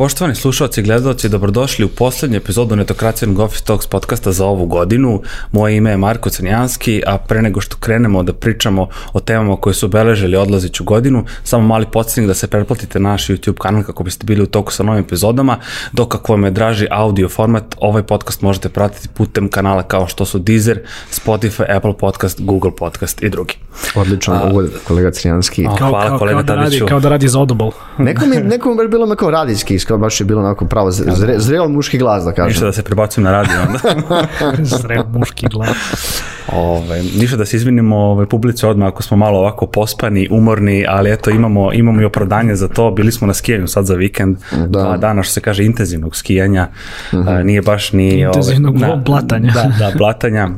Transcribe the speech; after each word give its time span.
Poštovani 0.00 0.34
slušalci 0.34 0.80
i 0.80 0.84
gledalci, 0.84 1.28
dobrodošli 1.28 1.84
u 1.84 1.88
poslednju 1.88 2.36
epizodu 2.36 2.76
Netokracijan 2.76 3.40
Office 3.40 3.64
Talks 3.64 3.86
podcasta 3.86 4.32
za 4.32 4.46
ovu 4.46 4.66
godinu. 4.66 5.22
Moje 5.52 5.76
ime 5.76 5.90
je 5.90 5.96
Marko 5.96 6.30
Crnjanski, 6.30 7.02
a 7.06 7.18
pre 7.18 7.42
nego 7.42 7.60
što 7.60 7.76
krenemo 7.76 8.22
da 8.22 8.32
pričamo 8.32 8.88
o 9.12 9.20
temama 9.20 9.56
koje 9.56 9.74
su 9.74 9.86
obeležili 9.86 10.36
odlaziću 10.36 10.84
godinu, 10.84 11.24
samo 11.44 11.66
mali 11.66 11.86
podsjetnik 11.92 12.26
da 12.26 12.34
se 12.34 12.48
pretplatite 12.48 13.00
na 13.00 13.10
naš 13.10 13.26
YouTube 13.26 13.58
kanal 13.58 13.82
kako 13.82 14.04
biste 14.04 14.26
bili 14.26 14.42
u 14.42 14.46
toku 14.46 14.72
sa 14.72 14.82
novim 14.82 15.04
epizodama, 15.04 15.58
dok 15.92 16.14
ako 16.14 16.32
vam 16.32 16.44
je 16.44 16.50
draži 16.50 16.86
audio 16.90 17.28
format, 17.28 17.64
ovaj 17.78 18.02
podcast 18.02 18.42
možete 18.42 18.68
pratiti 18.68 19.08
putem 19.08 19.48
kanala 19.48 19.82
kao 19.82 20.06
što 20.06 20.24
su 20.24 20.38
Deezer, 20.38 20.80
Spotify, 21.12 21.76
Apple 21.76 21.96
Podcast, 21.98 22.40
Google 22.40 22.76
Podcast 22.76 23.22
i 23.22 23.28
drugi. 23.28 23.54
Odličan 23.94 24.50
uvod, 24.50 24.70
kolega 24.84 25.10
Crnjanski. 25.10 25.66
A, 25.66 25.76
Kao, 25.76 25.88
Hvala, 25.88 26.08
kao, 26.08 26.18
kolega 26.18 26.38
kao, 26.38 26.42
da 26.42 26.54
radi, 26.54 26.70
Tadiću. 26.70 26.86
kao 26.86 27.00
da 27.00 27.08
radi 27.08 27.28
za 27.28 27.38
Audible. 27.38 27.70
Neko 27.98 28.26
mi, 28.26 28.36
neko 28.36 28.70
mi 28.70 28.76
baš 28.76 28.88
bilo 28.88 29.06
me 29.06 29.16
kao 29.16 29.30
radijski, 29.30 29.74
kao 29.90 29.98
baš 29.98 30.20
je 30.20 30.24
bilo 30.24 30.40
onako 30.40 30.64
pravo 30.64 30.90
zre, 30.90 31.34
zreo 31.38 31.68
muški 31.68 31.98
glas, 31.98 32.24
da 32.24 32.30
Ništa 32.30 32.42
kažem. 32.44 32.66
da 32.66 32.72
se 32.72 32.82
prebacujem 32.82 33.24
na 33.24 33.30
radio 33.32 33.54
onda. 33.60 33.78
Zreo 34.78 35.04
muški 35.08 35.46
glas. 35.48 36.22
Ove, 36.52 37.02
ništa 37.02 37.36
da 37.36 37.44
se 37.44 37.56
izvinimo 37.56 37.96
ove, 37.96 38.26
publici 38.26 38.66
odmah 38.66 38.88
ako 38.88 39.02
smo 39.02 39.16
malo 39.16 39.38
ovako 39.38 39.66
pospani, 39.66 40.28
umorni, 40.30 40.84
ali 40.88 41.12
eto 41.12 41.30
imamo, 41.30 41.72
imamo 41.72 42.00
i 42.02 42.04
opravdanje 42.04 42.54
za 42.54 42.68
to. 42.68 42.90
Bili 42.90 43.12
smo 43.12 43.26
na 43.26 43.34
skijanju 43.34 43.68
sad 43.68 43.86
za 43.86 43.94
vikend, 43.94 44.36
Da. 44.52 44.66
dva 44.66 44.96
dana 44.96 45.22
što 45.22 45.32
se 45.32 45.40
kaže 45.40 45.64
intenzivnog 45.64 46.16
skijanja, 46.16 46.68
a, 47.12 47.42
nije 47.42 47.62
baš 47.62 47.92
ni... 47.92 48.08
Intenzivnog 48.20 48.74
ove, 48.76 48.96
blatanja. 48.96 49.52
Da, 49.52 49.72
da, 49.78 49.92
blatanja 49.98 50.48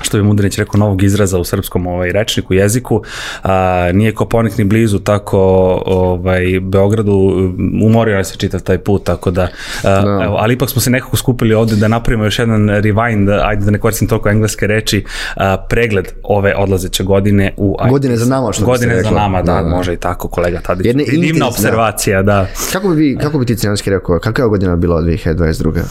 što 0.00 0.16
bi 0.16 0.22
Mudrinić 0.22 0.58
rekao 0.58 0.78
novog 0.78 1.02
izraza 1.02 1.38
u 1.38 1.44
srpskom 1.44 1.86
ovaj 1.86 2.12
rečniku 2.12 2.54
jeziku 2.54 3.02
a, 3.42 3.52
nije 3.92 4.14
Koponik 4.14 4.58
ni 4.58 4.64
blizu 4.64 4.98
tako 4.98 5.38
ovaj 5.86 6.42
Beogradu 6.62 7.12
umorio 7.82 8.16
nas 8.16 8.28
se 8.28 8.36
čitav 8.36 8.60
taj 8.60 8.78
put 8.78 9.04
tako 9.04 9.30
da, 9.30 9.42
a, 9.42 9.48
Da. 9.82 10.20
evo, 10.24 10.36
ali 10.36 10.54
ipak 10.54 10.70
smo 10.70 10.80
se 10.80 10.90
nekako 10.90 11.16
skupili 11.16 11.54
ovde 11.54 11.76
da 11.76 11.88
napravimo 11.88 12.24
još 12.24 12.38
jedan 12.38 12.60
rewind 12.60 13.40
ajde 13.42 13.64
da 13.64 13.70
ne 13.70 13.78
koristim 13.78 14.08
toliko 14.08 14.28
engleske 14.28 14.66
reči 14.66 15.04
a, 15.36 15.56
pregled 15.60 16.08
ove 16.22 16.54
odlazeće 16.56 17.04
godine 17.04 17.54
u 17.56 17.76
IT. 17.80 17.90
Godine 17.90 18.16
za 18.16 18.26
nama, 18.26 18.52
što 18.52 18.64
godine 18.64 19.02
za 19.02 19.10
nama 19.10 19.42
da, 19.42 19.52
Da, 19.52 19.62
da. 19.62 19.68
može 19.68 19.92
i 19.92 19.98
tako 19.98 20.28
kolega 20.28 20.60
Tadić 20.60 20.86
Jedne 20.86 21.04
divna 21.04 21.18
intenzivne- 21.18 21.46
observacija 21.46 22.22
da 22.22 22.46
Kako 22.72 22.88
bi, 22.88 23.18
kako 23.20 23.38
bi 23.38 23.46
ti 23.46 23.56
Crnjanski 23.56 23.90
rekao, 23.90 24.18
kakva 24.18 24.44
je 24.44 24.48
godina 24.48 24.76
bila 24.76 24.96
od 24.96 25.04
2022. 25.04 25.82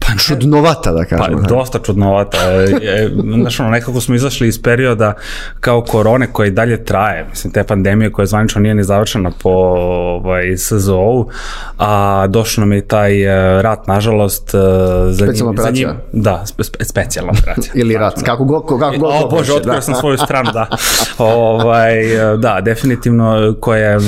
Pa 0.00 0.06
čudnovata, 0.18 0.92
da 0.92 1.04
Pa, 1.10 1.16
kažemo. 1.16 1.40
dosta 1.48 1.78
čudnovata. 1.78 2.38
E, 2.38 2.64
e, 2.82 3.10
Znaš, 3.40 3.60
ono, 3.60 3.70
nekako 3.70 4.00
smo 4.00 4.14
izašli 4.14 4.48
iz 4.48 4.62
perioda 4.62 5.12
kao 5.60 5.82
korone 5.82 6.26
koja 6.32 6.46
i 6.46 6.50
dalje 6.50 6.84
traje. 6.84 7.26
Mislim, 7.30 7.52
te 7.52 7.64
pandemije 7.64 8.12
koja 8.12 8.26
zvanično 8.26 8.60
nije 8.60 8.74
ni 8.74 8.84
završena 8.84 9.30
po 9.42 9.50
ovaj, 9.50 10.56
SZO-u, 10.56 11.28
a 11.78 12.26
došao 12.28 12.62
nam 12.62 12.72
je 12.72 12.80
taj 12.80 13.22
e, 13.22 13.62
rat, 13.62 13.86
nažalost, 13.86 14.54
e, 14.54 14.58
za 15.10 15.24
Specijalna 15.26 15.50
njim, 15.50 15.56
za 15.56 15.62
operacija. 15.62 15.88
njim, 15.88 16.22
da, 16.22 16.42
spe, 16.46 16.64
spe, 16.64 16.84
specijalna 16.84 17.32
operacija. 17.38 17.72
Ili 17.82 17.94
rat, 17.96 18.22
kako 18.22 18.44
god, 18.44 18.62
kako 18.66 18.98
god. 18.98 19.12
O 19.24 19.28
Bože, 19.28 19.38
hoće, 19.38 19.52
otkrio 19.52 19.74
da. 19.74 19.80
sam 19.80 19.94
svoju 19.94 20.18
stranu, 20.18 20.50
da. 20.52 20.66
ovaj, 21.18 21.94
da, 22.38 22.60
definitivno 22.60 23.54
koja 23.60 23.90
je 23.90 23.98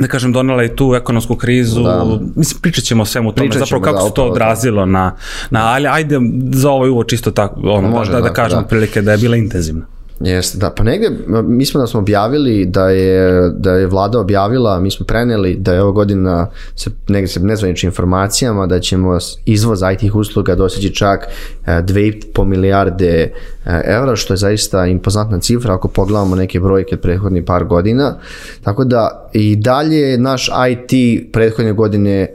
da 0.00 0.06
kažem, 0.08 0.32
donela 0.32 0.64
i 0.64 0.76
tu 0.76 0.94
ekonomsku 0.94 1.36
krizu. 1.36 1.82
Da. 1.82 2.18
Mislim, 2.36 2.60
pričat 2.60 2.84
ćemo 2.84 3.02
o 3.02 3.06
svemu 3.06 3.32
tome, 3.32 3.48
Pričat 3.48 3.60
zapravo 3.68 3.84
ćemo, 3.84 3.92
kako 3.92 4.04
da, 4.04 4.08
se 4.08 4.14
to 4.14 4.22
to. 4.22 4.30
odrazilo 4.30 4.86
na, 4.86 5.14
na, 5.50 5.66
ali 5.66 5.88
ajde 5.88 6.18
za 6.52 6.70
ovaj 6.70 6.90
uvod 6.90 7.08
čisto 7.08 7.30
tako, 7.30 7.60
ono, 7.64 7.88
Može, 7.88 8.10
da, 8.12 8.16
da, 8.16 8.22
da, 8.22 8.32
kažemo 8.32 8.62
da. 8.62 8.68
prilike 8.68 9.02
da 9.02 9.12
je 9.12 9.18
bila 9.18 9.36
intenzivna. 9.36 9.86
Jeste, 10.24 10.58
da, 10.58 10.70
pa 10.70 10.82
negde, 10.82 11.10
mi 11.42 11.66
smo 11.66 11.80
da 11.80 11.86
smo 11.86 12.00
objavili 12.00 12.66
da 12.66 12.90
je, 12.90 13.50
da 13.50 13.72
je 13.72 13.86
vlada 13.86 14.20
objavila, 14.20 14.80
mi 14.80 14.90
smo 14.90 15.06
preneli 15.06 15.54
da 15.54 15.74
je 15.74 15.82
ova 15.82 15.92
godina 15.92 16.46
se 16.76 16.90
negde 17.08 17.28
se 17.28 17.40
nezvaničnim 17.40 17.88
informacijama 17.88 18.66
da 18.66 18.80
ćemo 18.80 19.18
izvoz 19.44 19.80
IT 19.92 20.14
usluga 20.14 20.54
doseći 20.54 20.94
čak 20.94 21.26
e, 21.66 21.70
2,5 21.70 22.44
milijarde 22.44 23.32
e, 23.66 23.80
evra, 23.84 24.16
što 24.16 24.32
je 24.32 24.36
zaista 24.36 24.86
impozantna 24.86 25.38
cifra 25.38 25.74
ako 25.74 25.88
pogledamo 25.88 26.36
neke 26.36 26.60
brojke 26.60 26.94
od 26.94 27.00
prethodnih 27.00 27.44
par 27.46 27.64
godina. 27.64 28.18
Tako 28.62 28.84
da 28.84 29.30
i 29.32 29.56
dalje 29.56 29.96
je 29.96 30.18
naš 30.18 30.50
IT 30.70 30.92
prethodne 31.32 31.72
godine 31.72 32.20
e, 32.20 32.34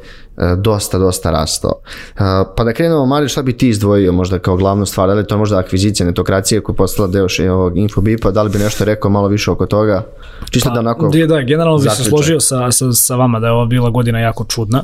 dosta, 0.57 0.97
dosta 0.97 1.31
rastao. 1.31 1.73
Pa 2.55 2.63
da 2.63 2.73
krenemo, 2.73 3.05
Mari, 3.05 3.27
šta 3.27 3.41
bi 3.41 3.57
ti 3.57 3.69
izdvojio 3.69 4.11
možda 4.11 4.39
kao 4.39 4.57
glavnu 4.57 4.85
stvar? 4.85 5.07
Da 5.07 5.13
li 5.13 5.19
je 5.19 5.27
to 5.27 5.37
možda 5.37 5.57
akvizicija 5.57 6.07
netokracije 6.07 6.61
koja 6.61 6.73
je 6.73 6.77
postala 6.77 7.07
deo 7.07 7.27
ovog 7.51 7.77
Infobipa? 7.77 8.31
Da 8.31 8.43
li 8.43 8.49
bi 8.49 8.57
nešto 8.57 8.85
rekao 8.85 9.11
malo 9.11 9.27
više 9.27 9.51
oko 9.51 9.65
toga? 9.65 10.03
Čisto 10.49 10.69
da 10.69 10.79
onako... 10.79 11.09
Da, 11.09 11.25
da, 11.25 11.41
generalno 11.41 11.79
bih 11.79 11.91
se 11.91 12.03
složio 12.03 12.39
sa, 12.39 12.71
sa, 12.71 12.91
sa 12.91 13.15
vama 13.15 13.39
da 13.39 13.47
je 13.47 13.53
ova 13.53 13.65
bila 13.65 13.89
godina 13.89 14.19
jako 14.19 14.43
čudna 14.43 14.83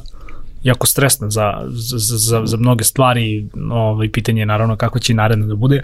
jako 0.64 0.88
stresna 0.88 1.30
za, 1.30 1.53
za, 1.70 2.18
za, 2.18 2.41
za 2.46 2.58
mnoge 2.58 2.84
stvari, 2.84 3.47
ovaj, 3.72 4.12
pitanje 4.12 4.41
je 4.41 4.46
naravno 4.46 4.75
kako 4.75 5.00
će 5.00 5.14
naredno 5.14 5.46
da 5.46 5.56
bude. 5.56 5.84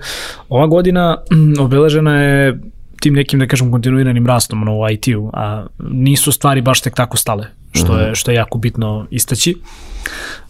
Ova 0.49 0.67
godina 0.67 1.17
obeležena 1.65 2.21
je 2.21 2.59
tim 2.99 3.13
nekim, 3.13 3.39
da 3.39 3.47
kažem, 3.47 3.71
kontinuiranim 3.71 4.27
rastom 4.27 4.61
ono, 4.61 4.77
u 4.79 4.89
IT-u, 4.89 5.29
a 5.33 5.65
nisu 5.79 6.31
stvari 6.31 6.61
baš 6.61 6.81
tek 6.81 6.95
tako 6.95 7.17
stale, 7.17 7.47
što 7.71 7.99
je, 7.99 8.15
što 8.15 8.31
je 8.31 8.35
jako 8.35 8.57
bitno 8.57 9.07
istaći. 9.11 9.55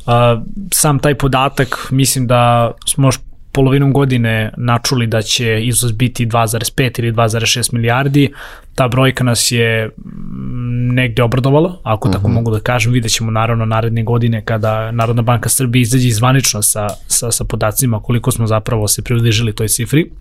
A, 0.06 0.42
sam 0.72 1.00
taj 1.00 1.16
podatak, 1.16 1.88
mislim 1.92 2.28
da 2.28 2.72
smo 2.88 3.08
još 3.08 3.20
polovinom 3.52 3.94
godine 3.94 4.52
načuli 4.58 5.08
da 5.08 5.22
će 5.22 5.60
izvoz 5.62 5.92
biti 5.92 6.26
2,5 6.26 7.00
ili 7.00 7.12
2,6 7.14 7.74
milijardi. 7.74 8.32
Ta 8.76 8.88
brojka 8.88 9.24
nas 9.24 9.52
je 9.52 9.88
mm, 9.88 10.94
negde 10.94 11.24
obradovala, 11.24 11.78
ako 11.84 12.10
tako 12.10 12.28
mogu 12.28 12.52
da 12.52 12.60
kažem. 12.60 12.92
Vidjet 12.92 13.14
ćemo 13.14 13.32
naravno 13.32 13.66
naredne 13.66 14.04
godine 14.04 14.46
kada 14.46 14.92
Narodna 14.92 15.22
banka 15.22 15.50
Srbije 15.50 15.82
izađe 15.82 16.08
izvanično 16.08 16.62
sa, 16.62 16.88
sa, 17.08 17.32
sa 17.32 17.44
podacima 17.44 18.00
koliko 18.00 18.32
smo 18.32 18.48
zapravo 18.48 18.88
se 18.88 19.02
približili 19.02 19.56
toj 19.56 19.68
cifri. 19.68 20.12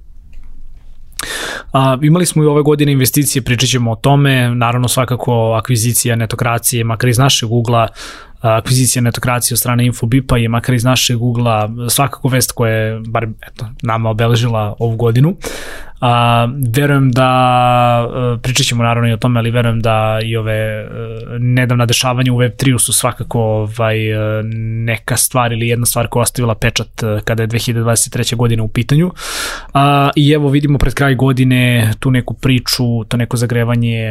A, 1.72 1.98
imali 2.02 2.26
smo 2.26 2.42
i 2.42 2.46
ove 2.46 2.62
godine 2.62 2.92
investicije, 2.92 3.42
pričat 3.42 3.68
ćemo 3.68 3.92
o 3.92 3.96
tome, 3.96 4.54
naravno 4.54 4.88
svakako 4.88 5.52
akvizicija 5.52 6.16
netokracije, 6.16 6.84
makar 6.84 7.08
iz 7.08 7.18
našeg 7.18 7.52
ugla, 7.52 7.88
akvizicija 8.40 9.02
netokracije 9.02 9.54
od 9.54 9.58
strane 9.58 9.86
Infobipa 9.86 10.36
je 10.36 10.48
makar 10.48 10.74
iz 10.74 10.84
našeg 10.84 11.22
ugla 11.22 11.70
svakako 11.88 12.28
vest 12.28 12.52
koja 12.52 12.72
je 12.72 13.00
bar 13.06 13.26
eto, 13.52 13.66
nama 13.82 14.10
obeležila 14.10 14.74
ovu 14.78 14.96
godinu. 14.96 15.36
A, 16.00 16.48
verujem 16.74 17.10
da, 17.12 18.08
e, 18.34 18.42
pričat 18.42 18.66
ćemo 18.66 18.82
naravno 18.82 19.08
i 19.08 19.12
o 19.12 19.16
tome, 19.16 19.40
ali 19.40 19.50
verujem 19.50 19.80
da 19.80 20.20
i 20.24 20.36
ove 20.36 20.54
e, 20.54 20.88
nedavna 21.38 21.86
dešavanja 21.86 22.32
u 22.32 22.36
Web3 22.36 22.78
su 22.78 22.92
svakako 22.92 23.40
ovaj, 23.40 24.10
e, 24.10 24.42
neka 24.84 25.16
stvar 25.16 25.52
ili 25.52 25.68
jedna 25.68 25.86
stvar 25.86 26.06
koja 26.08 26.22
ostavila 26.22 26.54
pečat 26.54 26.88
kada 27.24 27.42
je 27.42 27.48
2023. 27.48 28.36
godina 28.36 28.62
u 28.62 28.68
pitanju. 28.68 29.10
A, 29.74 30.10
I 30.16 30.30
evo 30.30 30.48
vidimo 30.48 30.78
pred 30.78 30.94
kraj 30.94 31.14
godine 31.14 31.92
tu 32.00 32.10
neku 32.10 32.34
priču, 32.34 33.04
to 33.08 33.16
neko 33.16 33.36
zagrevanje, 33.36 34.08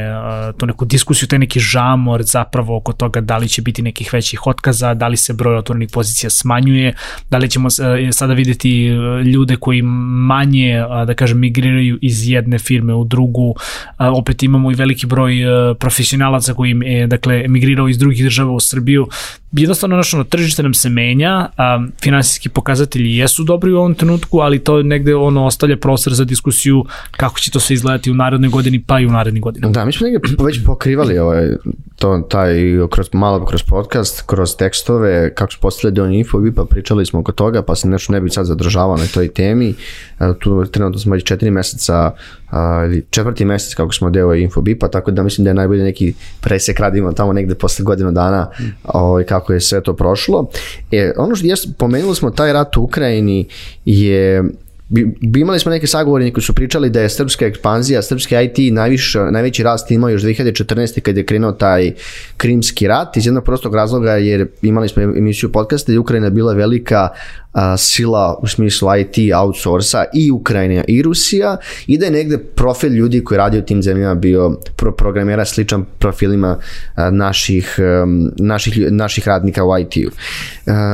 tu 0.58 0.66
neku 0.66 0.86
diskusiju, 0.86 1.28
taj 1.28 1.40
neki 1.40 1.60
žamor 1.60 2.24
zapravo 2.24 2.78
oko 2.78 2.94
toga 2.94 3.22
da 3.22 3.38
li 3.38 3.48
će 3.48 3.62
biti 3.62 3.82
nekih 3.82 4.14
većih 4.14 4.48
otkaza, 4.48 4.94
da 4.94 5.08
li 5.08 5.18
se 5.18 5.34
broj 5.34 5.58
otvorenih 5.58 5.90
pozicija 5.94 6.30
smanjuje, 6.30 6.94
da 7.30 7.38
li 7.38 7.50
ćemo 7.50 7.70
sada 8.12 8.34
videti 8.34 8.88
ljude 9.26 9.56
koji 9.56 9.82
manje, 9.82 10.84
da 11.08 11.14
kažem, 11.14 11.40
migriraju 11.40 11.77
iz 12.02 12.30
jedne 12.30 12.60
firme 12.60 12.94
u 12.94 13.04
drugu, 13.04 13.56
a, 13.98 14.12
opet 14.12 14.44
imamo 14.44 14.72
i 14.72 14.76
veliki 14.76 15.06
broj 15.06 15.42
e, 15.42 15.76
profesionalaca 15.76 16.54
koji 16.54 16.76
e, 16.86 17.08
dakle, 17.08 17.46
emigrirao 17.46 17.90
iz 17.90 17.98
drugih 17.98 18.24
država 18.24 18.52
u 18.52 18.60
Srbiju. 18.60 19.08
Jednostavno, 19.52 19.96
znaš, 19.96 20.14
ono, 20.14 20.24
tržište 20.24 20.64
nam 20.64 20.74
se 20.74 20.90
menja, 20.90 21.50
a, 21.58 21.86
finansijski 22.04 22.50
pokazatelji 22.50 23.16
jesu 23.16 23.44
dobri 23.44 23.72
u 23.72 23.78
ovom 23.78 23.96
trenutku, 23.96 24.40
ali 24.40 24.60
to 24.60 24.84
negde 24.84 25.16
ono 25.16 25.46
ostavlja 25.46 25.78
prostor 25.78 26.14
za 26.14 26.24
diskusiju 26.24 26.86
kako 27.12 27.40
će 27.40 27.52
to 27.52 27.60
sve 27.60 27.74
izgledati 27.74 28.12
u 28.12 28.14
narednoj 28.14 28.50
godini, 28.50 28.84
pa 28.88 29.00
i 29.00 29.06
u 29.06 29.10
narednih 29.10 29.44
godina. 29.44 29.70
Da, 29.70 29.86
mi 29.86 29.92
smo 29.92 30.08
negdje 30.08 30.46
već 30.46 30.66
pokrivali 30.66 31.20
ovaj, 31.20 31.48
to, 31.96 32.28
taj, 32.30 32.56
kroz, 32.92 33.10
malo 33.14 33.46
kroz 33.46 33.64
podcast, 33.64 34.24
kroz 34.26 34.56
tekstove, 34.56 35.34
kako 35.34 35.52
su 35.52 35.60
postali 35.60 35.94
deo 35.94 36.06
Infobipa, 36.06 36.66
pričali 36.66 37.06
smo 37.06 37.20
oko 37.20 37.32
toga, 37.32 37.62
pa 37.62 37.76
se 37.76 37.88
nešto 37.88 38.14
ne 38.14 38.22
bi 38.22 38.30
sad 38.30 38.46
zadržavao 38.46 38.98
na 38.98 39.06
toj 39.14 39.28
temi. 39.28 39.74
E, 40.20 40.34
Tu 40.40 40.66
trenutno 40.66 41.00
smo 41.00 41.14
već 41.14 41.24
četiri 41.24 41.52
meseca, 41.52 42.12
a, 42.50 42.84
ili 42.86 43.06
četvrti 43.10 43.46
mesec 43.46 43.74
kako 43.74 43.94
smo 43.94 44.10
deo 44.10 44.36
Infobipa, 44.36 44.88
tako 44.88 45.12
da 45.12 45.24
mislim 45.24 45.44
da 45.44 45.50
je 45.50 45.54
najbolje 45.54 45.84
neki 45.84 46.14
presek 46.42 46.80
radimo 46.80 47.12
tamo 47.12 47.34
negde 47.34 47.56
posle 47.56 47.86
godinu 47.86 48.12
dana 48.12 48.50
ovaj, 48.84 49.24
kako 49.24 49.54
je 49.54 49.60
sve 49.60 49.82
to 49.84 49.96
prošlo. 49.96 50.50
E, 50.92 51.12
ono 51.18 51.36
što 51.36 51.48
jes, 51.48 51.60
pomenuli 51.78 52.16
smo 52.16 52.32
taj 52.32 52.54
rat 52.54 52.78
u 52.78 52.82
Ukrajini 52.82 53.48
je 53.86 54.44
bi, 54.90 55.40
imali 55.40 55.60
smo 55.60 55.72
neke 55.72 55.88
sagovornike 55.88 56.34
koji 56.34 56.44
su 56.44 56.54
pričali 56.54 56.90
da 56.90 57.02
je 57.02 57.10
srpska 57.10 57.46
ekspanzija, 57.46 58.02
srpski 58.02 58.36
IT 58.36 58.74
najviše, 58.74 59.20
najveći 59.20 59.64
rast 59.64 59.92
imao 59.92 60.10
još 60.10 60.22
2014. 60.22 61.00
kad 61.00 61.18
je 61.18 61.26
krenuo 61.26 61.52
taj 61.52 61.94
krimski 62.38 62.88
rat 62.88 63.18
iz 63.18 63.26
jednog 63.26 63.44
prostog 63.44 63.76
razloga 63.76 64.12
jer 64.12 64.48
imali 64.62 64.90
smo 64.90 65.02
emisiju 65.04 65.52
podcasta 65.52 65.92
i 65.92 65.98
Ukrajina 65.98 66.30
bila 66.30 66.54
velika 66.54 67.10
a, 67.58 67.78
sila 67.78 68.40
u 68.42 68.48
smislu 68.48 68.90
IT 69.00 69.34
outsourca 69.36 70.06
i 70.14 70.32
Ukrajina 70.32 70.84
i 70.88 71.02
Rusija 71.02 71.58
i 71.88 71.98
da 71.98 72.06
je 72.06 72.12
negde 72.12 72.38
profil 72.38 72.94
ljudi 72.94 73.24
koji 73.24 73.38
radi 73.38 73.58
u 73.58 73.66
tim 73.66 73.84
zemljama 73.84 74.16
bio 74.16 74.60
pro 74.76 74.92
programera 74.92 75.46
sličan 75.46 75.86
profilima 76.00 76.58
a, 76.96 77.10
naših, 77.10 77.76
um, 78.04 78.32
naših, 78.38 78.92
naših 78.92 79.28
radnika 79.28 79.66
u 79.66 79.78
IT-u. 79.80 80.12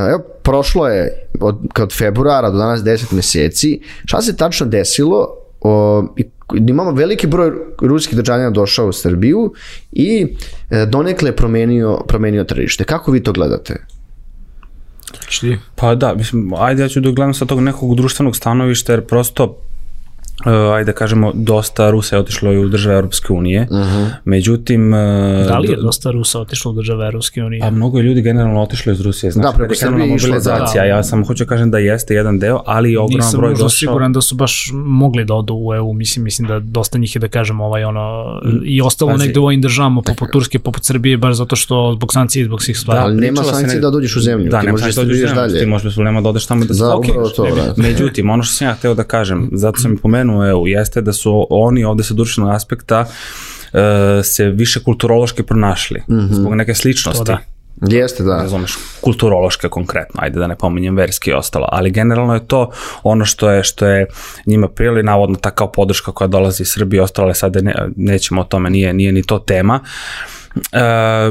Evo, 0.09 0.19
prošlo 0.43 0.87
je 0.87 1.27
od, 1.39 1.57
od 1.79 1.93
februara 1.97 2.49
do 2.49 2.57
danas 2.57 2.81
10 2.81 3.13
meseci. 3.13 3.81
Šta 4.05 4.21
se 4.21 4.37
tačno 4.37 4.67
desilo? 4.67 5.27
O, 5.61 6.03
imamo 6.55 6.91
veliki 6.91 7.27
broj 7.27 7.51
ruskih 7.81 8.17
državljana 8.17 8.49
došao 8.49 8.87
u 8.87 8.93
Srbiju 8.93 9.53
i 9.91 10.27
e, 10.69 10.85
donekle 10.85 11.29
je 11.29 11.35
promenio, 11.35 11.99
promenio 12.07 12.43
tržište. 12.43 12.83
Kako 12.83 13.11
vi 13.11 13.23
to 13.23 13.33
gledate? 13.33 13.75
Pa 15.75 15.95
da, 15.95 16.13
mislim, 16.13 16.53
ajde 16.53 16.81
ja 16.81 16.89
ću 16.89 16.99
da 16.99 17.11
gledam 17.11 17.33
sa 17.33 17.45
tog 17.45 17.59
nekog 17.59 17.95
društvenog 17.95 18.35
stanovišta, 18.35 18.93
jer 18.93 19.05
prosto 19.05 19.57
uh, 20.45 20.75
ajde 20.75 20.85
da 20.85 20.93
kažemo, 20.93 21.31
dosta 21.35 21.89
Rusa 21.89 22.15
je 22.15 22.19
otišlo 22.19 22.53
i 22.53 22.57
u 22.57 22.69
države 22.69 22.95
Europske 22.95 23.33
unije. 23.33 23.61
Uh 23.61 23.77
-huh. 23.77 24.09
Međutim... 24.25 24.87
Uh, 24.87 24.99
Da 25.47 25.57
li 25.57 25.69
je 25.69 25.75
dosta 25.77 26.11
Rusa 26.11 26.39
otišlo 26.39 26.71
u 26.71 26.75
države 26.75 27.05
Europske 27.05 27.43
unije? 27.43 27.59
Pa 27.59 27.69
mnogo 27.69 27.97
je 27.97 28.03
ljudi 28.03 28.21
generalno 28.21 28.61
otišlo 28.61 28.91
iz 28.91 29.01
Rusije. 29.01 29.31
Znači, 29.31 29.47
Da, 29.47 29.57
preko 29.57 29.75
Srbije 29.75 29.99
je 30.01 30.15
išlo, 30.15 30.27
mobilizacija. 30.27 30.83
da. 30.83 30.87
Ja 30.87 31.03
sam 31.03 31.25
hoću 31.25 31.45
kažem 31.45 31.71
da 31.71 31.77
jeste 31.77 32.13
jedan 32.13 32.39
deo, 32.39 32.61
ali 32.65 32.91
i 32.91 32.97
ogroman 32.97 33.17
Nisam 33.17 33.37
broj 33.37 33.49
možda 33.49 33.63
došao. 33.63 33.77
siguran 33.79 34.13
da 34.13 34.21
su 34.21 34.35
baš 34.35 34.53
mogli 34.75 35.25
da 35.25 35.33
odu 35.35 35.53
u 35.55 35.73
EU, 35.73 35.93
mislim, 35.93 36.23
mislim 36.23 36.47
da 36.47 36.59
dosta 36.61 36.97
njih 36.97 37.15
je 37.15 37.19
da 37.19 37.27
kažem 37.27 37.61
ovaj 37.61 37.83
ono 37.83 38.25
i 38.65 38.81
ostalo 38.81 39.11
Pazi. 39.11 39.25
negde 39.25 39.39
u 39.39 39.45
ovim 39.45 39.61
državama 39.61 40.01
poput 40.03 40.31
Turske, 40.31 40.59
poput 40.59 40.83
Srbije, 40.83 41.17
baš 41.17 41.35
zato 41.35 41.55
što 41.55 41.93
zbog 41.93 42.13
sankcija 42.13 42.41
i 42.41 42.45
zbog 42.45 42.63
svih 42.63 42.77
stvari. 42.77 42.99
ali 43.01 43.15
nema 43.15 43.21
pričalo 43.27 43.45
se 43.45 43.51
sankcije 43.51 43.75
ne- 43.75 43.81
da 43.81 43.89
dođeš 43.89 44.15
u 44.15 44.21
zemlju, 44.21 44.45
Da, 44.45 44.59
ti 44.59 44.65
nema 44.65 44.71
možeš 44.71 44.83
sankcije 44.85 45.03
da 45.05 45.23
da 45.23 45.41
dođeš 45.41 45.51
dalje. 45.51 45.59
Ti 45.59 45.65
možeš 45.65 45.83
bez 45.83 45.93
problema 45.93 46.21
da 46.21 46.29
odeš 46.29 46.45
tamo 46.45 46.65
da 46.65 46.73
se 46.73 46.79
Da, 46.79 46.95
upravo 46.95 47.29
to. 47.29 47.47
Međutim, 47.77 48.29
ono 48.29 48.43
što 48.43 48.53
sam 48.53 48.67
ja 48.67 48.73
hteo 48.73 48.93
da 48.93 49.03
kažem, 49.05 49.49
zato 49.53 49.79
sam 49.79 49.93
i 49.93 49.97
pomenuo 49.97 50.32
EU, 50.41 50.67
jeste 50.67 51.01
da 51.01 51.13
su 51.13 51.47
oni 51.49 51.83
ovde 51.83 52.03
sa 52.03 52.13
društvenog 52.13 52.55
aspekta 52.55 53.05
e, 53.73 54.23
se 54.23 54.45
više 54.45 54.83
kulturološki 54.83 55.43
pronašli, 55.43 56.03
zbog 56.29 56.55
neke 56.55 56.73
sličnosti. 56.73 57.25
To 57.25 57.31
da. 57.31 57.37
Jeste, 57.81 58.23
da. 58.23 58.35
razumeš, 58.35 58.77
kulturološke 59.01 59.69
konkretno, 59.69 60.21
ajde 60.23 60.39
da 60.39 60.47
ne 60.47 60.55
pominjem 60.55 60.95
verski 60.95 61.29
i 61.29 61.33
ostalo, 61.33 61.67
ali 61.71 61.91
generalno 61.91 62.33
je 62.33 62.47
to 62.47 62.69
ono 63.03 63.25
što 63.25 63.49
je 63.49 63.63
što 63.63 63.87
je 63.87 64.05
njima 64.45 64.67
prijeli, 64.67 65.03
navodno 65.03 65.35
ta 65.35 65.51
kao 65.51 65.71
podrška 65.71 66.11
koja 66.11 66.27
dolazi 66.27 66.63
iz 66.63 66.69
Srbije 66.71 66.97
i 66.97 67.01
ostalo, 67.01 67.25
ali 67.25 67.35
sad 67.35 67.55
ne, 67.61 67.75
nećemo 67.95 68.41
o 68.41 68.43
tome, 68.43 68.69
nije, 68.69 68.93
nije 68.93 69.11
ni 69.11 69.23
to 69.23 69.39
tema. 69.39 69.79
E, 70.55 70.79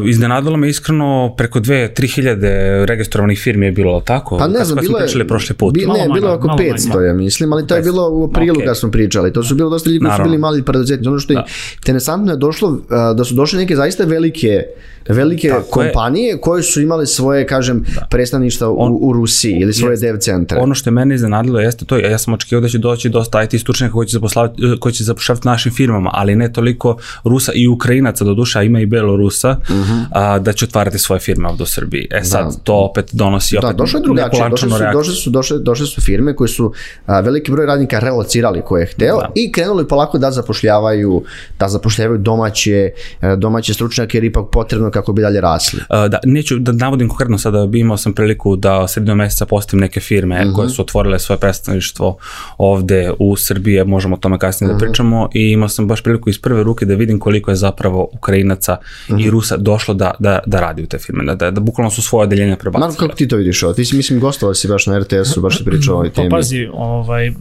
iznenadilo 0.08 0.56
me 0.56 0.68
iskreno 0.68 1.34
preko 1.36 1.60
2-3 1.60 2.14
hiljade 2.14 2.86
registrovanih 2.86 3.40
firmi 3.40 3.66
je 3.66 3.72
bilo 3.72 4.00
tako? 4.00 4.38
Pa 4.38 4.48
ne 4.48 4.64
znam, 4.64 4.78
bilo 4.80 4.98
je... 4.98 5.04
pričali 5.04 5.26
prošli 5.26 5.56
put. 5.56 5.74
Bi, 5.74 5.80
ne, 5.80 5.86
manje, 5.86 6.08
bilo 6.14 6.28
je 6.28 6.34
oko 6.34 6.46
malo 6.46 6.58
500, 6.58 6.94
manje. 6.94 7.06
ja 7.06 7.14
mislim, 7.14 7.52
ali 7.52 7.66
to 7.66 7.76
je 7.76 7.82
bilo 7.82 8.10
u 8.10 8.24
aprilu 8.24 8.56
Okej. 8.56 8.66
kad 8.66 8.78
smo 8.78 8.90
pričali. 8.90 9.32
To 9.32 9.42
su 9.42 9.54
bilo 9.54 9.70
dosta 9.70 9.90
ljudi 9.90 10.04
koji 10.04 10.16
su 10.16 10.22
bili 10.22 10.38
mali 10.38 10.62
preduzetnici. 10.62 11.08
Ono 11.08 11.18
što 11.18 11.32
je 11.32 11.36
Da. 11.36 11.44
interesantno 11.76 12.32
je 12.32 12.36
došlo, 12.36 12.78
a, 12.90 13.12
da 13.12 13.24
su 13.24 13.34
došle 13.34 13.58
neke 13.58 13.76
zaista 13.76 14.04
velike 14.04 14.62
velike 15.08 15.48
Tako 15.48 15.82
je. 15.82 15.92
kompanije 15.92 16.38
koje 16.40 16.62
su 16.62 16.80
imale 16.80 17.06
svoje, 17.06 17.46
kažem, 17.46 17.84
predstavništva 18.10 18.68
u, 18.68 18.98
u 19.02 19.12
Rusiji 19.12 19.52
ili 19.60 19.72
svoje 19.72 19.96
dev 19.96 20.16
centre. 20.18 20.58
Ono 20.58 20.74
što 20.74 20.90
je 20.90 20.92
mene 20.92 21.14
iznenadilo 21.14 21.60
jeste 21.60 21.84
to, 21.84 21.96
ja 21.98 22.18
sam 22.18 22.34
očekivao 22.34 22.60
da 22.60 22.68
će 22.68 22.78
doći 22.78 23.08
dosta 23.08 23.42
IT 23.42 23.60
stručnjaka 23.60 23.92
koji 23.92 24.06
će 24.08 24.12
zapošljavati, 24.12 24.62
koji 24.80 24.92
će 24.92 25.04
zapošljavati 25.04 25.48
našim 25.48 25.72
firmama, 25.72 26.10
ali 26.12 26.36
ne 26.36 26.52
toliko 26.52 26.96
Rusa 27.24 27.52
i 27.54 27.68
Ukrajinaca 27.68 28.24
do 28.24 28.34
duša, 28.34 28.62
ima 28.62 28.80
i 28.80 28.86
Belorusa, 29.12 29.50
uh 29.50 29.76
-huh. 29.76 30.04
a, 30.10 30.38
da 30.38 30.52
će 30.52 30.64
otvarati 30.64 30.98
svoje 30.98 31.20
firme 31.20 31.48
ovde 31.48 31.62
u 31.62 31.66
Srbiji. 31.66 32.08
E 32.10 32.24
sad, 32.24 32.44
Da. 32.44 32.52
to 32.64 32.74
opet 32.74 33.10
donosi 33.12 33.56
opet 33.56 33.70
Da, 33.70 33.76
došlo 33.76 33.98
je 33.98 34.02
drugačije. 34.02 34.48
Došle 34.50 34.70
su, 34.70 34.78
reakciju. 34.78 34.98
došle, 34.98 35.14
su, 35.14 35.30
došle, 35.30 35.58
došle 35.58 35.86
su 35.86 36.00
firme 36.00 36.36
koje 36.36 36.48
su 36.48 36.72
a, 37.06 37.20
veliki 37.20 37.52
broj 37.52 37.66
radnika 37.66 37.98
relocirali 37.98 38.62
koje 38.64 38.82
je 38.82 38.86
hteo 38.86 39.16
Da. 39.16 39.30
i 39.34 39.52
krenuli 39.52 39.88
polako 39.88 40.18
da 40.18 40.30
zapošljavaju 40.30 41.22
da 41.58 41.68
zapošljavaju 41.68 42.18
domaće, 42.18 42.90
e, 43.22 43.36
domaće 43.36 43.74
stručnjake 43.74 44.16
jer 44.16 44.24
je 44.24 44.28
ipak 44.28 44.44
potrebno 44.52 44.90
kako 44.90 45.12
bi 45.12 45.22
dalje 45.22 45.40
rasli. 45.40 45.80
Uh, 45.80 46.10
da, 46.10 46.18
neću 46.24 46.58
da 46.58 46.72
navodim 46.72 47.08
konkretno 47.08 47.38
sada, 47.38 47.68
imao 47.74 47.96
sam 47.96 48.12
priliku 48.12 48.56
da 48.56 48.88
sredinom 48.88 49.18
meseca 49.18 49.46
postim 49.46 49.78
neke 49.78 50.00
firme 50.00 50.40
uh 50.40 50.46
-huh. 50.46 50.56
koje 50.56 50.68
su 50.68 50.82
otvorile 50.82 51.18
svoje 51.18 51.38
predstavništvo 51.38 52.16
ovde 52.58 53.12
u 53.18 53.36
Srbiji, 53.36 53.84
možemo 53.84 54.16
o 54.16 54.18
tome 54.18 54.38
kasnije 54.38 54.70
uh 54.70 54.76
-huh. 54.76 54.80
da 54.80 54.84
pričamo 54.84 55.28
i 55.34 55.50
imao 55.50 55.68
sam 55.68 55.86
baš 55.86 56.02
priliku 56.02 56.30
iz 56.30 56.38
prve 56.38 56.62
ruke 56.62 56.86
da 56.86 56.94
vidim 56.94 57.18
koliko 57.18 57.50
je 57.50 57.56
zapravo 57.56 58.08
Ukrajinaca 58.12 58.76
uh 59.08 59.16
-huh. 59.16 59.26
i 59.26 59.30
Rusa 59.30 59.56
došlo 59.56 59.94
da, 59.94 60.10
da, 60.18 60.38
da 60.46 60.60
radi 60.60 60.82
u 60.82 60.86
te 60.86 60.98
firme, 60.98 61.24
da, 61.24 61.34
da, 61.34 61.50
da 61.50 61.60
bukvalno 61.60 61.90
su 61.90 62.02
svoje 62.02 62.26
odeljenja 62.26 62.56
prebacili. 62.56 62.88
Marko, 62.88 63.06
kako 63.06 63.14
ti 63.14 63.28
to 63.28 63.36
vidiš 63.36 63.62
ovo? 63.62 63.72
Ti 63.72 63.84
si, 63.84 63.96
mislim, 63.96 64.20
gostovao 64.20 64.54
si 64.54 64.68
baš 64.68 64.86
na 64.86 64.98
RTS-u, 64.98 65.40
baš 65.40 65.58
si 65.58 65.64
pričao 65.64 65.94
o 65.94 65.96
ovoj 65.96 66.10
Pa 66.10 66.14
temi. 66.14 66.30
pazi, 66.30 66.68
ovaj, 66.72 67.32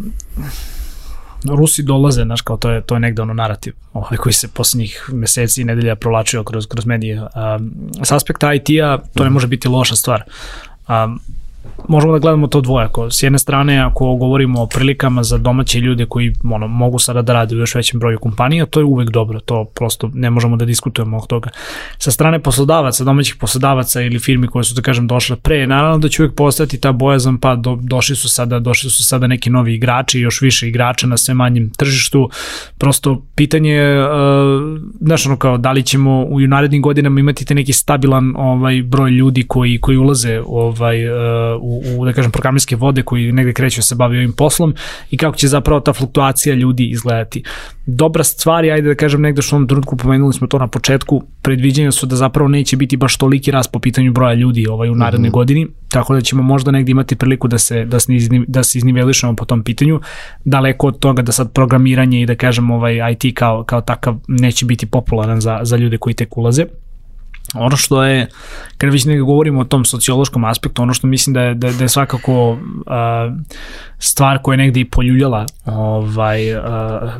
Rusi 1.50 1.84
dolaze, 1.84 2.24
znaš, 2.24 2.42
kao 2.42 2.58
to 2.58 2.70
je, 2.72 2.82
to 2.82 2.96
je 2.96 3.00
negde 3.00 3.22
ono 3.22 3.34
narativ 3.34 3.74
ovaj, 3.94 4.18
koji 4.18 4.34
se 4.34 4.48
poslednjih 4.48 5.10
meseci 5.14 5.62
i 5.62 5.64
nedelja 5.64 5.96
provlačio 5.96 6.44
kroz, 6.44 6.68
kroz 6.68 6.86
medije. 6.86 7.22
Um, 7.22 7.72
s 8.04 8.12
aspekta 8.12 8.54
IT-a 8.54 8.98
to 9.14 9.24
ne 9.24 9.30
može 9.30 9.48
biti 9.48 9.68
loša 9.68 9.96
stvar. 9.96 10.24
Um, 10.90 11.20
možemo 11.88 12.14
da 12.14 12.20
gledamo 12.20 12.48
to 12.48 12.62
dvojako. 12.62 13.12
S 13.12 13.24
jedne 13.24 13.40
strane, 13.40 13.80
ako 13.80 14.16
govorimo 14.16 14.62
o 14.62 14.68
prilikama 14.68 15.24
za 15.24 15.38
domaće 15.38 15.80
ljude 15.80 16.06
koji 16.06 16.34
ono, 16.54 16.68
mogu 16.68 17.00
sada 17.00 17.22
da 17.22 17.34
rade 17.34 17.56
u 17.56 17.60
još 17.60 17.76
većem 17.76 18.00
broju 18.00 18.20
kompanija, 18.20 18.66
to 18.66 18.80
je 18.80 18.84
uvek 18.84 19.10
dobro, 19.10 19.40
to 19.40 19.66
prosto 19.76 20.10
ne 20.14 20.30
možemo 20.30 20.58
da 20.58 20.66
diskutujemo 20.66 21.18
oko 21.18 21.28
toga. 21.28 21.50
Sa 21.98 22.12
strane 22.12 22.40
poslodavaca, 22.40 23.04
domaćih 23.04 23.36
poslodavaca 23.36 24.02
ili 24.02 24.20
firmi 24.20 24.48
koje 24.48 24.64
su, 24.64 24.76
da 24.76 24.82
kažem, 24.82 25.08
došle 25.08 25.36
pre, 25.36 25.68
naravno 25.68 25.98
da 25.98 26.10
će 26.10 26.24
uvek 26.24 26.36
postati 26.36 26.82
ta 26.82 26.92
bojazan, 26.92 27.38
pa 27.38 27.56
do, 27.56 27.78
došli 27.82 28.16
su 28.16 28.30
sada, 28.30 28.60
došli 28.60 28.90
su 28.90 29.04
sada 29.04 29.28
neki 29.28 29.50
novi 29.50 29.76
igrači, 29.76 30.20
još 30.20 30.42
više 30.42 30.68
igrača 30.68 31.08
na 31.08 31.18
sve 31.18 31.34
manjem 31.34 31.70
tržištu. 31.78 32.30
Prosto 32.78 33.22
pitanje 33.36 33.72
je, 33.72 34.06
znaš, 35.02 35.26
ono 35.26 35.38
kao, 35.38 35.58
da 35.58 35.72
li 35.72 35.84
ćemo 35.84 36.26
u 36.30 36.40
narednim 36.40 36.82
godinama 36.82 37.20
imati 37.20 37.46
te 37.46 37.56
neki 37.56 37.74
stabilan 37.74 38.34
ovaj 38.38 38.82
broj 38.84 39.12
ljudi 39.12 39.44
koji 39.48 39.80
koji 39.82 39.98
ulaze 39.98 40.42
ovaj 40.48 41.08
uh, 41.08 41.16
u, 41.72 42.02
u 42.02 42.06
da 42.06 42.14
kažem 42.14 42.32
programerske 42.32 42.76
vode 42.76 43.04
koji 43.04 43.32
negde 43.32 43.54
kreću 43.54 43.80
da 43.80 43.82
se 43.82 43.96
bave 43.96 44.18
ovim 44.18 44.34
poslom 44.34 44.74
i 45.12 45.18
kako 45.18 45.38
će 45.38 45.48
zapravo 45.48 45.80
ta 45.80 45.94
fluktuacija 45.94 46.56
ljudi 46.56 46.90
izgledati. 46.90 47.44
Dobra 47.86 48.24
stvar 48.24 48.66
je, 48.66 48.74
ajde 48.74 48.88
da 48.88 48.96
kažem 48.96 49.22
negde 49.22 49.42
što 49.42 49.56
u 49.56 49.58
ovom 49.58 49.68
trenutku 49.68 49.98
pomenuli 49.98 50.34
smo 50.34 50.48
to 50.48 50.60
na 50.60 50.68
početku, 50.68 51.24
predviđenja 51.42 51.92
su 51.92 52.06
da 52.06 52.16
zapravo 52.16 52.50
neće 52.50 52.78
biti 52.78 52.98
baš 52.98 53.18
toliki 53.18 53.52
rast 53.52 53.72
po 53.72 53.80
pitanju 53.80 54.12
broja 54.12 54.34
ljudi 54.34 54.68
ovaj 54.68 54.90
u 54.90 54.96
narednoj 54.96 55.28
mm 55.28 55.32
-hmm. 55.32 55.34
godini, 55.34 55.68
tako 55.90 56.14
da 56.14 56.22
ćemo 56.22 56.44
možda 56.44 56.72
negde 56.72 56.92
imati 56.92 57.16
priliku 57.16 57.48
da 57.48 57.58
se 57.58 57.86
da 57.86 58.00
se 58.00 58.16
izni, 58.16 58.46
da 58.48 58.64
se 58.64 58.78
iznivelišemo 58.78 59.36
po 59.36 59.46
tom 59.46 59.64
pitanju. 59.64 60.00
Daleko 60.46 60.88
od 60.88 61.00
toga 61.00 61.22
da 61.22 61.32
sad 61.32 61.54
programiranje 61.54 62.22
i 62.22 62.26
da 62.26 62.36
kažem 62.36 62.72
ovaj 62.72 63.00
IT 63.12 63.36
kao 63.36 63.64
kao 63.64 63.82
takav 63.82 64.16
neće 64.28 64.66
biti 64.66 64.86
popularan 64.86 65.42
za 65.42 65.60
za 65.64 65.78
ljude 65.78 65.98
koji 65.98 66.14
tek 66.14 66.38
ulaze. 66.38 66.66
Ono 67.56 67.78
što 67.78 68.04
je, 68.04 68.28
kada 68.78 68.92
već 68.92 69.06
ne 69.06 69.20
govorimo 69.20 69.62
o 69.62 69.66
tom 69.66 69.86
sociološkom 69.86 70.46
aspektu, 70.46 70.82
ono 70.82 70.94
što 70.94 71.08
mislim 71.08 71.34
da 71.34 71.42
je, 71.42 71.54
da, 71.54 71.72
da 71.72 71.84
je 71.84 71.90
svakako 71.90 72.52
uh, 72.52 72.58
stvar 74.00 74.40
koja 74.42 74.54
je 74.54 74.58
negde 74.58 74.80
i 74.80 74.90
poljuljala 74.90 75.46
ovaj, 75.66 76.56
uh, 76.56 76.62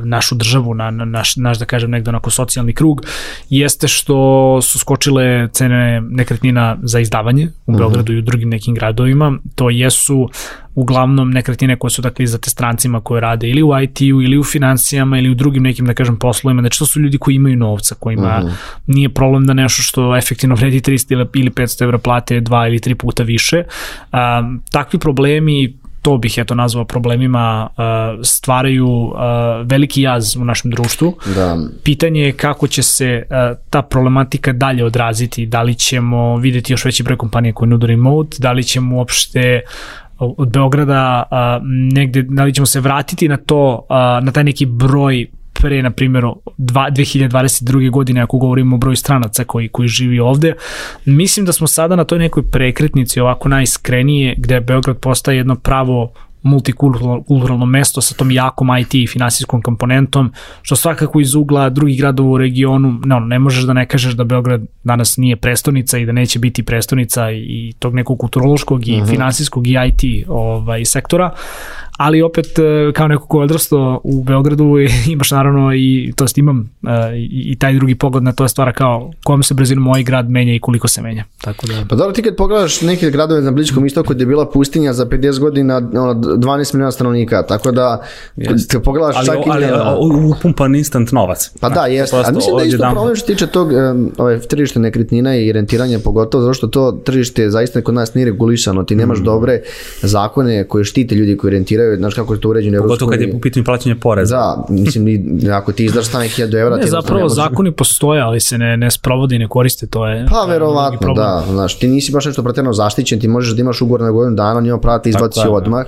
našu 0.04 0.36
državu, 0.36 0.74
na, 0.74 0.92
na, 0.92 1.06
naš, 1.06 1.36
naš, 1.36 1.60
da 1.60 1.66
kažem, 1.66 1.92
negde 1.92 2.10
onako 2.10 2.30
socijalni 2.30 2.74
krug, 2.74 3.02
jeste 3.50 3.88
što 3.88 4.60
su 4.62 4.80
skočile 4.80 5.50
cene 5.52 6.02
nekretnina 6.02 6.78
za 6.84 7.00
izdavanje 7.00 7.50
u 7.66 7.78
Beogradu 7.78 8.12
uh 8.12 8.16
-huh. 8.16 8.16
i 8.16 8.20
u 8.20 8.26
drugim 8.26 8.50
nekim 8.50 8.76
gradovima. 8.76 9.38
To 9.56 9.70
jesu 9.70 10.30
uglavnom 10.76 11.32
nekretnine 11.32 11.76
koje 11.76 11.92
su 11.92 12.02
dakle 12.02 12.24
izdate 12.24 12.50
strancima 12.50 13.02
koje 13.02 13.22
rade 13.22 13.50
ili 13.50 13.64
u 13.64 13.70
IT-u 13.84 14.22
ili 14.22 14.38
u 14.38 14.44
financijama 14.44 15.18
ili 15.18 15.30
u 15.30 15.36
drugim 15.36 15.64
nekim 15.64 15.86
da 15.86 15.94
kažem 15.94 16.20
poslovima, 16.20 16.62
znači 16.62 16.80
to 16.80 16.86
su 16.86 17.00
ljudi 17.00 17.18
koji 17.18 17.36
imaju 17.36 17.58
novca, 17.58 17.96
kojima 17.96 18.42
uh 18.44 18.50
-huh. 18.50 18.54
nije 18.88 19.10
problem 19.10 19.46
da 19.46 19.54
nešto 19.54 19.82
što 19.82 20.18
efektivno 20.18 20.56
vredi 20.56 20.80
300 20.80 21.28
ili 21.34 21.50
500 21.50 21.84
evra 21.84 21.98
plate 21.98 22.40
dva 22.40 22.68
ili 22.68 22.80
tri 22.80 22.96
puta 22.96 23.24
više. 23.24 23.64
Um, 24.14 24.62
takvi 24.72 25.00
problemi 25.00 25.82
to 26.02 26.18
bih 26.18 26.34
eto 26.38 26.56
nazvao 26.56 26.86
problemima 26.86 27.70
stvaraju 28.24 29.14
veliki 29.64 30.02
jaz 30.02 30.36
u 30.36 30.46
našem 30.46 30.72
društvu. 30.72 31.18
Da. 31.36 31.58
Pitanje 31.84 32.22
je 32.22 32.32
kako 32.32 32.68
će 32.68 32.84
se 32.84 33.24
ta 33.70 33.82
problematika 33.82 34.54
dalje 34.54 34.86
odraziti, 34.86 35.46
da 35.46 35.62
li 35.62 35.76
ćemo 35.76 36.38
videti 36.38 36.74
još 36.74 36.86
veći 36.86 37.04
broj 37.04 37.18
kompanija 37.18 37.54
koje 37.54 37.70
nude 37.70 37.88
remote, 37.88 38.38
da 38.40 38.52
li 38.52 38.64
ćemo 38.64 38.96
uopšte 38.98 39.62
od 40.22 40.52
Beograda 40.52 41.24
a, 41.32 41.60
negde, 41.94 42.24
da 42.24 42.44
li 42.44 42.54
ćemo 42.54 42.66
se 42.66 42.80
vratiti 42.80 43.28
na 43.28 43.38
to, 43.38 43.86
a, 43.90 44.20
na 44.24 44.32
taj 44.32 44.44
neki 44.44 44.66
broj 44.66 45.28
pre, 45.54 45.82
na 45.82 45.92
primjer, 45.92 46.24
2022. 46.58 47.92
godine, 47.92 48.22
ako 48.22 48.38
govorimo 48.38 48.76
o 48.76 48.80
broju 48.80 48.96
stranaca 48.96 49.44
koji, 49.44 49.70
koji 49.70 49.88
živi 49.88 50.20
ovde. 50.20 50.54
Mislim 51.06 51.46
da 51.46 51.52
smo 51.52 51.68
sada 51.68 51.96
na 51.96 52.04
toj 52.04 52.20
nekoj 52.20 52.44
prekretnici, 52.52 53.20
ovako 53.20 53.50
najiskrenije, 53.50 54.36
gde 54.38 54.62
Beograd 54.62 54.98
postaje 54.98 55.38
jedno 55.38 55.56
pravo 55.56 56.14
multikulturalno 56.42 57.66
mesto 57.66 58.02
sa 58.02 58.16
tom 58.16 58.32
jakom 58.32 58.78
IT 58.78 58.94
i 58.94 59.08
finansijskom 59.08 59.62
komponentom, 59.62 60.32
što 60.62 60.76
svakako 60.76 61.20
iz 61.20 61.36
ugla 61.36 61.70
drugih 61.70 62.00
gradova 62.00 62.30
u 62.30 62.38
regionu, 62.38 63.00
ne, 63.06 63.20
ne 63.20 63.40
možeš 63.40 63.64
da 63.64 63.74
ne 63.74 63.88
kažeš 63.88 64.14
da 64.14 64.24
Beograd 64.24 64.62
danas 64.84 65.18
nije 65.18 65.36
prestonica 65.36 65.98
i 65.98 66.06
da 66.06 66.12
neće 66.12 66.40
biti 66.40 66.64
prestonica 66.64 67.32
i 67.32 67.74
tog 67.80 67.96
nekog 67.96 68.20
kulturološkog 68.20 68.88
i 68.88 68.92
uh 68.92 68.98
mhm. 68.98 69.06
-huh. 69.06 69.10
finansijskog 69.10 69.68
i 69.68 69.76
IT 69.88 70.28
ovaj, 70.28 70.86
sektora, 70.86 71.34
ali 72.02 72.22
opet 72.22 72.60
e, 72.60 72.92
kao 72.94 73.08
neko 73.08 73.28
ko 73.28 73.40
je 73.40 73.44
odrastao 73.44 74.02
u 74.04 74.24
Beogradu 74.24 74.76
imaš 75.14 75.32
naravno 75.32 75.74
i 75.76 76.14
to 76.16 76.24
jest 76.24 76.38
imam 76.38 76.70
e, 76.88 77.18
i, 77.18 77.52
i 77.52 77.56
taj 77.56 77.74
drugi 77.74 77.96
pogled 77.96 78.24
na 78.24 78.32
to 78.32 78.48
stvara 78.48 78.74
kao 78.74 79.12
kojom 79.24 79.44
se 79.44 79.54
brzinom 79.54 79.84
moj 79.84 80.04
grad 80.04 80.30
menja 80.30 80.54
i 80.54 80.60
koliko 80.60 80.88
se 80.88 81.02
menja. 81.02 81.24
Tako 81.42 81.68
da... 81.68 81.86
Pa 81.90 81.96
dobro, 81.96 82.14
ti 82.14 82.22
kad 82.22 82.36
pogledaš 82.36 82.82
neke 82.82 83.10
gradove 83.12 83.42
na 83.42 83.52
Bličkom 83.52 83.86
istoku 83.86 84.14
gde 84.14 84.22
je 84.22 84.28
bila 84.28 84.50
pustinja 84.50 84.94
za 84.94 85.06
50 85.06 85.40
godina 85.40 85.78
ono, 85.78 86.14
12 86.14 86.74
miliona 86.74 86.92
stanovnika, 86.92 87.44
tako 87.44 87.72
da 87.72 88.04
yes. 88.38 88.72
kad 88.72 88.84
pogledaš 88.84 89.16
ali, 89.16 89.26
čak 89.26 89.36
ali, 89.36 89.66
ali, 89.66 89.82
ali 89.84 90.32
upumpan 90.38 90.76
instant 90.76 91.12
novac. 91.12 91.52
Pa 91.60 91.70
da, 91.70 91.86
jeste. 91.86 92.18
A 92.26 92.32
mislim 92.32 92.56
da 92.56 92.64
je 92.64 92.68
isto 92.68 92.90
problem 92.92 93.16
što 93.16 93.28
tiče 93.28 93.48
tog 93.48 93.70
ove, 94.18 94.40
tržište 94.40 94.80
nekretnina 94.80 95.36
i 95.36 95.52
rentiranja 95.52 96.00
pogotovo, 96.00 96.44
zato 96.44 96.54
što 96.54 96.68
to 96.68 96.92
tržište 97.06 97.50
zaista 97.50 97.82
kod 97.82 97.94
nas 97.94 98.14
nije 98.14 98.26
regulisano, 98.26 98.84
ti 98.84 98.96
nemaš 98.96 99.20
mm. 99.20 99.24
dobre 99.24 99.62
zakone 100.02 100.68
koje 100.68 100.84
štite 100.84 101.16
ljudi 101.16 101.38
koji 101.38 101.52
rentiraju, 101.52 101.91
znaš 101.98 102.14
kako 102.14 102.34
je 102.34 102.42
to 102.42 102.50
uređeno 102.50 102.78
Evropskoj 102.78 103.00
Pogotovo 103.00 103.12
kad 103.12 103.22
je 103.22 103.36
u 103.36 103.42
pitanju 103.42 103.64
plaćanja 103.64 103.96
poreza. 104.02 104.36
Da, 104.36 104.66
mislim, 104.70 105.40
ako 105.54 105.72
ti 105.72 105.86
izdaš 105.86 106.06
stane 106.06 106.26
1000 106.26 106.62
evra... 106.62 106.78
Ne, 106.78 106.88
zapravo 106.88 107.24
ne 107.24 107.30
zakoni 107.30 107.72
postoje, 107.72 108.22
ali 108.22 108.40
se 108.40 108.58
ne, 108.58 108.78
ne 108.78 108.92
sprovode 108.92 109.36
i 109.36 109.40
ne 109.40 109.48
koriste, 109.48 109.88
to 109.88 110.08
je... 110.08 110.26
Pa, 110.30 110.46
verovatno, 110.46 111.14
da, 111.14 111.44
znaš, 111.52 111.80
ti 111.80 111.88
nisi 111.88 112.12
baš 112.12 112.26
nešto 112.26 112.44
pretredno 112.44 112.74
zaštićen, 112.74 113.20
ti 113.20 113.28
možeš 113.28 113.56
da 113.56 113.62
imaš 113.62 113.82
ugovor 113.82 114.02
na 114.02 114.12
godinu 114.12 114.36
dana, 114.36 114.62
njima 114.62 114.80
prava 114.80 115.00
te 115.00 115.10
izbaci 115.10 115.40
da. 115.44 115.52
odmah. 115.52 115.86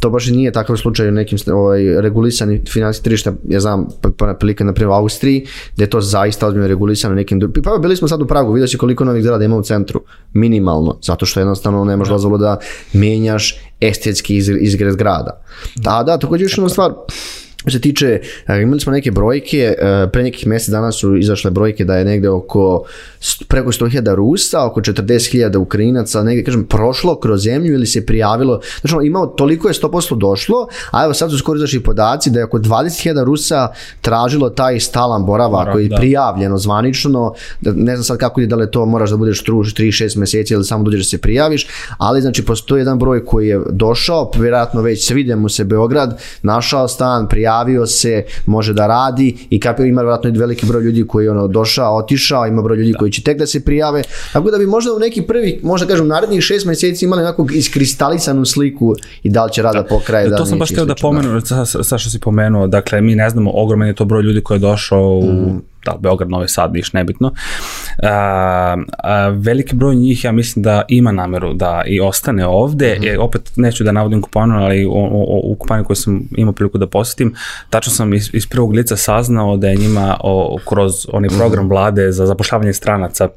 To 0.00 0.10
baš 0.10 0.28
i 0.28 0.32
nije 0.32 0.52
takav 0.52 0.76
slučaj 0.76 1.08
u 1.08 1.12
nekim 1.12 1.38
ovaj, 1.52 2.00
regulisani 2.00 2.62
finansijski 2.68 3.04
tržišta, 3.04 3.32
ja 3.48 3.60
znam, 3.60 3.88
pa, 4.00 4.10
pa 4.16 4.34
prilike, 4.34 4.64
na 4.64 4.72
primjer, 4.72 4.90
u 4.90 4.92
Austriji, 4.92 5.46
gde 5.74 5.84
je 5.84 5.90
to 5.90 6.00
zaista 6.00 6.46
ozbiljno 6.46 6.68
regulisano 6.68 7.14
nekim... 7.14 7.40
Pa 7.64 7.78
bili 7.78 7.96
smo 7.96 8.08
sad 8.08 8.22
u 8.22 8.26
Pragu, 8.26 8.52
vidio 8.52 8.68
si 8.68 8.78
koliko 8.78 9.04
novih 9.04 9.22
zgrada 9.22 9.44
ima 9.44 9.56
u 9.56 9.62
centru, 9.62 10.00
minimalno, 10.32 10.98
zato 11.02 11.26
što 11.26 11.40
jednostavno 11.40 11.84
nemaš 11.84 12.08
da. 12.08 12.14
dozvolu 12.14 12.38
da 12.38 12.58
menjaš 12.92 13.56
estetski 13.80 14.36
izgled 14.36 14.92
zgrada. 14.92 15.42
Da, 15.74 16.02
da, 16.02 16.18
takođe 16.18 16.44
još 16.44 16.58
jedna 16.58 16.68
stvar, 16.68 16.92
Što 17.62 17.70
se 17.70 17.80
tiče, 17.80 18.20
e, 18.46 18.62
imali 18.62 18.80
smo 18.80 18.92
neke 18.92 19.10
brojke, 19.10 19.74
e, 19.78 20.06
pre 20.12 20.22
nekih 20.22 20.46
mesec 20.46 20.68
dana 20.68 20.92
su 20.92 21.16
izašle 21.16 21.50
brojke 21.50 21.84
da 21.84 21.96
je 21.96 22.04
negde 22.04 22.28
oko 22.28 22.84
preko 23.48 23.72
100.000 23.72 24.14
Rusa, 24.14 24.66
oko 24.66 24.80
40.000 24.80 25.56
Ukrajinaca, 25.56 26.22
negde 26.22 26.44
kažem 26.44 26.64
prošlo 26.64 27.20
kroz 27.20 27.42
zemlju 27.42 27.74
ili 27.74 27.86
se 27.86 28.06
prijavilo, 28.06 28.60
znači 28.80 29.06
imao 29.06 29.26
toliko 29.26 29.68
je 29.68 29.74
100% 29.74 30.18
došlo, 30.18 30.68
a 30.90 31.04
evo 31.04 31.14
sad 31.14 31.30
su 31.30 31.38
skoro 31.38 31.56
izašli 31.56 31.80
podaci 31.82 32.30
da 32.30 32.38
je 32.38 32.44
oko 32.44 32.58
20.000 32.58 33.24
Rusa 33.24 33.68
tražilo 34.00 34.50
taj 34.50 34.80
stalan 34.80 35.26
boravak 35.26 35.72
koji 35.72 35.84
je 35.84 35.88
da. 35.88 35.96
prijavljeno 35.96 36.58
zvanično, 36.58 37.34
da, 37.60 37.72
ne 37.72 37.96
znam 37.96 38.04
sad 38.04 38.18
kako 38.18 38.40
je 38.40 38.46
da 38.46 38.56
li 38.56 38.70
to 38.70 38.86
moraš 38.86 39.10
da 39.10 39.16
budeš 39.16 39.44
3-6 39.44 40.18
meseci 40.18 40.54
ili 40.54 40.64
samo 40.64 40.84
dođeš 40.84 41.00
da 41.00 41.08
se 41.08 41.18
prijaviš, 41.18 41.66
ali 41.98 42.20
znači 42.20 42.44
postoji 42.44 42.80
jedan 42.80 42.98
broj 42.98 43.24
koji 43.24 43.48
je 43.48 43.60
došao, 43.70 44.30
vjerojatno 44.36 44.82
već 44.82 45.06
svidio 45.06 45.36
mu 45.36 45.48
se 45.48 45.64
Beograd, 45.64 46.20
našao 46.42 46.88
stan, 46.88 47.28
prijavio 47.28 47.47
prijavio 47.48 47.86
se, 47.86 48.24
može 48.46 48.72
da 48.72 48.86
radi 48.86 49.36
i 49.50 49.60
kapio 49.60 49.86
ima 49.86 50.00
vjerojatno 50.00 50.30
i 50.30 50.38
veliki 50.38 50.66
broj 50.66 50.82
ljudi 50.82 51.04
koji 51.06 51.24
je 51.24 51.30
ono 51.30 51.46
došao, 51.46 51.96
otišao, 51.96 52.46
ima 52.46 52.62
broj 52.62 52.76
ljudi 52.76 52.92
da. 52.92 52.98
koji 52.98 53.10
će 53.12 53.22
tek 53.22 53.38
da 53.38 53.46
se 53.46 53.64
prijave. 53.64 54.02
Tako 54.32 54.50
da 54.50 54.58
bi 54.58 54.66
možda 54.66 54.92
u 54.92 54.98
neki 54.98 55.22
prvi, 55.22 55.60
možda 55.62 55.86
kažem, 55.86 56.08
narednih 56.08 56.42
šest 56.42 56.66
meseci 56.66 57.04
imali 57.04 57.22
onako 57.22 57.46
iskristalisanu 57.54 58.44
sliku 58.44 58.94
i 59.22 59.30
da 59.30 59.44
li 59.44 59.52
će 59.52 59.62
rada 59.62 59.82
da. 59.82 59.88
pokraje. 59.88 60.28
Da, 60.28 60.36
to 60.36 60.46
sam 60.46 60.58
baš 60.58 60.68
teo 60.68 60.84
da 60.84 60.94
pomenu, 61.00 61.40
sa, 61.40 61.64
sa 61.64 61.98
što 61.98 62.10
si 62.10 62.18
pomenuo, 62.18 62.66
dakle 62.66 63.00
mi 63.00 63.14
ne 63.14 63.30
znamo, 63.30 63.50
ogroman 63.54 63.88
je 63.88 63.94
to 63.94 64.04
broj 64.04 64.22
ljudi 64.22 64.40
koji 64.40 64.56
je 64.56 64.60
došao 64.60 65.18
u 65.18 65.32
mm 65.32 65.67
da 65.84 65.92
li 65.92 65.98
Beograd, 66.00 66.30
Novi 66.30 66.48
Sad, 66.48 66.72
Niš, 66.72 66.92
nebitno. 66.92 67.32
A, 68.02 68.76
a, 68.98 69.28
veliki 69.28 69.76
broj 69.76 69.94
njih, 69.94 70.24
ja 70.24 70.32
mislim 70.32 70.62
da 70.62 70.82
ima 70.88 71.12
nameru 71.12 71.54
da 71.54 71.82
i 71.86 72.00
ostane 72.00 72.46
ovde. 72.46 72.98
Mm 73.00 73.08
e, 73.08 73.18
opet 73.18 73.52
neću 73.56 73.84
da 73.84 73.92
navodim 73.92 74.22
kupanu, 74.22 74.54
ali 74.54 74.86
u, 74.86 74.90
u, 74.90 75.52
u 75.52 75.54
kupanu 75.54 75.84
koju 75.84 75.96
sam 75.96 76.28
imao 76.36 76.52
priliku 76.52 76.78
da 76.78 76.86
posetim, 76.86 77.34
tačno 77.70 77.92
sam 77.92 78.14
iz, 78.14 78.30
iz 78.32 78.46
prvog 78.46 78.72
lica 78.72 78.96
saznao 78.96 79.56
da 79.56 79.68
je 79.68 79.76
njima 79.76 80.16
o, 80.20 80.58
kroz 80.68 80.92
onaj 81.12 81.28
program 81.28 81.64
mhm. 81.64 81.72
vlade 81.72 82.12
za 82.12 82.26
zapošljavanje 82.26 82.72
stranaca 82.72 83.28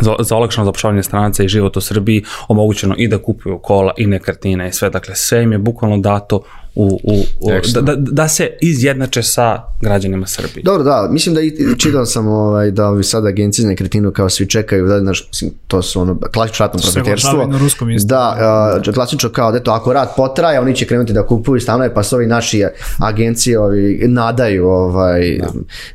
za, 0.00 0.14
za 0.20 0.36
olakšano 0.36 0.64
zapošljavanje 0.64 1.02
stranaca 1.02 1.44
i 1.44 1.48
život 1.48 1.76
u 1.76 1.80
Srbiji 1.80 2.24
omogućeno 2.48 2.94
i 2.98 3.08
da 3.08 3.22
kupuju 3.22 3.58
kola 3.58 3.92
i 3.96 4.06
nekretnine 4.06 4.68
i 4.68 4.72
sve, 4.72 4.90
dakle 4.90 5.16
sve 5.16 5.42
im 5.42 5.52
je 5.52 5.58
bukvalno 5.58 5.98
dato 5.98 6.42
u, 6.74 7.00
u, 7.04 7.14
u 7.40 7.50
da, 7.74 7.80
da, 7.80 7.94
da 7.96 8.28
se 8.28 8.50
izjednače 8.60 9.22
sa 9.22 9.62
građanima 9.80 10.26
Srbije. 10.26 10.62
Dobro, 10.62 10.82
da, 10.84 11.08
mislim 11.10 11.34
da 11.34 11.40
i 11.40 11.52
čitao 11.78 12.06
sam 12.06 12.28
ovaj, 12.28 12.70
da 12.70 12.86
ovi 12.86 13.04
sad 13.04 13.26
agencije 13.26 13.62
za 13.62 13.68
nekretinu 13.68 14.12
kao 14.12 14.28
svi 14.28 14.48
čekaju, 14.48 14.86
da, 14.86 15.00
znaš, 15.00 15.28
mislim, 15.28 15.50
to 15.66 15.82
su 15.82 16.00
ono, 16.00 16.18
klasično 16.32 16.66
ratno 16.66 16.80
profiterstvo. 16.82 17.46
na 17.46 17.58
ruskom 17.58 17.90
isto. 17.90 18.08
Da, 18.08 18.80
uh, 18.86 18.94
klasično 18.94 19.28
kao, 19.28 19.52
da 19.52 19.60
to, 19.60 19.70
ako 19.70 19.92
rat 19.92 20.08
potraje, 20.16 20.60
oni 20.60 20.76
će 20.76 20.86
krenuti 20.86 21.12
da 21.12 21.26
kupuju 21.26 21.60
stanove, 21.60 21.94
pa 21.94 22.02
su 22.02 22.16
ovi 22.16 22.26
naši 22.26 22.64
agencije 22.98 23.58
ovi, 23.58 24.04
nadaju, 24.08 24.68
ovaj, 24.68 25.38
da. 25.38 25.48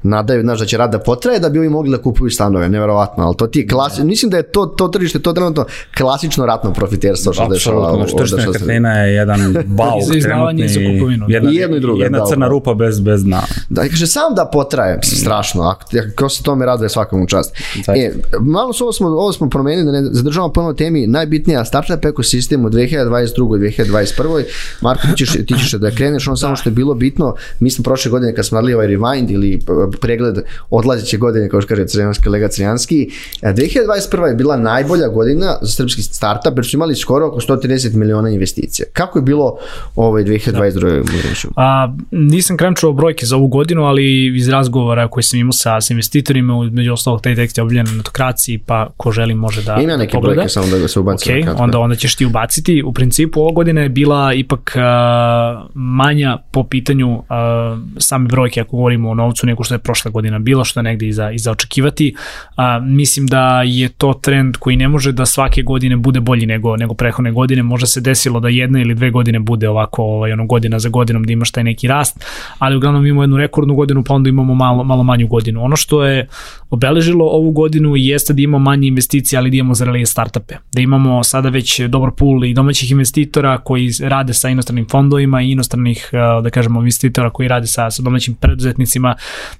nadaju, 0.03 0.41
znaš, 0.41 0.59
da 0.59 0.65
će 0.65 0.77
rat 0.77 0.91
da 0.91 0.99
potraje, 0.99 1.39
da 1.39 1.49
bi 1.49 1.59
ovi 1.59 1.69
mogli 1.69 1.91
da 1.91 2.01
kupuju 2.01 2.31
stanove, 2.31 2.69
neverovatno, 2.69 3.23
ali 3.23 3.37
to 3.37 3.47
ti 3.47 3.67
klasi, 3.67 4.01
da. 4.01 4.07
mislim 4.07 4.31
da 4.31 4.37
je 4.37 4.43
to, 4.43 4.65
to 4.65 4.87
tržište, 4.87 5.19
to 5.19 5.33
trenutno 5.33 5.65
klasično 5.97 6.45
ratno 6.45 6.73
profiterstvo 6.73 7.33
što 7.33 7.47
dešava. 7.47 8.01
Apsolutno, 8.01 8.37
nekretnina 8.37 8.99
je 8.99 9.13
jedan 9.13 9.53
bauk 9.77 10.03
trenutni 10.21 10.62
za 10.67 10.79
kupovinu. 10.79 11.25
Jedna, 11.29 11.51
I 11.51 11.55
jedno 11.55 11.77
i 11.77 11.79
drugo. 11.79 12.03
Jedna 12.03 12.19
da, 12.19 12.25
crna 12.25 12.47
rupa 12.47 12.73
bez, 12.73 12.99
bez 12.99 13.23
dna. 13.23 13.41
Da, 13.69 13.81
kaže, 13.81 14.07
sam 14.07 14.35
da 14.35 14.49
potraje, 14.53 14.99
strašno, 15.03 15.61
ako, 15.61 15.83
ako 16.13 16.29
se 16.29 16.43
tome 16.43 16.65
raduje 16.65 16.89
svakom 16.89 17.21
u 17.21 17.27
čast. 17.27 17.55
E, 17.87 18.11
malo 18.39 18.73
su 18.73 18.83
ovo 18.83 18.93
smo, 18.93 19.07
ovo 19.07 19.33
smo 19.33 19.49
promenili, 19.49 19.85
da 19.85 19.91
ne 19.91 20.03
zadržavamo 20.11 20.53
ponovno 20.53 20.73
temi, 20.73 21.07
najbitnija 21.07 21.65
startup 21.65 22.05
ekosistem 22.05 22.65
u 22.65 22.69
2022. 22.69 23.57
i 23.57 23.83
2021. 23.83 24.43
Marko, 24.81 25.07
ti 25.07 25.17
ćeš, 25.17 25.31
ti 25.31 25.55
ćeš 25.59 25.71
da 25.71 25.91
kreneš, 25.91 26.27
ono 26.27 26.33
da. 26.33 26.39
samo 26.39 26.55
što 26.55 26.69
je 26.69 26.73
bilo 26.73 26.93
bitno, 26.93 27.35
mi 27.59 27.69
smo 27.69 27.83
prošle 27.83 28.11
godine 28.11 28.35
kad 28.35 28.45
smo 28.45 28.55
radili 28.55 28.73
ovaj 28.73 28.87
rewind 28.87 29.31
ili 29.31 29.59
pregled 30.01 30.37
odlazeće 30.69 31.17
godine, 31.17 31.49
kao 31.49 31.61
što 31.61 31.67
kaže 31.67 31.87
Crjanski, 31.87 32.29
Lega 32.29 32.47
Crjanski, 32.47 33.09
2021. 33.41 34.25
je 34.27 34.35
bila 34.35 34.57
najbolja 34.57 35.07
godina 35.07 35.57
za 35.61 35.71
srpski 35.71 36.01
startup, 36.01 36.53
jer 36.55 36.65
su 36.65 36.75
imali 36.75 36.95
skoro 36.95 37.27
oko 37.27 37.39
130 37.39 37.95
miliona 37.95 38.29
investicija. 38.29 38.85
Kako 38.93 39.19
je 39.19 39.23
bilo 39.23 39.57
ovaj 39.95 40.23
2022. 40.53 41.47
A, 41.55 41.95
nisam 42.11 42.57
krenčuo 42.57 42.93
brojke 42.93 43.25
za 43.25 43.35
ovu 43.35 43.47
godinu, 43.47 43.83
ali 43.83 44.37
iz 44.37 44.49
razgovora 44.49 45.07
koji 45.07 45.23
sam 45.23 45.39
imao 45.39 45.51
sa, 45.51 45.81
sa 45.81 45.93
investitorima, 45.93 46.69
među 46.71 46.93
ostalog 46.93 47.21
taj 47.21 47.35
tekst 47.35 47.57
je 47.57 47.63
obiljen 47.63 47.85
na 47.85 47.91
netokraciji, 47.91 48.57
pa 48.57 48.89
ko 48.97 49.11
želi 49.11 49.35
može 49.35 49.63
da 49.63 49.77
Ima 49.81 49.97
neke 49.97 50.11
pogleda. 50.11 50.35
brojke 50.35 50.49
samo 50.49 50.67
da 50.67 50.87
se 50.87 50.99
ubaci 50.99 51.29
okay, 51.29 51.45
na 51.45 51.55
onda, 51.57 51.79
onda 51.79 51.95
ćeš 51.95 52.15
ti 52.15 52.25
ubaciti. 52.25 52.83
U 52.85 52.93
principu 52.93 53.41
ova 53.41 53.51
godina 53.51 53.81
je 53.81 53.89
bila 53.89 54.33
ipak 54.33 54.73
a, 54.75 55.67
manja 55.73 56.37
po 56.51 56.63
pitanju 56.63 57.23
a, 57.29 57.77
same 57.97 58.27
brojke, 58.27 58.61
ako 58.61 58.77
govorimo 58.77 59.09
o 59.09 59.13
novcu, 59.13 59.45
nego 59.45 59.63
što 59.63 59.75
je 59.75 59.79
prošla 59.79 60.11
godina 60.11 60.39
bila, 60.39 60.63
što 60.63 60.79
je 60.79 60.83
negde 60.83 61.07
iza, 61.07 61.31
iza 61.31 61.51
očekivati. 61.51 62.15
A, 62.55 62.79
mislim 62.79 63.27
da 63.27 63.61
je 63.65 63.89
to 63.89 64.13
trend 64.13 64.57
koji 64.57 64.75
ne 64.75 64.87
može 64.87 65.11
da 65.11 65.25
svake 65.25 65.61
godine 65.61 65.95
bude 65.97 66.19
bolji 66.19 66.45
nego, 66.45 66.77
nego 66.77 66.93
prehodne 66.93 67.31
godine. 67.31 67.63
Možda 67.63 67.87
se 67.87 68.01
desilo 68.01 68.39
da 68.39 68.49
jedna 68.49 68.81
ili 68.81 68.95
dve 68.95 69.11
godine 69.11 69.39
bude 69.39 69.69
ovako 69.69 70.03
ovaj, 70.03 70.31
ono, 70.31 70.42
godina 70.47 70.79
za 70.79 70.89
godinom 70.89 71.23
da 71.23 71.33
imaš 71.33 71.51
taj 71.51 71.63
neki 71.63 71.87
rast, 71.87 72.25
ali 72.59 72.75
uglavnom 72.75 73.05
imamo 73.05 73.23
jednu 73.23 73.37
rekordnu 73.37 73.75
godinu, 73.75 74.03
pa 74.03 74.13
onda 74.13 74.29
imamo 74.29 74.55
malo, 74.55 74.83
malo 74.83 75.03
manju 75.03 75.27
godinu. 75.27 75.63
Ono 75.63 75.75
što 75.75 76.05
je 76.05 76.27
obeležilo 76.69 77.25
ovu 77.25 77.51
godinu 77.51 77.95
jeste 77.95 78.33
da 78.33 78.41
imamo 78.41 78.63
manje 78.63 78.87
investicije, 78.87 79.39
ali 79.39 79.49
da 79.49 79.57
imamo 79.57 79.73
zrelije 79.73 80.05
startupe. 80.05 80.55
Da 80.73 80.81
imamo 80.81 81.23
sada 81.23 81.49
već 81.49 81.79
dobar 81.79 82.11
pool 82.17 82.45
i 82.45 82.53
domaćih 82.53 82.91
investitora 82.91 83.57
koji 83.57 83.91
rade 84.01 84.33
sa 84.33 84.49
inostranim 84.49 84.87
fondovima 84.89 85.41
i 85.41 85.51
inostranih, 85.51 86.09
eh, 86.11 86.17
da 86.43 86.49
kažemo, 86.49 86.79
investitora 86.79 87.29
koji 87.29 87.47
rade 87.47 87.67
sa, 87.67 87.91
sa 87.91 88.03
domaćim 88.03 88.35
preduzetnicima, 88.35 89.15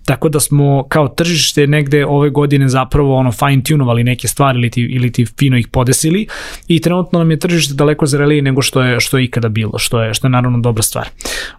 tako 0.05 0.29
da 0.29 0.39
smo 0.39 0.83
kao 0.89 1.07
tržište 1.07 1.67
negde 1.67 2.05
ove 2.05 2.29
godine 2.29 2.69
zapravo 2.69 3.15
ono 3.15 3.31
fine 3.31 3.63
tunovali 3.63 4.03
neke 4.03 4.27
stvari 4.27 4.59
ili 4.59 4.69
ti, 4.69 4.81
ili 4.81 5.11
ti 5.11 5.25
fino 5.39 5.57
ih 5.57 5.67
podesili 5.67 6.27
i 6.67 6.79
trenutno 6.81 7.19
nam 7.19 7.31
je 7.31 7.39
tržište 7.39 7.73
daleko 7.73 8.05
zrelije 8.05 8.41
nego 8.41 8.61
što 8.61 8.81
je, 8.81 8.99
što 8.99 9.17
je 9.17 9.23
ikada 9.23 9.49
bilo, 9.49 9.79
što 9.79 10.01
je, 10.01 10.13
što 10.13 10.27
je 10.27 10.31
naravno 10.31 10.59
dobra 10.73 10.83
stvar. 10.83 11.09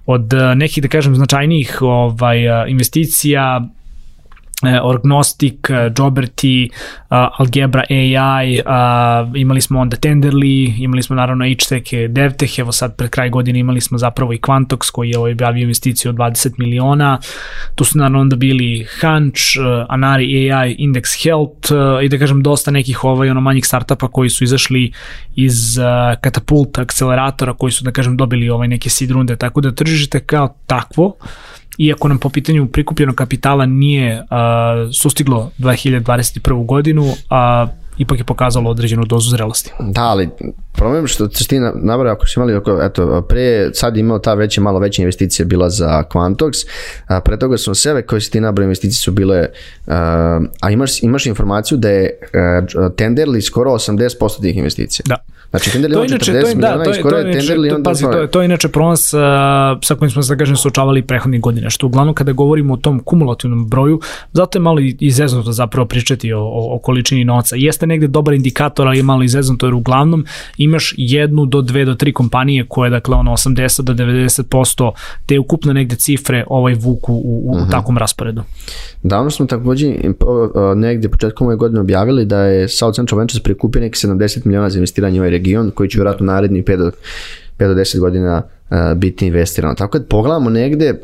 Od 0.06 0.32
eh, 0.34 0.54
nekih, 0.54 0.82
da 0.82 0.88
kažem, 0.88 1.14
značajnijih 1.14 1.78
ovaj, 1.82 2.46
eh, 2.46 2.64
investicija 2.68 3.62
Orgnostic, 4.82 5.54
Joberty, 5.98 6.68
Algebra 7.08 7.82
AI, 7.90 8.60
imali 9.34 9.60
smo 9.60 9.80
onda 9.80 9.96
Tenderly, 9.96 10.82
imali 10.84 11.02
smo 11.02 11.16
naravno 11.16 11.44
HTech, 11.44 11.92
DevTech, 12.08 12.58
evo 12.58 12.72
sad 12.72 12.96
pred 12.96 13.10
kraj 13.10 13.30
godine 13.30 13.58
imali 13.58 13.80
smo 13.80 13.98
zapravo 13.98 14.32
i 14.32 14.38
Quantox 14.38 14.90
koji 14.92 15.10
je 15.10 15.18
objavio 15.18 15.62
investiciju 15.62 16.08
od 16.08 16.16
20 16.16 16.52
miliona, 16.58 17.18
tu 17.74 17.84
su 17.84 17.98
naravno 17.98 18.20
onda 18.20 18.36
bili 18.36 18.86
Hunch, 19.00 19.40
Anari 19.88 20.52
AI, 20.52 20.76
Index 20.76 21.22
Health 21.22 21.70
i 22.04 22.08
da 22.08 22.18
kažem 22.18 22.42
dosta 22.42 22.70
nekih 22.70 23.04
ovaj 23.04 23.30
ono 23.30 23.40
manjih 23.40 23.66
startupa 23.66 24.08
koji 24.08 24.30
su 24.30 24.44
izašli 24.44 24.92
iz 25.34 25.78
Catapult 26.24 26.78
akceleratora 26.78 27.52
koji 27.52 27.72
su 27.72 27.84
da 27.84 27.92
kažem 27.92 28.16
dobili 28.16 28.50
ovaj 28.50 28.68
neke 28.68 28.90
seed 28.90 29.10
runde, 29.10 29.36
tako 29.36 29.60
da 29.60 29.72
tržište 29.72 30.20
kao 30.20 30.56
takvo 30.66 31.16
iako 31.78 32.08
nam 32.08 32.18
po 32.18 32.28
pitanju 32.28 32.66
prikupljenog 32.66 33.14
kapitala 33.14 33.66
nije 33.66 34.18
uh, 34.20 34.26
sustiglo 34.92 35.50
2021. 35.58 36.66
godinu, 36.66 37.12
a 37.30 37.66
ipak 37.98 38.18
je 38.18 38.24
pokazalo 38.24 38.70
određenu 38.70 39.04
dozu 39.04 39.30
zrelosti. 39.30 39.72
Da, 39.80 40.02
ali 40.02 40.28
problem 40.72 41.06
što 41.06 41.28
ćeš 41.28 41.46
ti 41.46 41.58
nabrao, 41.74 42.12
ako 42.12 42.26
si 42.26 42.34
imali, 42.36 42.54
oko, 42.54 42.82
eto, 42.82 43.26
pre 43.28 43.70
sad 43.74 43.96
imao 43.96 44.18
ta 44.18 44.34
veća, 44.34 44.60
malo 44.60 44.78
veća 44.78 45.02
investicija 45.02 45.46
bila 45.46 45.70
za 45.70 46.04
Quantox, 46.12 46.66
a 47.06 47.20
pre 47.20 47.38
toga 47.38 47.58
su 47.58 47.74
sebe 47.74 48.02
koje 48.02 48.20
si 48.20 48.30
ti 48.30 48.40
nabrao 48.40 48.64
investicije 48.64 49.02
su 49.02 49.12
bile, 49.12 49.46
a, 49.86 50.40
a 50.60 50.70
imaš, 50.70 51.02
imaš 51.02 51.26
informaciju 51.26 51.78
da 51.78 51.90
je 51.90 52.18
a, 52.34 52.88
Tenderli 52.96 53.42
skoro 53.42 53.70
80% 53.70 54.40
tih 54.40 54.56
investicija. 54.56 55.04
Da. 55.08 55.16
Znači, 55.54 55.70
Tenderli 55.70 55.96
ima 55.96 56.04
40 56.04 56.24
to 56.24 56.48
je, 56.48 56.54
miliona 56.54 56.76
da, 56.76 56.84
to 56.84 56.90
je, 56.90 56.96
i 56.96 57.00
skoro 57.00 57.10
to 57.10 57.28
je 57.28 57.38
Tenderli 57.38 57.68
to, 57.68 57.74
onda... 57.74 57.90
Pazi, 57.90 58.04
to, 58.04 58.18
je, 58.18 58.30
to 58.30 58.40
je 58.40 58.44
inače 58.44 58.68
problem 58.68 58.96
sa, 58.96 59.18
sa 59.82 59.94
kojim 59.94 60.10
smo 60.10 60.22
se, 60.22 60.34
da 60.34 60.38
kažem, 60.38 60.56
suočavali 60.56 61.02
prethodnih 61.02 61.40
godina, 61.40 61.70
što 61.70 61.86
uglavnom 61.86 62.14
kada 62.14 62.32
govorimo 62.32 62.74
o 62.74 62.76
tom 62.76 63.00
kumulativnom 63.00 63.66
broju, 63.66 64.00
zato 64.32 64.58
je 64.58 64.62
malo 64.62 64.78
izeznuto 65.00 65.52
zapravo 65.52 65.86
pričati 65.86 66.32
o, 66.32 66.40
o, 66.40 66.74
o 66.74 66.78
količini 66.78 67.24
novca. 67.24 67.56
Jeste 67.56 67.86
negde 67.86 68.06
dobar 68.06 68.34
indikator, 68.34 68.86
ali 68.86 68.96
je 68.96 69.02
malo 69.02 69.22
izeznuto, 69.22 69.66
jer 69.66 69.74
uglavnom 69.74 70.26
imaš 70.56 70.94
jednu 70.96 71.46
do 71.46 71.62
dve 71.62 71.84
do 71.84 71.94
tri 71.94 72.12
kompanije 72.12 72.64
koje, 72.68 72.90
dakle, 72.90 73.16
ono 73.16 73.32
80 73.32 73.82
do 73.82 73.92
90% 73.94 74.92
te 75.26 75.38
ukupno 75.38 75.72
negde 75.72 75.96
cifre 75.96 76.44
ovaj 76.46 76.74
vuku 76.74 77.12
u, 77.12 77.16
u, 77.16 77.50
uh 77.50 77.56
-huh. 77.56 77.58
u 77.58 77.62
mhm. 77.62 77.70
takvom 77.70 77.98
rasporedu. 77.98 78.42
Davno 79.02 79.30
smo 79.30 79.46
takođe 79.46 79.94
negde 80.76 81.08
početkom 81.08 81.46
ove 81.46 81.56
godine 81.56 81.80
objavili 81.80 82.24
da 82.24 82.38
je 82.38 82.68
South 82.68 82.96
Central 82.96 83.18
Ventures 83.18 83.42
prikupio 83.42 83.80
neki 83.80 84.06
70 84.06 84.46
miliona 84.46 84.70
za 84.70 84.78
investiranje 84.78 85.20
u 85.20 85.22
ovaj 85.22 85.30
region, 85.44 85.70
koji 85.70 85.88
će 85.88 85.98
vjerojatno 85.98 86.26
naredni 86.26 86.62
5 86.62 86.76
do, 86.76 86.90
5 87.58 87.68
do 87.68 87.74
10 87.74 87.98
godina 87.98 88.42
uh, 88.70 88.76
biti 88.96 89.26
investirano. 89.26 89.74
Tako 89.74 89.90
kad 89.90 90.08
pogledamo 90.08 90.50
negde, 90.50 90.94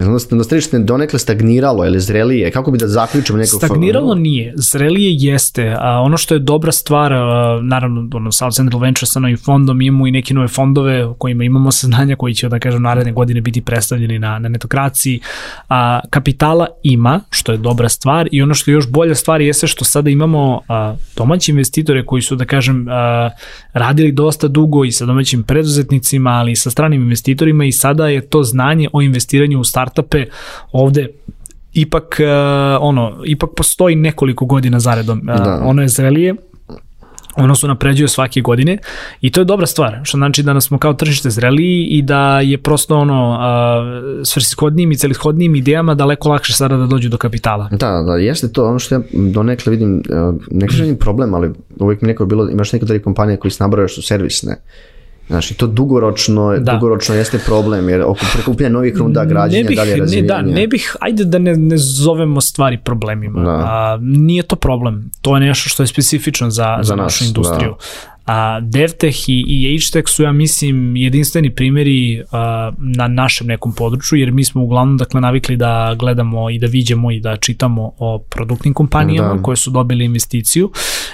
Da 0.00 0.44
tržište 0.44 0.78
donekle 0.78 1.18
stagniralo 1.18 1.86
ili 1.86 2.00
zrelije, 2.00 2.50
kako 2.50 2.70
bi 2.70 2.78
da 2.78 2.88
zaključimo 2.88 3.38
neko... 3.38 3.56
Stagniralo 3.56 4.14
nije, 4.14 4.52
zrelije 4.56 5.14
jeste. 5.14 5.76
A 5.78 6.00
ono 6.00 6.16
što 6.16 6.34
je 6.34 6.38
dobra 6.38 6.72
stvar, 6.72 7.12
a, 7.12 7.60
naravno, 7.62 8.08
ono, 8.14 8.32
South 8.32 8.56
Central 8.56 8.80
Venture 8.80 9.06
sa 9.06 9.20
novim 9.20 9.36
fondom, 9.36 9.80
imamo 9.80 10.06
i 10.06 10.10
neke 10.10 10.34
nove 10.34 10.48
fondove 10.48 11.06
u 11.06 11.14
kojima 11.14 11.44
imamo 11.44 11.70
saznanja 11.72 12.16
koji 12.16 12.34
će, 12.34 12.48
da 12.48 12.58
kažem, 12.58 12.82
naredne 12.82 13.12
godine 13.12 13.40
biti 13.40 13.60
predstavljeni 13.60 14.18
na, 14.18 14.38
na 14.38 14.48
netokraciji. 14.48 15.20
A, 15.68 16.00
kapitala 16.10 16.66
ima, 16.82 17.20
što 17.30 17.52
je 17.52 17.58
dobra 17.58 17.88
stvar, 17.88 18.28
i 18.32 18.42
ono 18.42 18.54
što 18.54 18.70
je 18.70 18.74
još 18.74 18.88
bolja 18.88 19.14
stvar 19.14 19.40
jeste 19.40 19.66
što 19.66 19.84
sada 19.84 20.10
imamo 20.10 20.60
a, 20.68 20.94
domaći 21.16 21.50
investitore 21.50 22.06
koji 22.06 22.22
su, 22.22 22.36
da 22.36 22.44
kažem, 22.44 22.86
a, 22.88 23.30
radili 23.72 24.12
dosta 24.12 24.48
dugo 24.48 24.84
i 24.84 24.92
sa 24.92 25.06
domaćim 25.06 25.42
preduzetnicima, 25.42 26.30
ali 26.30 26.52
i 26.52 26.56
sa 26.56 26.70
stranim 26.70 27.02
investitorima 27.02 27.64
i 27.64 27.72
sada 27.72 28.08
je 28.08 28.20
to 28.20 28.42
znanje 28.42 28.88
o 28.92 29.02
investiranju 29.02 29.60
u 29.60 29.64
start 29.64 29.89
startupe 29.90 30.24
ovde 30.72 31.08
ipak 31.72 32.20
uh, 32.20 32.26
ono 32.80 33.22
ipak 33.24 33.50
postoji 33.56 33.96
nekoliko 33.96 34.46
godina 34.46 34.80
zaredom 34.80 35.18
uh, 35.18 35.44
da. 35.44 35.62
ono 35.64 35.82
je 35.82 35.88
zrelije 35.88 36.34
ono 37.36 37.54
su 37.54 37.68
napređuje 37.68 38.08
svake 38.08 38.40
godine 38.40 38.78
i 39.20 39.30
to 39.30 39.40
je 39.40 39.44
dobra 39.44 39.66
stvar, 39.66 40.00
što 40.02 40.18
znači 40.18 40.42
da 40.42 40.52
nas 40.52 40.64
smo 40.64 40.78
kao 40.78 40.94
tržište 40.94 41.30
zreliji 41.30 41.84
i 41.84 42.02
da 42.02 42.40
je 42.40 42.58
prosto 42.58 42.98
ono 42.98 43.30
uh, 43.30 44.24
svrsishodnijim 44.24 44.92
i 44.92 44.96
celishodnijim 44.96 45.54
idejama 45.54 45.94
daleko 45.94 46.28
lakše 46.28 46.52
sada 46.52 46.76
da 46.76 46.86
dođu 46.86 47.08
do 47.08 47.16
kapitala. 47.16 47.68
Da, 47.70 48.02
da, 48.06 48.16
jeste 48.16 48.52
to 48.52 48.68
ono 48.68 48.78
što 48.78 48.94
ja 48.94 49.00
donekle 49.12 49.70
vidim, 49.70 50.02
uh, 50.08 50.34
ne 50.50 50.66
kažem 50.66 50.96
problem, 50.96 51.34
ali 51.34 51.50
uvijek 51.78 52.02
mi 52.02 52.08
neko 52.08 52.26
bilo, 52.26 52.50
imaš 52.50 52.72
neke 52.72 52.84
druge 52.84 53.02
kompanije 53.02 53.36
koji 53.36 53.50
se 53.50 53.64
nabraju 53.64 53.88
što 53.88 54.02
su 54.02 54.06
servisne, 54.06 54.56
Znači, 55.30 55.54
to 55.54 55.66
dugoročno, 55.66 56.58
da. 56.58 56.72
dugoročno 56.72 57.14
jeste 57.14 57.38
problem, 57.38 57.88
jer 57.88 58.02
oko 58.02 58.20
prekupljanja 58.32 58.72
novih 58.72 58.96
runda 58.96 59.24
građenja 59.24 59.68
bih, 59.68 59.76
dalje 59.76 59.96
razvijenja. 59.96 60.36
Ne, 60.36 60.42
da, 60.42 60.54
ne 60.60 60.66
bih, 60.66 60.96
ajde 61.00 61.24
da 61.24 61.38
ne, 61.38 61.56
ne 61.56 61.76
zovemo 61.78 62.40
stvari 62.40 62.78
problemima. 62.84 63.42
Da. 63.42 63.50
A, 63.50 63.98
nije 64.00 64.42
to 64.42 64.56
problem. 64.56 65.10
To 65.22 65.36
je 65.36 65.40
nešto 65.40 65.68
što 65.68 65.82
je 65.82 65.86
specifično 65.86 66.50
za, 66.50 66.76
za, 66.78 66.82
za 66.82 66.96
našu 66.96 67.24
nas, 67.24 67.28
industriju. 67.28 67.74
A, 68.30 68.60
DevTech 68.60 69.28
i, 69.28 69.44
i 69.48 69.78
HTech 69.78 70.08
su, 70.08 70.22
ja 70.22 70.32
mislim, 70.32 70.96
jedinstveni 70.96 71.54
primjeri 71.54 72.22
a, 72.32 72.72
na 72.78 73.08
našem 73.08 73.46
nekom 73.46 73.72
području, 73.72 74.18
jer 74.18 74.32
mi 74.32 74.44
smo 74.44 74.62
uglavnom 74.62 74.96
dakle, 74.96 75.20
navikli 75.20 75.56
da 75.56 75.94
gledamo 75.98 76.50
i 76.50 76.58
da 76.58 76.66
viđemo 76.66 77.10
i 77.10 77.20
da 77.20 77.36
čitamo 77.36 77.92
o 77.98 78.18
produktnim 78.18 78.74
kompanijama 78.74 79.34
da. 79.34 79.42
koje 79.42 79.56
su 79.56 79.70
dobili 79.70 80.04
investiciju. 80.04 80.70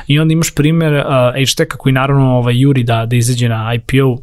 I 0.07 0.19
onda 0.19 0.33
imaš 0.33 0.55
primjer 0.55 1.05
HTech-a 1.53 1.77
koji 1.77 1.93
naravno 1.93 2.37
ovaj, 2.37 2.61
juri 2.61 2.83
da, 2.83 3.07
da 3.07 3.17
izađe 3.17 3.49
na 3.49 3.75
IPO 3.75 4.17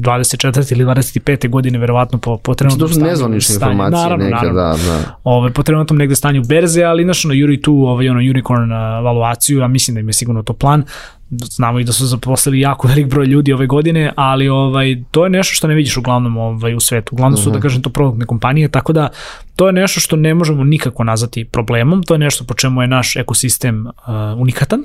24. 0.00 0.72
ili 0.72 0.84
25. 0.84 1.48
godine 1.48 1.78
verovatno 1.78 2.18
po, 2.18 2.36
po 2.36 2.54
trenutnom 2.54 2.88
stanju. 2.88 3.00
To 3.00 3.06
su 3.06 3.10
nezvanične 3.10 3.54
informacije 3.54 4.02
naravno, 4.02 4.24
neka, 4.24 4.36
naravno. 4.36 4.62
da, 4.62 4.76
da. 4.92 5.18
Ove, 5.24 5.52
po 5.52 5.62
trenutnom 5.62 5.98
negde 5.98 6.16
stanju 6.16 6.42
berze, 6.48 6.82
ali 6.82 7.04
znaš, 7.04 7.24
ono, 7.24 7.34
Juri 7.34 7.62
tu 7.62 7.72
ovaj, 7.72 8.08
ono, 8.08 8.20
unicorn 8.20 8.70
valuaciju, 9.04 9.62
a 9.62 9.68
mislim 9.68 9.94
da 9.94 10.00
im 10.00 10.08
je 10.08 10.12
sigurno 10.12 10.42
to 10.42 10.52
plan, 10.52 10.84
znamo 11.30 11.80
i 11.80 11.84
da 11.84 11.92
su 11.92 12.06
zaposlili 12.06 12.60
jako 12.60 12.88
velik 12.94 13.06
broj 13.06 13.26
ljudi 13.26 13.52
ove 13.52 13.66
godine, 13.66 14.12
ali 14.16 14.48
ovaj 14.48 15.02
to 15.10 15.24
je 15.24 15.30
nešto 15.30 15.54
što 15.54 15.66
ne 15.66 15.74
vidiš 15.74 15.96
uglavnom 15.96 16.36
ovaj 16.36 16.74
u 16.74 16.80
svetu. 16.80 17.14
Uglavnom 17.14 17.36
su 17.36 17.42
uh 17.42 17.46
-huh. 17.46 17.52
da 17.52 17.58
mhm. 17.58 17.62
kažem 17.62 17.82
to 17.82 17.90
produktne 17.90 18.26
kompanije, 18.26 18.68
tako 18.68 18.92
da 18.92 19.08
to 19.56 19.66
je 19.66 19.72
nešto 19.72 20.00
što 20.00 20.16
ne 20.16 20.34
možemo 20.34 20.64
nikako 20.64 21.04
nazvati 21.04 21.44
problemom, 21.44 22.02
to 22.02 22.14
je 22.14 22.18
nešto 22.18 22.44
po 22.44 22.54
čemu 22.54 22.82
je 22.82 22.88
naš 22.88 23.16
ekosistem 23.16 23.86
uh, 23.86 23.92
unikatan. 24.36 24.84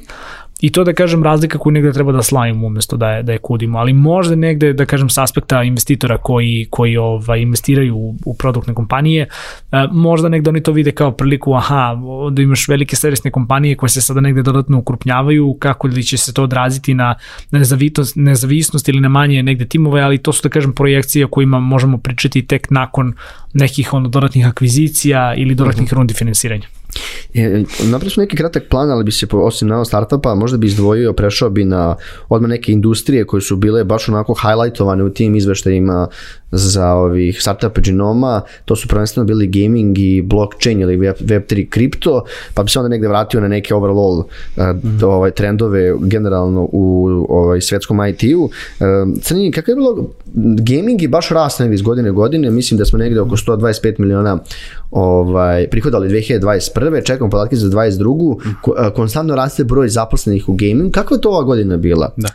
I 0.61 0.71
to 0.71 0.83
da 0.83 0.93
kažem 0.93 1.23
razlika 1.23 1.57
koju 1.57 1.73
negde 1.73 1.91
treba 1.93 2.11
da 2.11 2.21
slavimo 2.21 2.67
umesto 2.67 2.97
da 2.97 3.09
je, 3.09 3.23
da 3.23 3.31
je 3.31 3.37
kudimo, 3.37 3.79
ali 3.79 3.93
možda 3.93 4.35
negde 4.35 4.73
da 4.73 4.85
kažem 4.85 5.09
s 5.09 5.17
aspekta 5.17 5.63
investitora 5.63 6.17
koji, 6.17 6.67
koji 6.69 6.97
ovaj, 6.97 7.41
investiraju 7.41 7.97
u, 7.97 8.15
u 8.25 8.33
produktne 8.33 8.73
kompanije, 8.73 9.27
e, 9.71 9.87
možda 9.91 10.29
negde 10.29 10.49
oni 10.49 10.63
to 10.63 10.71
vide 10.71 10.91
kao 10.91 11.11
priliku, 11.11 11.53
aha, 11.53 11.95
da 12.31 12.41
imaš 12.41 12.67
velike 12.67 12.95
servisne 12.95 13.31
kompanije 13.31 13.75
koje 13.75 13.89
se 13.89 14.01
sada 14.01 14.21
negde 14.21 14.41
dodatno 14.41 14.79
ukrupnjavaju, 14.79 15.55
kako 15.59 15.87
li 15.87 16.03
će 16.03 16.17
se 16.17 16.33
to 16.33 16.43
odraziti 16.43 16.93
na, 16.93 17.15
nezavisnost, 17.51 18.15
nezavisnost 18.15 18.89
ili 18.89 18.99
na 18.99 19.09
manje 19.09 19.43
negde 19.43 19.65
timove, 19.65 20.01
ali 20.01 20.17
to 20.17 20.33
su 20.33 20.43
da 20.43 20.49
kažem 20.49 20.73
projekcije 20.73 21.25
o 21.25 21.29
kojima 21.29 21.59
možemo 21.59 21.97
pričati 21.97 22.41
tek 22.41 22.69
nakon 22.69 23.13
nekih 23.53 23.93
ono 23.93 24.09
dodatnih 24.09 24.47
akvizicija 24.47 25.33
ili 25.37 25.55
dodatnih 25.55 25.85
mhm. 25.85 25.95
-huh. 25.95 25.97
rundi 25.97 26.13
finansiranja. 26.13 26.80
E, 27.33 27.63
napravio 27.83 28.09
smo 28.09 28.21
neki 28.21 28.37
kratak 28.37 28.63
plan, 28.69 28.91
ali 28.91 29.03
bi 29.03 29.11
se 29.11 29.27
osim 29.31 29.67
na 29.67 29.85
startupa 29.85 30.35
možda 30.35 30.57
bi 30.57 30.67
izdvojio, 30.67 31.13
prešao 31.13 31.49
bi 31.49 31.65
na 31.65 31.95
odmah 32.29 32.49
neke 32.49 32.71
industrije 32.71 33.25
koje 33.25 33.41
su 33.41 33.55
bile 33.55 33.83
baš 33.83 34.09
onako 34.09 34.33
highlightovane 34.33 35.03
u 35.03 35.09
tim 35.09 35.35
izveštajima 35.35 36.07
za 36.51 36.93
ovih 36.93 37.41
startup 37.41 37.79
genoma, 37.79 38.41
to 38.65 38.75
su 38.75 38.87
prvenstveno 38.87 39.25
bili 39.25 39.47
gaming 39.47 39.97
i 39.99 40.21
blockchain 40.21 40.81
ili 40.81 40.97
web3 40.97 41.69
kripto, 41.69 42.23
pa 42.53 42.63
bi 42.63 42.69
se 42.69 42.79
onda 42.79 42.89
negde 42.89 43.07
vratio 43.07 43.41
na 43.41 43.47
neke 43.47 43.75
overall 43.75 44.17
uh, 44.19 44.25
mm. 44.83 45.03
ovaj, 45.03 45.31
trendove 45.31 45.93
generalno 45.99 46.69
u 46.71 47.07
ovaj, 47.29 47.61
svetskom 47.61 48.05
IT-u. 48.05 48.43
Uh, 48.43 48.49
Crnini, 49.21 49.51
kako 49.51 49.71
je 49.71 49.75
bilo, 49.75 50.07
gaming 50.57 51.01
je 51.01 51.07
baš 51.07 51.29
rast 51.29 51.59
negde 51.59 51.75
iz 51.75 51.81
godine 51.81 52.11
godine, 52.11 52.51
mislim 52.51 52.77
da 52.77 52.85
smo 52.85 52.99
negde 52.99 53.21
oko 53.21 53.35
125 53.35 53.99
miliona 53.99 54.39
ovaj, 54.91 55.67
prihodali 55.69 56.09
2021. 56.09 57.05
Čekamo 57.05 57.29
podatke 57.29 57.55
za 57.55 57.67
2022. 57.67 58.35
Mm. 58.45 58.93
Konstantno 58.95 59.35
raste 59.35 59.63
broj 59.63 59.89
zaposlenih 59.89 60.49
u 60.49 60.53
gaming. 60.53 60.91
Kakva 60.91 61.17
je 61.17 61.21
to 61.21 61.29
ova 61.29 61.43
godina 61.43 61.77
bila? 61.77 62.11
Da. 62.17 62.29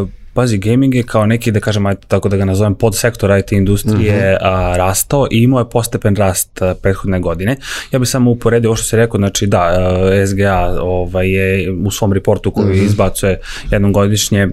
Uh, 0.00 0.08
Pazi, 0.34 0.58
gaming 0.58 0.94
je 0.94 1.02
kao 1.02 1.26
neki, 1.26 1.52
da 1.52 1.60
kažem, 1.60 1.86
ajte, 1.86 2.06
tako 2.08 2.28
da 2.28 2.36
ga 2.36 2.44
nazovem, 2.44 2.74
podsektor 2.74 3.38
IT 3.38 3.52
industrije 3.52 4.12
mhm. 4.12 4.22
-huh. 4.22 4.38
a, 4.40 4.76
rastao 4.76 5.26
i 5.30 5.42
imao 5.42 5.60
je 5.60 5.70
postepen 5.70 6.16
rast 6.16 6.62
a, 6.62 6.74
prethodne 6.82 7.20
godine. 7.20 7.56
Ja 7.92 7.98
bih 7.98 8.08
samo 8.08 8.30
uporedio 8.30 8.70
ovo 8.70 8.76
što 8.76 8.84
se 8.84 8.96
rekao, 8.96 9.18
znači 9.18 9.46
da, 9.46 9.60
a, 9.60 10.26
SGA 10.26 10.76
ovaj, 10.80 11.30
je 11.30 11.72
u 11.72 11.90
svom 11.90 12.12
reportu 12.12 12.50
koji 12.50 12.66
mhm. 12.66 12.78
-huh. 12.78 12.84
izbacuje 12.84 13.40
jednom 13.70 13.92
godišnje 13.92 14.48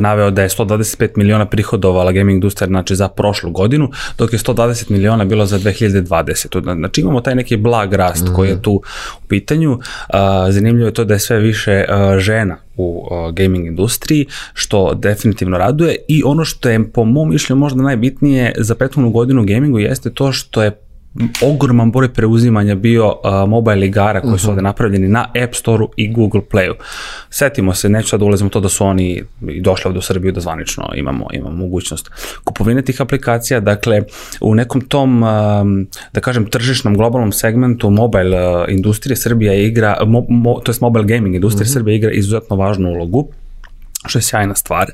naveo 0.00 0.30
da 0.30 0.42
je 0.42 0.48
125 0.48 1.08
miliona 1.16 1.46
prihodovala 1.46 2.12
gaming 2.12 2.36
industrija 2.36 2.66
znači 2.66 2.96
za 2.96 3.08
prošlu 3.08 3.50
godinu, 3.50 3.90
dok 4.18 4.32
je 4.32 4.38
120 4.38 4.90
miliona 4.90 5.24
bilo 5.24 5.46
za 5.46 5.58
2020. 5.58 6.74
Znači 6.76 7.00
imamo 7.00 7.20
taj 7.20 7.34
neki 7.34 7.56
blag 7.56 7.92
rast 7.92 8.24
mm 8.24 8.26
-hmm. 8.26 8.36
koji 8.36 8.48
je 8.48 8.62
tu 8.62 8.72
u 9.24 9.26
pitanju. 9.28 9.78
Zanimljivo 10.50 10.86
je 10.86 10.94
to 10.94 11.04
da 11.04 11.14
je 11.14 11.20
sve 11.20 11.38
više 11.38 11.84
žena 12.18 12.56
u 12.76 13.08
gaming 13.32 13.66
industriji, 13.66 14.26
što 14.54 14.94
definitivno 14.94 15.58
raduje 15.58 15.96
i 16.08 16.22
ono 16.24 16.44
što 16.44 16.68
je 16.68 16.92
po 16.92 17.04
mom 17.04 17.30
mišljenju 17.30 17.60
možda 17.60 17.82
najbitnije 17.82 18.52
za 18.56 18.74
prethodnu 18.74 19.10
godinu 19.10 19.42
u 19.42 19.44
gamingu 19.44 19.78
jeste 19.78 20.10
to 20.10 20.32
što 20.32 20.62
je 20.62 20.85
ogroman 21.42 21.92
broj 21.92 22.12
preuzimanja 22.12 22.74
bio 22.74 23.06
uh, 23.06 23.48
mobile 23.48 23.86
igara 23.86 24.20
koji 24.20 24.38
su 24.38 24.50
ovde 24.50 24.62
napravljeni 24.62 25.08
na 25.08 25.28
App 25.44 25.54
Store-u 25.54 25.88
i 25.96 26.12
Google 26.12 26.40
Play-u. 26.52 26.74
Setimo 27.30 27.74
se, 27.74 27.88
neću 27.88 28.08
sad 28.08 28.20
da 28.20 28.26
ulazim 28.26 28.46
u 28.46 28.50
to 28.50 28.60
da 28.60 28.68
su 28.68 28.84
oni 28.84 29.22
i 29.48 29.60
došli 29.60 29.88
ovde 29.88 29.98
u 29.98 30.02
Srbiju 30.02 30.32
da 30.32 30.40
zvanično 30.40 30.88
imamo, 30.94 31.26
imamo 31.32 31.56
mogućnost 31.56 32.10
kupovine 32.44 32.82
tih 32.82 33.00
aplikacija, 33.00 33.60
dakle 33.60 34.02
u 34.40 34.54
nekom 34.54 34.80
tom, 34.80 35.22
um, 35.22 35.86
da 36.12 36.20
kažem, 36.20 36.46
tržišnom 36.46 36.96
globalnom 36.96 37.32
segmentu 37.32 37.90
mobile 37.90 38.48
uh, 38.48 38.64
industrije 38.68 39.16
Srbija 39.16 39.54
igra, 39.54 39.98
mo, 40.06 40.24
mo, 40.28 40.60
to 40.64 40.72
je 40.72 40.76
mobile 40.80 41.04
gaming 41.04 41.34
industrija 41.34 41.64
mm 41.64 41.68
-hmm. 41.68 41.72
Srbija 41.72 41.96
igra 41.96 42.10
izuzetno 42.10 42.56
važnu 42.56 42.90
ulogu 42.90 43.28
što 44.08 44.18
je 44.18 44.22
sjajna 44.22 44.54
stvar. 44.54 44.86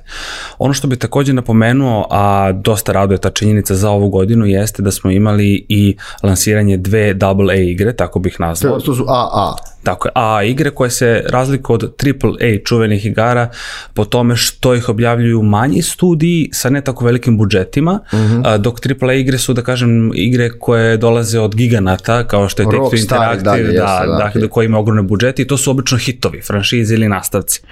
Ono 0.59 0.75
što 0.75 0.89
bih 0.89 0.99
takođe 0.99 1.33
napomenuo, 1.33 2.07
a 2.11 2.53
dosta 2.53 2.93
raduje 2.93 3.19
ta 3.19 3.31
činjenica 3.31 3.75
za 3.75 3.91
ovu 3.91 4.09
godinu, 4.09 4.47
jeste 4.47 4.83
da 4.83 4.91
smo 4.91 5.11
imali 5.11 5.67
i 5.69 5.97
lansiranje 6.23 6.77
dve 6.77 7.15
AA 7.21 7.55
igre, 7.55 7.93
tako 7.93 8.19
bih 8.19 8.41
nazvao. 8.41 8.81
To 8.81 8.95
su 8.95 9.05
AA. 9.09 9.55
Tako 9.83 10.09
je, 10.09 10.13
a 10.15 10.43
igre 10.43 10.71
koje 10.71 10.91
se 10.91 11.25
razlikuju 11.29 11.75
od 11.75 11.83
AAA 11.83 12.59
čuvenih 12.65 13.07
igara 13.07 13.49
po 13.95 14.05
tome 14.05 14.37
što 14.37 14.75
ih 14.75 14.89
objavljuju 14.89 15.43
manji 15.43 15.83
studiji 15.83 16.49
sa 16.53 16.71
ne 16.71 16.81
tako 16.81 17.05
velikim 17.05 17.39
budžetima, 17.39 18.01
uh 18.13 18.23
Mhm. 18.23 18.43
-huh. 18.43 18.59
dok 18.59 18.81
AAA 18.87 19.13
igre 19.13 19.39
su, 19.39 19.53
da 19.53 19.63
kažem, 19.63 20.13
igre 20.15 20.51
koje 20.59 20.97
dolaze 20.97 21.41
od 21.41 21.55
giganata, 21.55 22.27
kao 22.27 22.49
što 22.49 22.63
je 22.63 22.67
Take-Two 22.67 22.79
Rockstar 22.79 22.99
i 22.99 23.03
Interactive, 23.03 23.73
da, 23.73 24.05
da, 24.07 24.17
da, 24.19 24.27
okej. 24.29 24.43
da, 24.43 24.49
koji 24.49 24.67
ima 24.67 24.79
ogromne 24.79 25.03
budžete 25.03 25.43
i 25.43 25.47
to 25.47 25.57
su 25.57 25.71
obično 25.71 25.99
hitovi, 25.99 26.41
franšize 26.43 26.95
ili 26.95 27.09
nastavci. 27.09 27.61
Uh, 27.63 27.69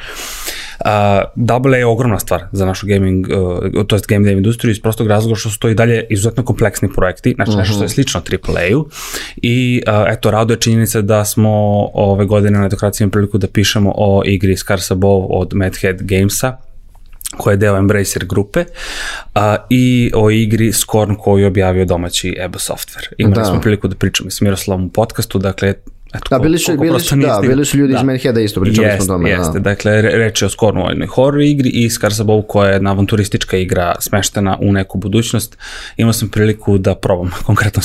Double 1.35 1.77
A 1.77 1.79
je 1.79 1.87
ogromna 1.87 2.19
stvar 2.19 2.45
za 2.53 2.67
našu 2.67 2.87
gaming, 2.87 3.27
uh, 3.75 3.87
to 3.87 3.97
jest 3.97 4.07
game 4.07 4.25
dev 4.29 4.37
industriju 4.37 4.71
iz 4.71 4.81
prostog 4.81 5.07
razloga 5.07 5.37
što 5.37 5.51
su 5.51 5.59
to 5.59 5.69
i 5.69 5.75
dalje 5.75 6.07
izuzetno 6.11 6.45
kompleksni 6.45 6.93
projekti, 6.93 7.33
znači 7.35 7.57
nešto 7.57 7.75
što 7.75 7.83
je 7.83 7.89
slično 7.89 8.21
AAA-u 8.21 8.89
i 9.37 9.83
uh, 9.87 9.95
eto, 10.09 10.31
rado 10.31 10.53
je 10.53 10.61
činjenica 10.61 11.01
da 11.01 11.25
smo 11.25 11.51
ove 11.95 12.27
godine 12.27 12.59
na 12.59 12.65
Netokraciji 12.65 13.05
imali 13.05 13.11
priliku 13.11 13.39
da 13.39 13.47
pišemo 13.47 13.93
o 13.97 14.23
igri 14.27 14.57
Scars 14.57 14.91
Above 14.91 15.27
od 15.31 15.55
Madhead 15.55 16.03
Gamesa, 16.03 16.57
koja 17.37 17.53
je 17.53 17.57
deo 17.57 17.77
Embracer 17.77 18.25
grupe, 18.27 18.65
a, 19.35 19.57
i 19.71 20.13
o 20.15 20.31
igri 20.31 20.73
Scorn 20.73 21.15
koju 21.15 21.39
je 21.39 21.47
objavio 21.47 21.85
domaći 21.85 22.37
EBO 22.39 22.59
software. 22.59 23.13
Imali 23.19 23.35
Da. 23.35 23.45
smo 23.45 23.61
priliku 23.61 23.89
da 23.89 23.95
pričamo 23.95 24.31
s 24.31 24.41
Miroslavom 24.41 24.85
u 24.85 24.89
podcastu, 24.89 25.39
dakle, 25.39 25.75
eto, 26.15 26.27
Da, 26.31 26.39
bili 26.39 26.59
su, 26.59 26.77
bili 26.77 27.01
su, 27.01 27.17
da, 27.17 27.41
bili 27.43 27.65
su 27.65 27.77
ljudi 27.77 27.95
iz 27.95 28.03
Manheada 28.03 28.41
isto, 28.41 28.61
pričali 28.61 28.87
Jeste, 28.87 29.05
smo 29.05 29.15
o 29.15 29.19
tome. 29.19 29.31
jeste. 29.31 29.53
Da. 29.53 29.59
Dakle, 29.61 30.03
re- 30.03 30.19
reč 30.19 30.43
je 30.43 30.49
o 30.83 30.89
jednoj 30.89 31.07
horror 31.07 31.41
igri 31.41 31.69
i 31.69 31.91
Scars 31.91 32.21
Above 32.21 32.43
koja 32.49 32.69
je 32.69 32.75
jedna 32.75 32.91
avanturistička 32.91 33.57
igra 33.57 33.95
smeštena 34.01 34.59
u 34.61 34.73
neku 34.73 34.99
budućnost. 34.99 35.59
Imao 35.97 36.13
sam 36.13 36.29
priliku 36.29 36.79
da 36.79 36.95
probam 36.95 37.31
konkretno. 37.47 37.83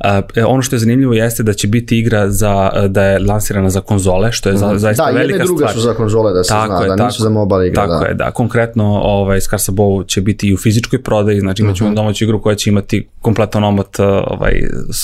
A, 0.00 0.22
e, 0.34 0.44
ono 0.44 0.62
što 0.62 0.76
je 0.76 0.80
zanimljivo 0.80 1.12
jeste 1.12 1.42
da 1.42 1.52
će 1.52 1.68
biti 1.68 1.98
igra 1.98 2.30
za, 2.30 2.70
da 2.88 3.04
je 3.04 3.18
lansirana 3.18 3.70
za 3.70 3.80
konzole, 3.80 4.32
što 4.32 4.48
je 4.48 4.56
za, 4.56 4.78
zaista 4.78 5.02
Da, 5.02 5.08
jedna 5.08 5.20
velika 5.20 5.42
i 5.42 5.46
druga 5.46 5.58
stvar. 5.58 5.74
su 5.74 5.80
za 5.80 5.94
konzole, 5.94 6.32
da 6.32 6.44
se 6.44 6.48
Tako 6.48 6.66
zna, 6.66 6.76
je, 6.76 6.88
da 6.88 6.96
tako, 6.96 7.06
nisu 7.06 7.22
za 7.22 7.28
mobile 7.30 7.66
igre. 7.66 7.74
Tako 7.74 8.00
da. 8.00 8.06
je, 8.06 8.14
da. 8.14 8.30
Konkretno 8.30 8.84
ovaj, 8.94 9.40
Scars 9.40 9.68
Above 9.68 10.06
će 10.06 10.20
biti 10.20 10.48
i 10.48 10.54
u 10.54 10.56
fizičkoj 10.56 11.02
prodaji, 11.02 11.40
znači 11.40 11.62
imat 11.62 11.70
Mhm. 11.70 11.78
ćemo 11.78 11.94
domaću 11.94 12.24
igru 12.24 12.42
koja 12.42 12.54
će 12.56 12.70
imati 12.70 13.08
kompletan 13.20 13.64
omot 13.64 13.98
uh, 13.98 14.04
ovaj, 14.26 14.52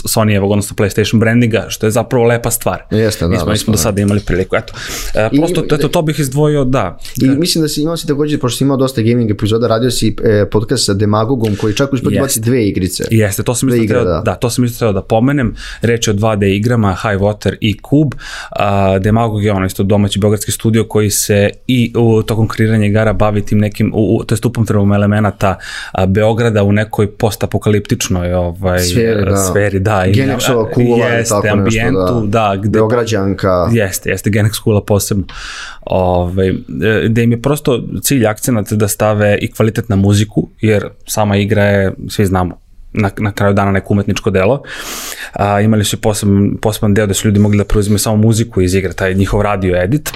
Sonyevog, 0.09 0.50
odnosno 0.50 0.76
PlayStation 0.76 1.18
brandinga, 1.18 1.66
što 1.68 1.87
je 1.87 1.90
zapravo 1.90 2.10
lepa 2.16 2.51
stvar. 2.51 2.83
Jeste, 2.90 3.25
da, 3.25 3.29
Mi 3.29 3.37
smo, 3.37 3.46
mi 3.46 3.53
da, 3.53 3.57
smo 3.57 3.73
do 3.73 3.77
da. 3.77 3.83
sada 3.83 4.01
imali 4.01 4.20
priliku. 4.20 4.57
Eto, 4.57 4.73
e, 5.14 5.29
I- 5.33 5.38
prosto, 5.38 5.64
eto, 5.70 5.88
to 5.88 6.03
bih 6.03 6.18
izdvojio, 6.18 6.64
da. 6.64 6.99
I 7.23 7.29
mislim 7.29 7.62
da 7.62 7.68
si 7.68 7.83
imao 7.83 7.96
si 7.96 8.07
takođe, 8.07 8.38
pošto 8.38 8.57
si 8.57 8.64
imao 8.64 8.77
dosta 8.77 9.03
gaming 9.03 9.31
epizoda, 9.31 9.66
radio 9.66 9.90
si 9.90 10.16
e, 10.25 10.44
podcast 10.46 10.85
sa 10.85 10.94
Demagogom 10.94 11.57
koji 11.57 11.75
čak 11.75 11.92
uspio 11.92 12.11
da 12.11 12.20
baci 12.20 12.40
dve 12.40 12.64
igrice. 12.64 13.05
Jeste, 13.11 13.42
to 13.42 13.55
sam 13.55 13.68
isto 13.68 13.94
teo, 13.94 14.05
da. 14.05 14.11
da. 14.11 14.20
da, 14.20 14.35
to 14.35 14.51
sam 14.51 14.64
isto 14.64 14.79
teo 14.79 14.92
da 14.92 15.03
pomenem. 15.03 15.55
Reč 15.83 16.09
je 16.09 16.12
o 16.12 16.16
2D 16.16 16.46
igrama, 16.46 16.94
High 16.94 17.20
Water 17.20 17.55
i 17.61 17.77
Cube. 17.81 18.16
A, 18.51 18.99
Demagog 18.99 19.44
je 19.44 19.53
ono 19.53 19.66
isto 19.66 19.83
domaći 19.83 20.18
beogradski 20.18 20.53
studio 20.53 20.85
koji 20.85 21.11
se 21.11 21.51
i 21.66 21.92
u 21.96 22.23
tokom 22.23 22.49
kreiranja 22.49 22.87
igara 22.87 23.12
bavi 23.12 23.42
tim 23.42 23.59
nekim, 23.59 23.92
u, 23.94 24.16
u, 24.16 24.25
to 24.25 24.35
je 24.35 24.38
upotrebom 24.44 24.92
elemenata 24.92 25.59
a, 25.92 26.07
Beograda 26.07 26.62
u 26.62 26.73
nekoj 26.73 27.11
postapokaliptičnoj 27.11 28.33
ovaj, 28.35 28.79
Sferi, 28.81 29.25
da. 29.25 29.37
sferi, 29.37 29.79
da. 29.81 30.05
i- 30.07 30.12
Genexova 30.14 30.73
kula 30.73 31.20
i 31.20 31.25
tako 31.25 31.57
nešto, 31.57 32.00
ambijentu, 32.09 32.27
da. 32.27 32.49
da, 32.49 32.57
gde 32.57 32.69
Beograđanka. 32.69 33.69
Jeste, 33.73 34.11
jeste 34.11 34.31
Genex 34.31 34.63
Kula 34.65 34.85
posebno. 34.85 35.25
Ove, 35.81 36.49
e, 36.49 37.09
da 37.09 37.23
im 37.23 37.33
je 37.33 37.43
prosto 37.43 37.83
cilj 38.03 38.27
akcenat 38.27 38.73
da 38.73 38.89
stave 38.89 39.39
i 39.41 39.53
kvalitet 39.53 39.89
na 39.89 39.97
muziku, 39.97 40.49
jer 40.61 40.89
sama 41.07 41.37
igra 41.37 41.65
je, 41.65 41.93
svi 42.09 42.27
znamo, 42.27 42.59
na, 42.93 43.11
na 43.19 43.33
kraju 43.33 43.55
dana 43.55 43.71
neko 43.71 43.95
umetničko 43.95 44.31
delo. 44.31 44.63
A, 45.33 45.61
imali 45.61 45.85
su 45.85 45.97
i 45.97 46.01
poseban, 46.01 46.57
poseban 46.63 46.95
deo 46.95 47.07
da 47.07 47.15
su 47.15 47.29
ljudi 47.29 47.41
mogli 47.41 47.59
da 47.59 47.65
preuzime 47.65 47.99
samo 47.99 48.17
muziku 48.17 48.61
iz 48.61 48.75
igre, 48.75 48.93
taj 48.93 49.15
njihov 49.15 49.43
radio 49.43 49.83
edit. 49.83 50.11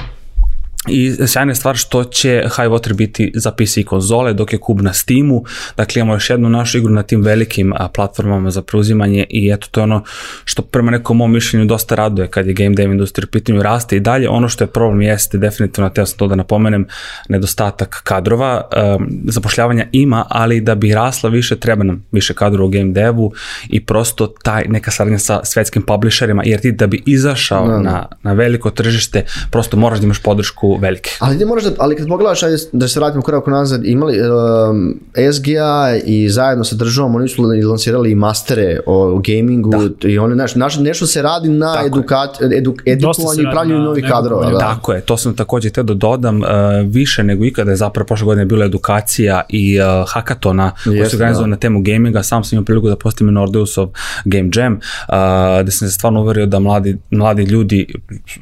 I 0.88 1.26
sjajna 1.26 1.50
je 1.50 1.56
stvar 1.56 1.76
što 1.76 2.04
će 2.04 2.42
High 2.42 2.68
Water 2.68 2.92
biti 2.92 3.32
za 3.34 3.50
PC 3.50 3.76
i 3.76 3.84
konzole, 3.84 4.32
dok 4.32 4.52
je 4.52 4.58
Kub 4.58 4.80
na 4.80 4.92
Steamu. 4.92 5.44
Dakle, 5.76 6.00
imamo 6.00 6.14
još 6.14 6.30
jednu 6.30 6.48
našu 6.48 6.78
igru 6.78 6.92
na 6.92 7.02
tim 7.02 7.22
velikim 7.22 7.72
platformama 7.94 8.50
za 8.50 8.62
preuzimanje 8.62 9.26
i 9.30 9.50
eto, 9.50 9.66
to 9.70 9.80
je 9.80 9.84
ono 9.84 10.02
što 10.44 10.62
prema 10.62 10.90
nekom 10.90 11.16
mom 11.16 11.32
mišljenju 11.32 11.66
dosta 11.66 11.94
raduje 11.94 12.28
kad 12.28 12.46
je 12.46 12.52
game 12.52 12.74
dev 12.74 12.92
industrija 12.92 13.26
u 13.28 13.32
pitanju 13.32 13.62
raste 13.62 13.96
i 13.96 14.00
dalje. 14.00 14.28
Ono 14.28 14.48
što 14.48 14.64
je 14.64 14.68
problem 14.68 15.02
jeste 15.02 15.38
definitivno, 15.38 15.90
teo 15.90 16.06
sam 16.06 16.18
to 16.18 16.26
da 16.26 16.34
napomenem, 16.34 16.86
nedostatak 17.28 18.00
kadrova. 18.04 18.68
Um, 18.96 19.08
zapošljavanja 19.24 19.86
ima, 19.92 20.26
ali 20.28 20.60
da 20.60 20.74
bi 20.74 20.94
rasla 20.94 21.30
više, 21.30 21.56
treba 21.56 21.84
nam 21.84 22.04
više 22.12 22.34
kadrova 22.34 22.66
u 22.66 22.70
game 22.70 22.92
devu 22.92 23.32
i 23.68 23.84
prosto 23.84 24.26
taj 24.26 24.64
neka 24.68 24.90
saradnja 24.90 25.18
sa 25.18 25.40
svetskim 25.44 25.82
publisherima, 25.82 26.42
jer 26.46 26.60
ti 26.60 26.72
da 26.72 26.86
bi 26.86 27.02
izašao 27.06 27.68
Da. 27.68 27.78
na, 27.78 28.06
na 28.22 28.32
veliko 28.32 28.70
tržište, 28.70 29.24
prosto 29.50 29.76
moraš 29.76 29.98
da 29.98 30.04
imaš 30.04 30.22
podršku 30.22 30.73
velike. 30.76 31.10
Ali 31.18 31.38
ti 31.38 31.44
moraš 31.44 31.64
da, 31.64 31.70
ali 31.78 31.96
kad 31.96 32.08
pogledaš, 32.08 32.42
ajde 32.42 32.56
da 32.72 32.88
se 32.88 33.00
vratimo 33.00 33.22
korak 33.22 33.46
nazad, 33.46 33.84
imali 33.84 34.18
um, 34.20 35.00
SGA 35.32 35.96
i 36.04 36.28
zajedno 36.28 36.64
sa 36.64 36.76
državom, 36.76 37.14
oni 37.14 37.28
su 37.28 37.42
lansirali 37.42 38.10
i 38.10 38.14
mastere 38.14 38.80
o, 38.86 39.14
o 39.14 39.20
gamingu 39.26 39.70
da. 39.70 40.08
i 40.08 40.18
oni, 40.18 40.34
znaš, 40.34 40.54
naš, 40.54 40.76
nešto 40.76 41.06
se 41.06 41.22
radi 41.22 41.48
na 41.48 41.74
Tako 41.74 41.86
edukat, 41.86 42.42
edu, 42.56 42.74
se 42.84 42.90
edukovanju 42.92 43.42
i 43.42 43.52
pravljenju 43.52 43.82
novih 43.82 44.04
kadrova. 44.08 44.50
Da. 44.50 44.58
Tako 44.58 44.92
je, 44.92 45.00
to 45.00 45.16
sam 45.16 45.36
takođe 45.36 45.70
teo 45.70 45.84
da 45.84 45.94
dodam, 45.94 46.40
uh, 46.40 46.46
više 46.86 47.24
nego 47.24 47.44
ikada 47.44 47.70
je 47.70 47.76
zapravo 47.76 48.06
prošle 48.06 48.24
godine 48.24 48.44
bila 48.44 48.66
edukacija 48.66 49.42
i 49.48 49.80
uh, 49.80 49.86
hakatona 50.08 50.72
koji 50.84 51.06
su 51.06 51.16
organizovani 51.16 51.50
da. 51.50 51.56
na 51.56 51.60
temu 51.60 51.82
gaminga, 51.82 52.22
sam 52.22 52.44
sam 52.44 52.56
imao 52.56 52.64
priliku 52.64 52.88
da 52.88 52.96
postavim 52.96 53.34
Nordeusov 53.34 53.88
Game 54.24 54.50
Jam, 54.54 54.72
uh, 54.72 55.14
gde 55.62 55.70
sam 55.72 55.88
se 55.88 55.94
stvarno 55.94 56.20
uverio 56.20 56.46
da 56.46 56.58
mladi, 56.58 56.98
mladi 57.10 57.42
ljudi, 57.42 57.86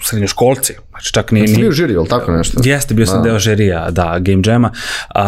srednjoškolci, 0.03 0.75
znači 0.91 1.13
čak 1.13 1.33
nije, 1.33 1.47
Ti 1.47 1.53
nije 1.53 1.63
bio 1.63 1.73
žiri, 1.73 1.93
ili 1.93 2.09
tako 2.23 2.33
nešto? 2.33 2.61
Jeste, 2.65 2.95
bio 2.95 3.07
sam 3.07 3.17
Da. 3.17 3.23
deo 3.23 3.39
žirija, 3.39 3.91
da, 3.91 4.17
Game 4.21 4.43
Jama, 4.47 4.71
a, 5.09 5.23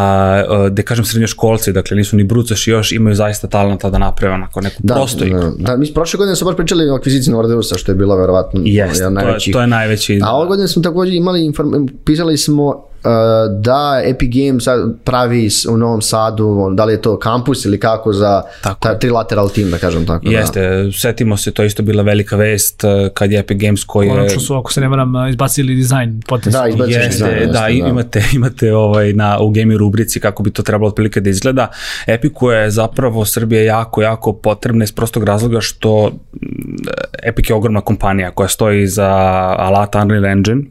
a, 0.49 0.69
gde 0.69 0.83
kažem 0.83 1.05
srednjoškolci, 1.05 1.73
dakle 1.73 1.97
nisu 1.97 2.17
ni 2.17 2.25
brucaši 2.25 2.71
još, 2.71 2.93
imaju 2.93 3.15
zaista 3.17 3.47
talenta 3.47 3.91
da 3.91 3.99
naprave 3.99 4.35
onako 4.35 4.61
neku 4.61 4.77
Da, 4.79 4.95
prostu 4.95 5.25
igru. 5.25 5.41
da, 5.41 5.51
da, 5.59 5.77
mi 5.77 5.93
prošle 5.95 6.19
godine 6.19 6.37
smo 6.37 6.45
baš 6.45 6.57
pričali 6.57 6.91
o 6.91 6.95
akviziciji 6.95 7.33
Nordeusa, 7.33 7.79
što 7.79 7.93
je 7.93 7.97
bila 7.97 8.17
verovatno 8.17 8.61
Jeste, 8.65 8.99
jedan 8.99 9.15
to, 9.15 9.21
je, 9.21 9.25
najvećih. 9.25 9.53
to 9.53 9.61
je 9.61 9.67
najveći... 9.67 10.21
A 10.25 10.37
ove 10.37 10.47
godine 10.49 10.69
smo 10.69 10.83
takođe 10.83 11.15
imali, 11.15 11.45
inform, 11.45 11.73
pisali 12.05 12.37
smo 12.37 12.85
da 13.59 14.03
Epic 14.05 14.31
Games 14.35 14.65
sad 14.65 14.81
pravi 15.05 15.49
u 15.71 15.77
Novom 15.77 16.03
Sadu, 16.03 16.71
da 16.73 16.85
li 16.85 16.93
je 16.93 17.03
to 17.03 17.19
kampus 17.19 17.65
ili 17.65 17.81
kako 17.81 18.13
za 18.13 18.43
Tako 18.63 18.81
ta, 18.81 18.99
trilateral 18.99 19.49
tim, 19.49 19.71
da 19.71 19.79
kažem 19.79 20.07
tako. 20.07 20.31
Jeste, 20.31 20.91
setimo 20.93 21.37
se, 21.37 21.51
to 21.51 21.63
je 21.63 21.67
isto 21.67 21.83
bila 21.83 22.03
velika 22.03 22.37
vest 22.37 22.85
eh, 22.85 23.09
kad 23.15 23.33
je 23.33 23.39
Epic 23.39 23.61
Games 23.61 23.85
koji 23.85 24.07
je... 24.07 24.15
Konačno 24.15 24.41
su, 24.41 24.55
ako 24.55 24.73
se 24.73 24.81
ne 24.81 24.89
varam, 24.89 25.29
izbacili 25.29 25.75
dizajn 25.75 26.21
potencijalno. 26.29 26.69
Da, 26.69 26.73
izbacili 26.73 26.95
Jeste, 26.95 27.09
dizajn, 27.09 27.33
jeste, 27.33 27.47
da, 27.47 27.61
da. 27.61 27.69
imate, 27.69 28.23
imate 28.35 28.75
ovaj, 28.75 29.13
na, 29.13 29.39
u 29.41 29.51
gaming 29.51 29.79
rubrici 29.79 30.21
kako 30.21 30.43
bi 30.43 30.51
to 30.51 30.63
trebalo 30.63 30.89
otprilike 30.89 31.21
da 31.21 31.31
izgleda. 31.31 31.69
Epiku 32.07 32.51
je 32.51 32.71
zapravo 32.71 33.25
Srbija 33.25 33.63
jako, 33.63 34.03
jako 34.03 34.33
potrebna 34.33 34.85
iz 34.85 34.93
prostog 34.93 35.25
razloga 35.25 35.61
što 35.61 36.09
mm, 36.09 36.75
Epic 37.23 37.51
je 37.51 37.55
ogromna 37.55 37.81
kompanija 37.81 38.31
koja 38.31 38.49
stoji 38.49 38.87
za 38.87 39.11
alata 39.59 40.03
Unreal 40.03 40.25
Engine, 40.25 40.63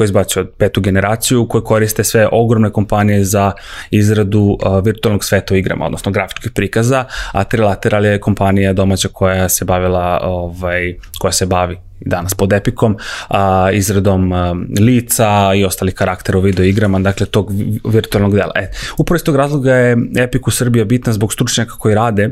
koji 0.00 0.06
izbacio 0.06 0.44
petu 0.58 0.80
generaciju, 0.80 1.46
koje 1.48 1.62
koriste 1.64 2.04
sve 2.04 2.28
ogromne 2.32 2.70
kompanije 2.70 3.24
za 3.24 3.52
izradu 3.90 4.58
virtualnog 4.84 5.24
sveta 5.24 5.54
u 5.54 5.56
igrama, 5.56 5.86
odnosno 5.86 6.12
grafičkih 6.12 6.52
prikaza, 6.52 7.04
a 7.32 7.44
Trilateral 7.44 8.04
je 8.04 8.20
kompanija 8.20 8.72
domaća 8.72 9.08
koja 9.08 9.48
se 9.48 9.64
bavila, 9.64 10.20
ovaj, 10.22 10.94
koja 11.18 11.32
se 11.32 11.46
bavi 11.46 11.78
danas 12.00 12.34
pod 12.34 12.52
Epicom, 12.52 12.96
a, 13.28 13.70
izradom 13.72 14.32
a, 14.32 14.54
lica 14.80 15.52
i 15.56 15.64
ostalih 15.64 15.94
karaktera 15.94 16.38
u 16.38 16.40
video 16.40 16.64
igrama, 16.64 16.98
dakle 16.98 17.26
tog 17.26 17.50
vi- 17.52 17.80
virtualnog 17.84 18.34
dela. 18.34 18.52
E, 18.54 18.70
upravo 18.98 19.16
iz 19.16 19.22
tog 19.22 19.36
razloga 19.36 19.74
je 19.74 19.96
Epic 20.16 20.42
u 20.46 20.50
Srbiji 20.50 20.84
bitna 20.84 21.12
zbog 21.12 21.32
stručnjaka 21.32 21.76
koji 21.78 21.94
rade 21.94 22.30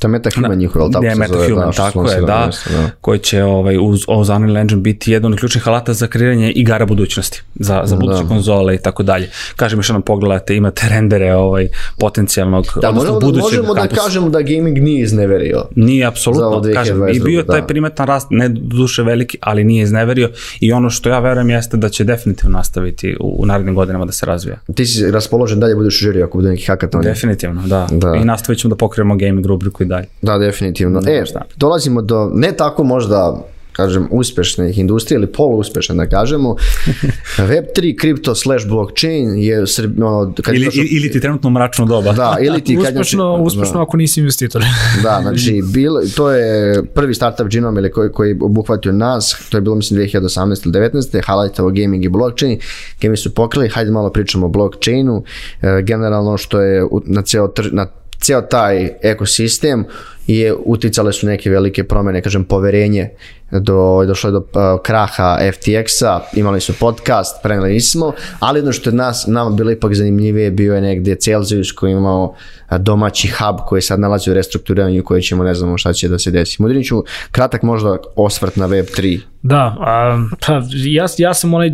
To 0.00 0.08
je 0.08 0.12
MetaHuman 0.12 0.58
njihov, 0.58 0.82
ali 0.82 0.92
tako 0.92 1.04
je 1.04 1.10
se 1.10 1.16
zove, 1.16 1.38
MetaHuman, 1.38 1.66
da, 1.66 1.72
što 1.72 1.82
tako 1.82 2.10
je, 2.10 2.20
da, 2.20 2.50
da. 2.70 2.90
koji 3.00 3.18
će 3.18 3.42
ovaj, 3.44 3.76
uz, 3.80 4.00
Unreal 4.30 4.56
Engine 4.56 4.80
biti 4.80 5.12
jedan 5.12 5.32
od 5.32 5.38
ključnih 5.38 5.68
alata 5.68 5.92
za 5.94 6.06
kreiranje 6.06 6.52
igara 6.52 6.86
budućnosti, 6.86 7.42
za, 7.54 7.82
za 7.84 7.96
buduće 7.96 8.22
Da. 8.22 8.28
konzole 8.28 8.74
i 8.74 8.78
tako 8.78 9.02
dalje. 9.02 9.30
Kažem 9.56 9.78
još 9.78 9.88
jednom 9.88 10.02
pogledajte, 10.02 10.56
imate 10.56 10.88
rendere 10.90 11.34
ovaj, 11.34 11.68
potencijalnog, 11.98 12.64
Da, 12.82 12.88
odnosno 12.88 13.12
možemo, 13.12 13.20
da, 13.20 13.26
budućeg 13.26 13.42
možemo 13.58 13.74
da 13.74 13.80
kampusa. 13.80 14.02
kažemo 14.02 14.28
da 14.28 14.42
gaming 14.42 14.78
nije 14.78 15.02
izneverio. 15.02 15.64
Nije 15.76 16.06
apsolutno, 16.06 16.72
kažem, 16.74 16.96
i 16.96 17.00
2022, 17.00 17.24
bio 17.24 17.38
je 17.38 17.46
taj 17.46 17.60
da. 17.60 17.66
primetan 17.66 18.06
rast, 18.06 18.26
ne 18.30 18.48
duše 18.48 19.02
veliki, 19.02 19.38
ali 19.40 19.64
nije 19.64 19.82
izneverio 19.82 20.30
i 20.60 20.72
ono 20.72 20.90
što 20.90 21.08
ja 21.08 21.18
verujem 21.18 21.50
jeste 21.50 21.76
da 21.76 21.88
će 21.88 22.04
definitivno 22.04 22.56
nastaviti 22.58 23.16
u, 23.20 23.42
u 23.42 23.46
narednim 23.46 23.74
godinama 23.74 24.04
da 24.04 24.12
se 24.12 24.26
razvija. 24.26 24.58
Ti 24.74 24.86
si 24.86 25.10
raspoložen 25.10 25.60
dalje 25.60 25.74
budeš 25.74 25.94
u 25.94 25.98
žiri 25.98 26.22
ako 26.22 26.38
bude 26.38 26.50
neki 26.50 26.64
hackathon. 26.66 27.02
Definitivno, 27.02 27.62
da. 27.66 27.86
Da. 27.90 28.14
I 28.14 28.24
nastavit 28.24 28.58
ćemo 28.58 28.70
da 28.70 28.76
pokrijemo 28.76 29.16
gaming 29.16 29.46
rubriku 29.46 29.82
dalje. 29.90 30.06
Da, 30.22 30.38
definitivno. 30.38 31.00
E, 31.08 31.24
šta. 31.26 31.42
dolazimo 31.56 32.02
do 32.02 32.30
ne 32.34 32.52
tako 32.52 32.84
možda 32.84 33.44
kažem, 33.72 34.08
uspešnih 34.10 34.78
industrija 34.78 35.18
ili 35.18 35.26
poluuspešne 35.26 35.94
da 35.94 36.08
kažemo. 36.08 36.56
Web3, 37.50 37.96
kripto 38.00 38.34
slash 38.34 38.66
blockchain 38.68 39.36
je 39.36 39.64
ono, 40.02 40.34
kad 40.42 40.54
Ili, 40.54 40.64
došao- 40.64 40.84
ili 40.90 41.10
ti 41.12 41.20
trenutno 41.20 41.50
mračno 41.50 41.86
doba. 41.86 42.12
da, 42.12 42.36
ili 42.40 42.64
ti 42.64 42.76
kad 42.76 42.94
Uspešno, 42.94 43.34
uspešno 43.36 43.82
ako 43.82 43.96
nisi 43.96 44.20
investitor. 44.20 44.62
Da, 45.02 45.18
znači, 45.22 45.62
bil, 45.72 45.92
to 46.16 46.30
je 46.30 46.82
prvi 46.94 47.14
startup 47.14 47.48
Genome 47.48 47.80
ili 47.80 47.90
koji, 47.90 48.12
koji 48.12 48.38
obuhvatio 48.40 48.92
nas, 48.92 49.36
to 49.50 49.56
je 49.56 49.60
bilo 49.60 49.76
mislim 49.76 50.00
2018 50.00 50.66
ili 50.66 50.90
19. 50.90 51.20
Highlightavo 51.26 51.70
gaming 51.70 52.04
i 52.04 52.08
blockchain. 52.08 52.58
Gami 53.02 53.16
su 53.16 53.34
pokrili, 53.34 53.68
hajde 53.68 53.90
malo 53.90 54.10
pričamo 54.10 54.46
o 54.46 54.48
blockchainu. 54.48 55.22
E, 55.62 55.82
generalno 55.82 56.36
što 56.36 56.60
je 56.60 56.84
na 57.06 57.22
ceo, 57.22 57.48
tr, 57.48 57.68
na 57.72 57.86
ceo 58.24 58.42
taj 58.42 58.90
ekosistem 59.12 59.84
je 60.26 60.54
uticale 60.64 61.12
su 61.12 61.26
neke 61.26 61.50
velike 61.50 61.84
promene, 61.84 62.22
kažem 62.22 62.44
poverenje 62.44 63.10
do, 63.50 64.04
došlo 64.06 64.28
je 64.28 64.32
do 64.32 64.38
uh, 64.38 64.82
kraha 64.82 65.38
FTX-a, 65.52 66.20
imali 66.32 66.60
su 66.60 66.72
podcast, 66.80 67.42
preneli 67.42 67.72
nismo, 67.72 68.12
ali 68.38 68.58
jedno 68.58 68.72
što 68.72 68.90
je 68.90 68.94
nas, 68.94 69.24
nama 69.26 69.50
bilo 69.50 69.70
ipak 69.70 69.94
zanimljivije 69.94 70.50
bio 70.50 70.74
je 70.74 70.80
negde 70.80 71.14
Celsius 71.14 71.72
koji 71.72 71.90
je 71.90 71.96
imao 71.96 72.34
a, 72.68 72.78
domaći 72.78 73.28
hub 73.28 73.56
koji 73.66 73.82
sad 73.82 74.00
nalazi 74.00 74.30
u 74.30 74.34
restrukturiranju 74.34 75.04
koji 75.04 75.22
ćemo, 75.22 75.44
ne 75.44 75.54
znamo 75.54 75.78
šta 75.78 75.92
će 75.92 76.08
da 76.08 76.18
se 76.18 76.30
desi. 76.30 76.62
Mudriniću, 76.62 77.04
kratak 77.30 77.62
možda 77.62 77.96
osvrt 78.16 78.56
na 78.56 78.68
Web3. 78.68 79.20
Da, 79.42 79.76
a, 79.80 80.26
pa 80.46 80.62
ja, 80.74 81.06
ja 81.18 81.34
sam 81.34 81.54
onaj 81.54 81.70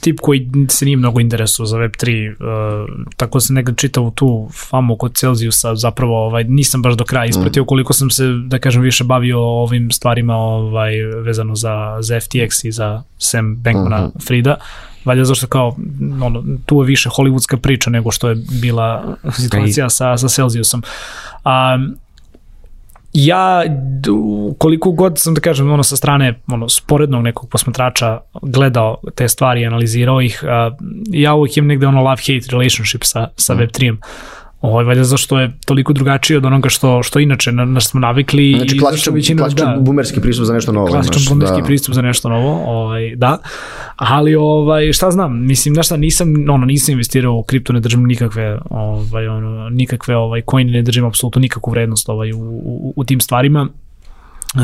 tip 0.00 0.20
koji 0.20 0.48
se 0.68 0.84
nije 0.84 0.96
mnogo 0.96 1.20
interesuo 1.20 1.66
za 1.66 1.76
Web3, 1.76 2.30
uh, 2.30 2.36
tako 3.16 3.40
sam 3.40 3.54
nekad 3.54 3.76
čitao 3.76 4.10
tu 4.10 4.48
famu 4.70 4.96
kod 4.96 5.14
Celsiusa, 5.14 5.74
zapravo 5.74 6.26
ovaj, 6.26 6.44
nisam 6.44 6.82
baš 6.82 6.94
do 6.94 7.04
kraja 7.04 7.26
ispratio 7.26 7.64
koliko 7.72 7.92
sam 7.92 8.10
se, 8.10 8.24
da 8.46 8.58
kažem, 8.58 8.82
više 8.82 9.04
bavio 9.04 9.40
ovim 9.40 9.90
stvarima 9.90 10.36
ovaj, 10.36 11.02
vezano 11.02 11.54
za, 11.54 11.98
za 12.00 12.14
FTX 12.14 12.66
i 12.66 12.72
za 12.72 13.02
Sam 13.18 13.56
Bankmana 13.56 14.10
Frida, 14.26 14.56
valjda 15.04 15.24
zašto 15.24 15.46
kao, 15.46 15.76
ono, 16.22 16.44
tu 16.66 16.82
je 16.82 16.86
više 16.86 17.08
hollywoodska 17.08 17.56
priča 17.56 17.90
nego 17.90 18.10
što 18.10 18.28
je 18.28 18.36
bila 18.60 19.16
situacija 19.36 19.90
sa, 19.90 20.16
sa 20.16 20.28
Celsiusom. 20.28 20.82
A, 21.44 21.78
ja 23.12 23.62
koliko 24.58 24.90
god 24.90 25.18
sam 25.18 25.34
da 25.34 25.40
kažem 25.40 25.70
ono 25.70 25.82
sa 25.82 25.96
strane 25.96 26.40
ono 26.46 26.68
sporednog 26.68 27.22
nekog 27.22 27.50
posmatrača 27.50 28.20
gledao 28.42 28.96
te 29.14 29.28
stvari 29.28 29.66
analizirao 29.66 30.20
ih 30.20 30.44
ja 31.10 31.34
uvijek 31.34 31.56
imam 31.56 31.68
negde 31.68 31.86
ono 31.86 32.02
love 32.02 32.20
hate 32.20 32.46
relationship 32.50 33.04
sa 33.04 33.28
sa 33.36 33.54
Web3 33.54 33.96
Ovo 34.62 34.82
valjda 34.84 35.04
zašto 35.04 35.40
je 35.40 35.52
toliko 35.66 35.92
drugačije 35.92 36.36
od 36.36 36.44
onoga 36.44 36.68
što 36.68 37.02
što 37.02 37.18
inače 37.18 37.52
na, 37.52 37.64
na 37.64 37.80
smo 37.80 38.00
navikli 38.00 38.54
Znači, 38.56 38.76
i 38.76 38.78
klasičan, 38.78 39.14
većina- 39.14 39.38
klasičan 39.38 39.74
da, 39.74 39.80
bumerski 39.80 40.20
pristup 40.20 40.44
za 40.44 40.52
nešto 40.52 40.72
novo. 40.72 40.86
klasičan 40.86 41.18
znaš, 41.18 41.28
bunderski 41.28 41.60
da. 41.60 41.66
pristup 41.66 41.94
za 41.94 42.02
nešto 42.02 42.28
novo, 42.28 42.62
ovaj, 42.66 43.16
da. 43.16 43.38
Ali 43.96 44.34
ovaj 44.34 44.92
šta 44.92 45.10
znam, 45.10 45.46
mislim 45.46 45.74
da 45.74 45.82
šta 45.82 45.96
nisam 45.96 46.28
ono 46.50 46.66
nisam 46.66 46.92
investirao 46.92 47.32
u 47.34 47.42
kripto, 47.42 47.72
ne 47.72 47.80
držim 47.80 48.04
nikakve 48.04 48.58
ovaj 48.70 49.28
ono 49.28 49.68
nikakve 49.68 50.16
ovaj 50.16 50.42
coin 50.50 50.70
ne 50.70 50.82
držim 50.82 51.04
apsolutno 51.04 51.40
nikakvu 51.40 51.70
vrednost 51.70 52.08
ovaj 52.08 52.32
u, 52.32 52.38
u, 52.64 52.92
u 52.96 53.04
tim 53.04 53.20
stvarima. 53.20 53.68
Uh, 54.54 54.60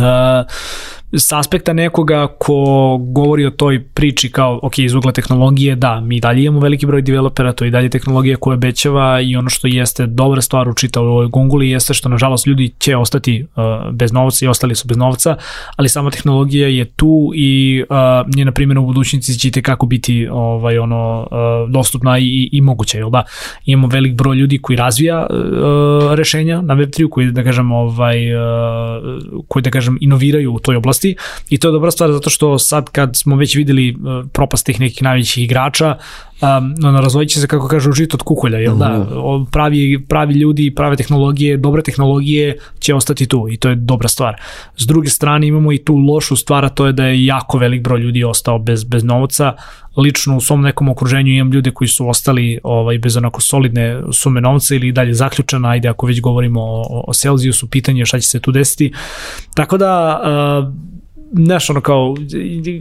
s 1.12 1.32
aspekta 1.32 1.72
nekoga 1.72 2.26
ko 2.38 2.98
govori 3.00 3.46
o 3.46 3.50
toj 3.50 3.84
priči 3.84 4.30
kao, 4.30 4.60
ok, 4.62 4.78
iz 4.78 4.94
ugla 4.94 5.12
tehnologije, 5.12 5.76
da, 5.76 6.00
mi 6.00 6.20
dalje 6.20 6.44
imamo 6.44 6.60
veliki 6.60 6.86
broj 6.86 7.02
developera, 7.02 7.52
to 7.52 7.64
je 7.64 7.70
dalje 7.70 7.88
tehnologija 7.88 8.36
koja 8.36 8.54
obećava 8.54 9.20
i 9.20 9.36
ono 9.36 9.50
što 9.50 9.66
jeste 9.66 10.06
dobra 10.06 10.40
stvar 10.40 10.68
u 10.68 10.74
čitavoj 10.74 11.08
ovoj 11.08 11.26
gunguli 11.26 11.70
jeste 11.70 11.94
što 11.94 12.08
nažalost 12.08 12.46
ljudi 12.46 12.70
će 12.78 12.96
ostati 12.96 13.46
uh, 13.56 13.94
bez 13.94 14.12
novca 14.12 14.44
i 14.44 14.48
ostali 14.48 14.74
su 14.74 14.88
bez 14.88 14.96
novca, 14.96 15.36
ali 15.76 15.88
sama 15.88 16.10
tehnologija 16.10 16.68
je 16.68 16.84
tu 16.84 17.30
i 17.34 17.84
uh, 17.88 18.36
njena 18.36 18.52
primjena 18.52 18.80
u 18.80 18.86
budućnici 18.86 19.38
će 19.38 19.62
kako 19.62 19.86
biti 19.86 20.28
ovaj 20.30 20.78
ono 20.78 21.20
uh, 21.20 21.70
dostupna 21.70 22.18
i, 22.18 22.48
i 22.52 22.60
moguća, 22.60 22.98
jel 22.98 23.10
da? 23.10 23.24
Imamo 23.64 23.88
velik 23.88 24.14
broj 24.14 24.36
ljudi 24.36 24.58
koji 24.58 24.76
razvija 24.76 25.26
uh, 25.30 26.14
rešenja 26.14 26.60
na 26.60 26.76
Web3 26.76 27.08
koji 27.10 27.32
da 27.32 27.44
kažem 27.44 27.72
ovaj 27.72 28.34
uh, 28.34 28.42
koji 29.48 29.62
da 29.62 29.70
kažem 29.70 29.98
inoviraju 30.00 30.54
u 30.54 30.58
toj 30.58 30.76
oblasti 30.76 30.97
i 31.50 31.58
to 31.58 31.68
je 31.68 31.72
dobra 31.72 31.90
stvar 31.90 32.12
zato 32.12 32.30
što 32.30 32.58
sad 32.58 32.90
kad 32.90 33.16
smo 33.16 33.36
već 33.36 33.56
videli 33.56 33.94
uh, 33.94 34.26
propast 34.32 34.66
tih 34.66 34.80
nekih 34.80 35.02
najvećih 35.02 35.44
igrača 35.44 35.96
um, 36.40 36.74
ono, 36.84 37.00
razvojit 37.00 37.30
će 37.30 37.40
se 37.40 37.46
kako 37.46 37.68
kažu 37.68 37.92
žit 37.92 38.14
od 38.14 38.22
kukolja, 38.22 38.58
jel 38.58 38.76
da? 38.76 39.06
O, 39.14 39.46
Pravi, 39.52 40.04
pravi 40.08 40.34
ljudi, 40.34 40.74
prave 40.74 40.96
tehnologije, 40.96 41.56
dobre 41.56 41.82
tehnologije 41.82 42.58
će 42.80 42.94
ostati 42.94 43.26
tu 43.26 43.46
i 43.50 43.56
to 43.56 43.68
je 43.68 43.74
dobra 43.74 44.08
stvar. 44.08 44.40
S 44.76 44.86
druge 44.86 45.08
strane 45.08 45.46
imamo 45.46 45.72
i 45.72 45.78
tu 45.78 45.96
lošu 45.96 46.36
stvar, 46.36 46.64
a 46.64 46.68
to 46.68 46.86
je 46.86 46.92
da 46.92 47.04
je 47.04 47.24
jako 47.24 47.58
velik 47.58 47.82
broj 47.82 48.00
ljudi 48.00 48.24
ostao 48.24 48.58
bez, 48.58 48.84
bez 48.84 49.04
novca, 49.04 49.52
lično 49.98 50.36
u 50.36 50.40
svom 50.40 50.62
nekom 50.62 50.88
okruženju 50.88 51.32
imam 51.32 51.52
ljude 51.52 51.70
koji 51.70 51.88
su 51.88 52.08
ostali 52.08 52.58
ovaj, 52.62 52.98
bez 52.98 53.16
onako 53.16 53.40
solidne 53.40 54.02
sume 54.12 54.40
novca 54.40 54.74
ili 54.74 54.92
dalje 54.92 55.14
zaključana, 55.14 55.68
ajde 55.68 55.88
ako 55.88 56.06
već 56.06 56.20
govorimo 56.20 56.60
o, 56.62 57.04
o 57.08 57.14
Celsiusu, 57.14 57.66
pitanje 57.66 58.00
je 58.00 58.06
šta 58.06 58.20
će 58.20 58.28
se 58.28 58.40
tu 58.40 58.52
desiti. 58.52 58.92
Tako 59.54 59.78
da, 59.78 60.20
uh, 60.22 60.74
znaš, 61.44 61.70
ono 61.70 61.80
kao, 61.80 62.14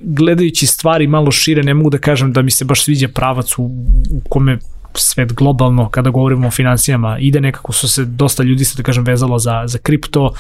gledajući 0.03 0.67
stvari 0.67 1.07
malo 1.07 1.31
šire, 1.31 1.63
ne 1.63 1.73
mogu 1.73 1.89
da 1.89 1.97
kažem 1.97 2.33
da 2.33 2.41
mi 2.41 2.51
se 2.51 2.65
baš 2.65 2.83
sviđa 2.83 3.07
pravac 3.07 3.57
u, 3.57 3.63
u 4.11 4.21
kome 4.29 4.57
svet 4.93 5.33
globalno, 5.33 5.89
kada 5.89 6.09
govorimo 6.09 6.47
o 6.47 6.51
financijama, 6.51 7.17
ide 7.19 7.41
nekako 7.41 7.73
su 7.73 7.87
se 7.87 8.05
dosta 8.05 8.43
ljudi 8.43 8.65
se 8.65 8.77
da 8.77 8.83
kažem 8.83 9.03
vezalo 9.03 9.39
za, 9.39 9.63
za 9.65 9.77
kripto, 9.77 10.33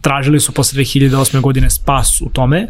tražili 0.00 0.40
su 0.40 0.52
posle 0.52 0.78
2008. 0.78 1.40
godine 1.40 1.70
spas 1.70 2.20
u 2.20 2.28
tome, 2.28 2.68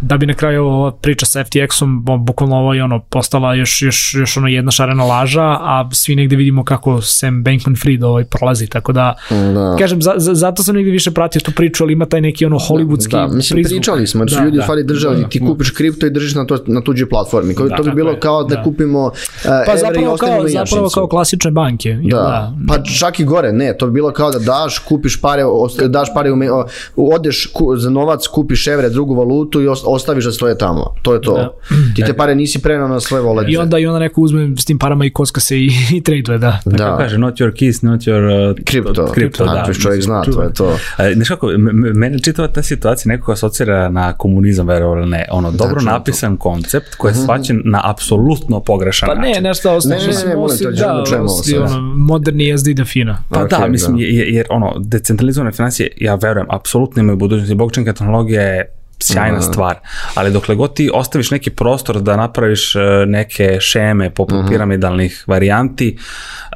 da 0.00 0.16
bi 0.16 0.26
na 0.26 0.34
kraju 0.34 0.64
ova 0.64 0.92
priča 0.92 1.26
sa 1.26 1.40
FTX-om, 1.40 1.86
bukvalno 2.18 2.56
ovo 2.56 2.74
je 2.74 2.84
ono, 2.84 3.00
postala 3.00 3.54
još, 3.54 3.82
još, 3.82 4.14
još 4.14 4.36
ono 4.36 4.48
jedna 4.48 4.70
šarena 4.70 5.04
laža, 5.04 5.42
a 5.42 5.88
svi 5.92 6.16
negde 6.16 6.36
vidimo 6.36 6.64
kako 6.64 7.00
Sam 7.02 7.34
Bankman-Fried 7.36 8.04
ovaj 8.04 8.24
prolazi, 8.26 8.66
tako 8.66 8.92
da, 8.92 9.14
Da. 9.30 9.76
kažem, 9.78 10.02
za, 10.02 10.14
za, 10.16 10.34
zato 10.34 10.62
sam 10.62 10.74
negde 10.74 10.90
više 10.90 11.10
pratio 11.10 11.40
tu 11.40 11.52
priču, 11.52 11.84
ali 11.84 11.92
ima 11.92 12.06
taj 12.06 12.20
neki 12.20 12.46
ono 12.46 12.58
hollywoodski 12.58 13.10
Da, 13.10 13.26
mislim, 13.26 13.56
prizvuk. 13.56 13.70
pričali 13.72 14.06
smo, 14.06 14.22
jer 14.22 14.30
su 14.30 14.42
ljudi 14.42 14.58
u 14.58 14.62
stvari 14.62 14.84
držali, 14.84 15.28
ti 15.30 15.40
kupiš 15.40 15.70
kripto 15.70 16.06
i 16.06 16.10
držiš 16.10 16.34
na, 16.34 16.46
to, 16.46 16.58
na 16.66 16.80
tuđoj 16.80 17.08
platformi. 17.08 17.54
Da, 17.54 17.76
to 17.76 17.82
bi 17.82 17.90
bilo 17.92 18.10
je, 18.10 18.20
kao 18.20 18.44
da, 18.44 18.54
da. 18.54 18.62
kupimo 18.62 19.00
uh, 19.00 19.12
Pa 19.44 19.50
evre 19.50 19.74
i 19.74 19.78
zapravo 19.78 20.12
ostavimo 20.12 20.16
kao, 20.38 20.48
zapravo 20.64 20.88
kao 20.88 21.08
klasične 21.08 21.50
banke. 21.50 21.88
jel 21.88 22.18
Da. 22.18 22.52
pa 22.68 22.82
čak 22.82 23.20
i 23.20 23.24
gore, 23.24 23.52
ne, 23.52 23.76
to 23.76 23.86
bi 23.86 23.92
bilo 23.92 24.12
kao 24.12 24.30
da 24.30 24.38
daš, 24.38 24.78
kupiš 24.78 25.20
pare, 25.20 25.42
daš 25.88 26.08
pare, 26.14 26.32
u, 26.32 26.36
me- 26.36 26.52
o, 26.52 26.65
odeš 26.96 27.46
ku, 27.46 27.76
za 27.76 27.90
novac, 27.90 28.26
kupiš 28.26 28.66
evre, 28.66 28.88
drugu 28.88 29.14
valutu 29.14 29.62
i 29.62 29.66
os- 29.66 29.82
ostaviš 29.86 30.24
da 30.24 30.32
stoje 30.32 30.58
tamo. 30.58 30.94
To 31.02 31.14
je 31.14 31.20
to. 31.20 31.34
Da. 31.34 31.52
Ti 31.94 32.02
te 32.02 32.14
pare 32.14 32.34
nisi 32.34 32.62
prenao 32.62 32.88
na 32.88 33.00
svoje 33.00 33.22
volete. 33.22 33.50
I 33.50 33.56
onda, 33.56 33.78
I 33.78 33.86
onda 33.86 33.98
neko 33.98 34.20
uzme 34.20 34.50
s 34.58 34.64
tim 34.64 34.78
parama 34.78 35.04
i 35.04 35.10
kocka 35.10 35.40
se 35.40 35.58
i, 35.58 35.66
i 35.96 36.02
traduje, 36.02 36.38
da. 36.38 36.58
da. 36.64 36.96
Kaže, 36.96 37.18
not 37.18 37.34
your 37.34 37.52
keys, 37.52 37.82
not 37.82 38.00
your... 38.00 38.50
Uh, 38.50 38.56
Kripto, 38.64 39.06
kripto, 39.06 39.44
da. 39.44 39.62
Ako 39.62 39.74
čovjek 39.74 40.02
zna, 40.02 40.22
to 40.24 40.42
je 40.42 40.52
to. 40.52 40.76
Znaš 41.14 41.28
kako, 41.28 41.48
mene 41.94 42.18
čitava 42.18 42.48
ta 42.48 42.62
situacija 42.62 43.08
nekako 43.08 43.32
asocira 43.32 43.88
na 43.88 44.12
komunizam, 44.12 44.66
verovali 44.66 45.00
ili 45.00 45.10
ne. 45.10 45.26
Ono, 45.30 45.50
dobro 45.50 45.68
čujem 45.70 45.86
to. 45.86 45.92
napisan 45.92 46.36
koncept 46.36 46.94
koji 46.94 47.10
je 47.10 47.16
shvaćen 47.16 47.62
na 47.64 47.80
apsolutno 47.84 48.60
pogrešan 48.60 49.06
Pa 49.06 49.14
način. 49.14 49.32
ne, 49.32 49.40
nešto 49.40 49.72
ostalo. 49.72 50.00
Ne, 50.00 50.06
ne, 50.06 50.12
ne, 50.14 50.28
ne, 50.28 50.36
molim 50.36 50.56
želim 50.56 50.76
da 50.76 51.28
sad. 51.28 51.60
ono, 51.62 51.80
moderni 51.96 52.58
SD 52.58 52.68
defina. 52.68 53.18
Pa 53.28 53.42
Ok, 53.42 53.50
da, 53.50 53.68
mislim, 53.68 53.96
da. 53.96 54.02
jer, 54.02 54.28
jer 54.28 54.46
ono, 54.50 54.72
decentralizovane 54.78 55.52
financije, 55.52 55.90
ja 55.96 56.14
verujem, 56.14 56.46
apsolutno 56.56 57.02
imaju 57.02 57.16
budućnosti. 57.16 57.54
Blockchain 57.54 57.86
tehnologija 57.86 58.42
je 58.42 58.72
sjajna 58.98 59.40
stvar, 59.42 59.76
ali 60.14 60.32
dokle 60.32 60.54
god 60.54 60.74
ti 60.74 60.90
ostaviš 60.94 61.30
neki 61.30 61.50
prostor 61.50 62.00
da 62.00 62.16
napraviš 62.16 62.76
e, 62.76 62.78
neke 63.06 63.56
šeme 63.60 64.10
poput 64.10 64.36
piramidalnih 64.48 65.24
varijanti, 65.26 65.96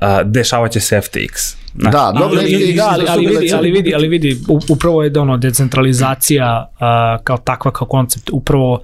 a, 0.00 0.22
dešavat 0.22 0.72
će 0.72 0.80
se 0.80 0.96
FTX. 0.96 1.56
Znaš, 1.74 1.92
Da, 1.92 2.12
dobro, 2.18 2.38
ali, 2.40 2.50
FTX 2.50 2.76
da, 2.76 2.88
ali, 2.90 3.04
ali, 3.08 3.26
vidi, 3.26 3.52
ali 3.54 3.70
vidi, 3.70 3.94
ali 3.94 4.08
vidi, 4.08 4.38
upravo 4.68 5.02
je 5.02 5.10
da 5.10 5.20
ono, 5.20 5.36
decentralizacija 5.36 6.70
a, 6.80 7.18
kao 7.24 7.36
takva, 7.36 7.70
kao 7.70 7.86
koncept, 7.86 8.30
upravo 8.32 8.80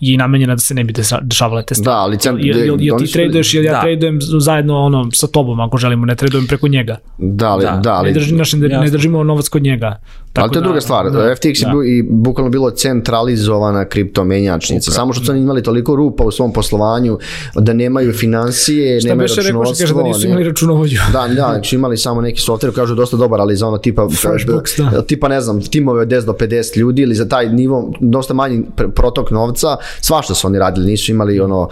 je 0.00 0.16
namenjena 0.18 0.54
da 0.54 0.58
se 0.58 0.74
ne 0.74 0.84
bi 0.84 0.92
dešavale 1.22 1.62
te 1.64 1.74
stvari. 1.74 1.94
Da, 1.94 1.98
ali 1.98 2.16
cen- 2.16 2.38
Jel, 2.40 2.58
jel, 2.58 2.76
jel, 2.80 2.98
ti 2.98 3.12
traduješ, 3.12 3.54
jel 3.54 3.64
ja 3.64 3.72
da. 3.72 3.80
tradujem 3.80 4.18
zajedno 4.20 4.78
ono, 4.78 5.08
sa 5.12 5.26
tobom 5.26 5.60
ako 5.60 5.78
želimo, 5.78 6.06
ne 6.06 6.16
tradujem 6.16 6.46
preko 6.46 6.68
njega. 6.68 6.96
Da, 7.18 7.48
ali, 7.48 7.64
Da, 7.64 7.70
da, 7.76 7.92
ali, 7.94 8.08
ne, 8.08 8.14
drži, 8.14 8.34
naš, 8.34 8.52
ne, 8.52 8.68
ne 8.68 8.90
držimo 8.90 9.24
novac 9.24 9.48
kod 9.48 9.62
njega. 9.62 10.00
Tako 10.32 10.44
ali 10.44 10.52
to 10.52 10.58
je 10.58 10.60
da- 10.60 10.64
druga 10.64 10.80
stvar. 10.80 11.10
da, 11.10 11.18
FTX 11.20 11.46
je 11.56 11.64
da. 11.64 11.70
bio 11.70 11.82
i 11.84 12.02
bukvalno 12.04 12.50
bilo 12.50 12.70
centralizovana 12.70 13.84
kriptomenjačnica. 13.84 14.90
Samo 14.90 15.12
što 15.12 15.24
su 15.24 15.30
oni 15.30 15.40
imali 15.40 15.62
toliko 15.62 15.96
rupa 15.96 16.24
u 16.24 16.30
svom 16.30 16.52
poslovanju 16.52 17.18
da 17.54 17.72
nemaju 17.74 18.12
financije, 18.12 19.00
Šta 19.00 19.08
nemaju 19.08 19.24
beše 19.24 19.42
rekao 19.42 19.64
što 19.64 19.72
kaže 19.72 19.82
računovodstvo. 19.82 20.02
da 20.02 20.18
nisu 20.18 20.28
imali 20.28 20.44
računovođu. 20.44 20.96
Da, 21.12 21.28
da, 21.28 21.34
znači 21.34 21.76
imali 21.76 21.96
samo 21.96 22.20
neki 22.20 22.40
software, 22.40 22.72
kažu 22.72 22.94
dosta 22.94 23.16
dobar, 23.16 23.40
ali 23.40 23.56
za 23.56 23.66
ono 23.68 23.78
tipa, 23.78 24.08
Freshbooks, 24.12 24.70
da. 24.78 25.02
tipa 25.02 25.28
ne 25.28 25.40
znam, 25.40 25.60
timove 25.62 26.00
od 26.02 26.08
10 26.08 26.24
do 26.24 26.32
50 26.34 26.76
ljudi 26.76 27.02
ili 27.02 27.14
za 27.14 27.28
taj 27.28 27.48
nivo, 27.48 27.92
dosta 28.00 28.34
manji 28.34 28.62
pr- 28.76 28.90
protok 28.90 29.30
novca, 29.30 29.66
svašta 30.00 30.34
su 30.34 30.46
oni 30.46 30.58
radili, 30.58 30.86
nisu 30.86 31.10
imali 31.10 31.40
ono 31.40 31.60
uh, 31.60 31.68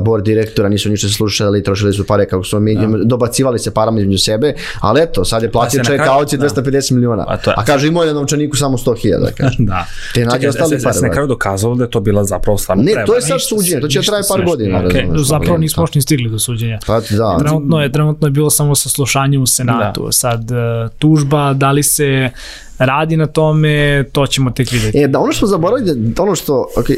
board 0.00 0.24
direktora, 0.24 0.68
nisu 0.68 0.88
ništa 0.88 1.08
slušali, 1.08 1.62
trošili 1.62 1.92
su 1.92 2.06
pare 2.06 2.26
kako 2.26 2.44
su 2.44 2.60
mi, 2.60 2.76
dobacivali 3.04 3.58
se 3.58 3.70
parama 3.70 4.00
između 4.00 4.18
sebe, 4.18 4.52
ali 4.80 5.00
eto, 5.02 5.24
sad 5.24 5.42
je 5.42 5.50
platio 5.50 5.84
čovjek 5.84 6.02
auci 6.08 6.36
da. 6.36 6.46
250 6.46 6.92
miliona, 6.92 7.24
A 7.28 7.36
to 7.36 7.50
je- 7.50 7.54
a 7.58 7.64
kaže 7.64 7.83
imao 7.86 8.02
je 8.02 8.06
na 8.06 8.20
novčaniku 8.20 8.56
samo 8.56 8.76
100.000, 8.76 9.32
kaže. 9.38 9.56
Da. 9.58 9.86
Te 10.14 10.24
nađe 10.24 10.48
ostali 10.48 10.70
pare, 10.70 10.94
na 10.94 11.00
brate. 11.00 11.12
kraju 11.12 11.28
dokazalo 11.28 11.74
da 11.74 11.84
je 11.84 11.90
to 11.90 12.00
bila 12.00 12.24
zapravo 12.24 12.58
stvarno 12.58 12.82
Ne, 12.82 12.92
to 13.06 13.14
je 13.14 13.22
sad 13.22 13.38
suđenje, 13.48 13.80
to 13.80 13.88
će 13.88 14.02
traje 14.02 14.22
se 14.22 14.34
par 14.34 14.44
godina, 14.44 14.82
okej. 14.86 15.06
Zapravo 15.24 15.58
nismo 15.58 15.82
još 15.82 15.94
ni 15.94 16.02
stigli 16.02 16.30
do 16.30 16.38
suđenja. 16.38 16.78
Pa 16.86 17.00
da, 17.10 17.36
Trenutno 17.38 17.80
je, 17.80 17.92
trenutno 17.92 18.26
je 18.26 18.30
bilo 18.30 18.50
samo 18.50 18.74
saslušanje 18.74 19.38
u 19.38 19.46
Senatu. 19.46 20.08
Sad, 20.10 20.50
e, 20.50 20.88
tužba, 20.98 21.52
da 21.52 21.70
li 21.70 21.82
se 21.82 22.30
radi 22.78 23.16
na 23.16 23.26
tome, 23.26 24.04
to 24.12 24.26
ćemo 24.26 24.50
tek 24.50 24.70
vidjeti. 24.70 24.98
E, 24.98 25.08
da 25.08 25.20
ono 25.20 25.32
što 25.32 25.38
smo 25.38 25.48
zaboravili, 25.48 25.94
da 25.96 26.22
ono 26.22 26.34
što, 26.34 26.66
ok, 26.76 26.90
e, 26.90 26.94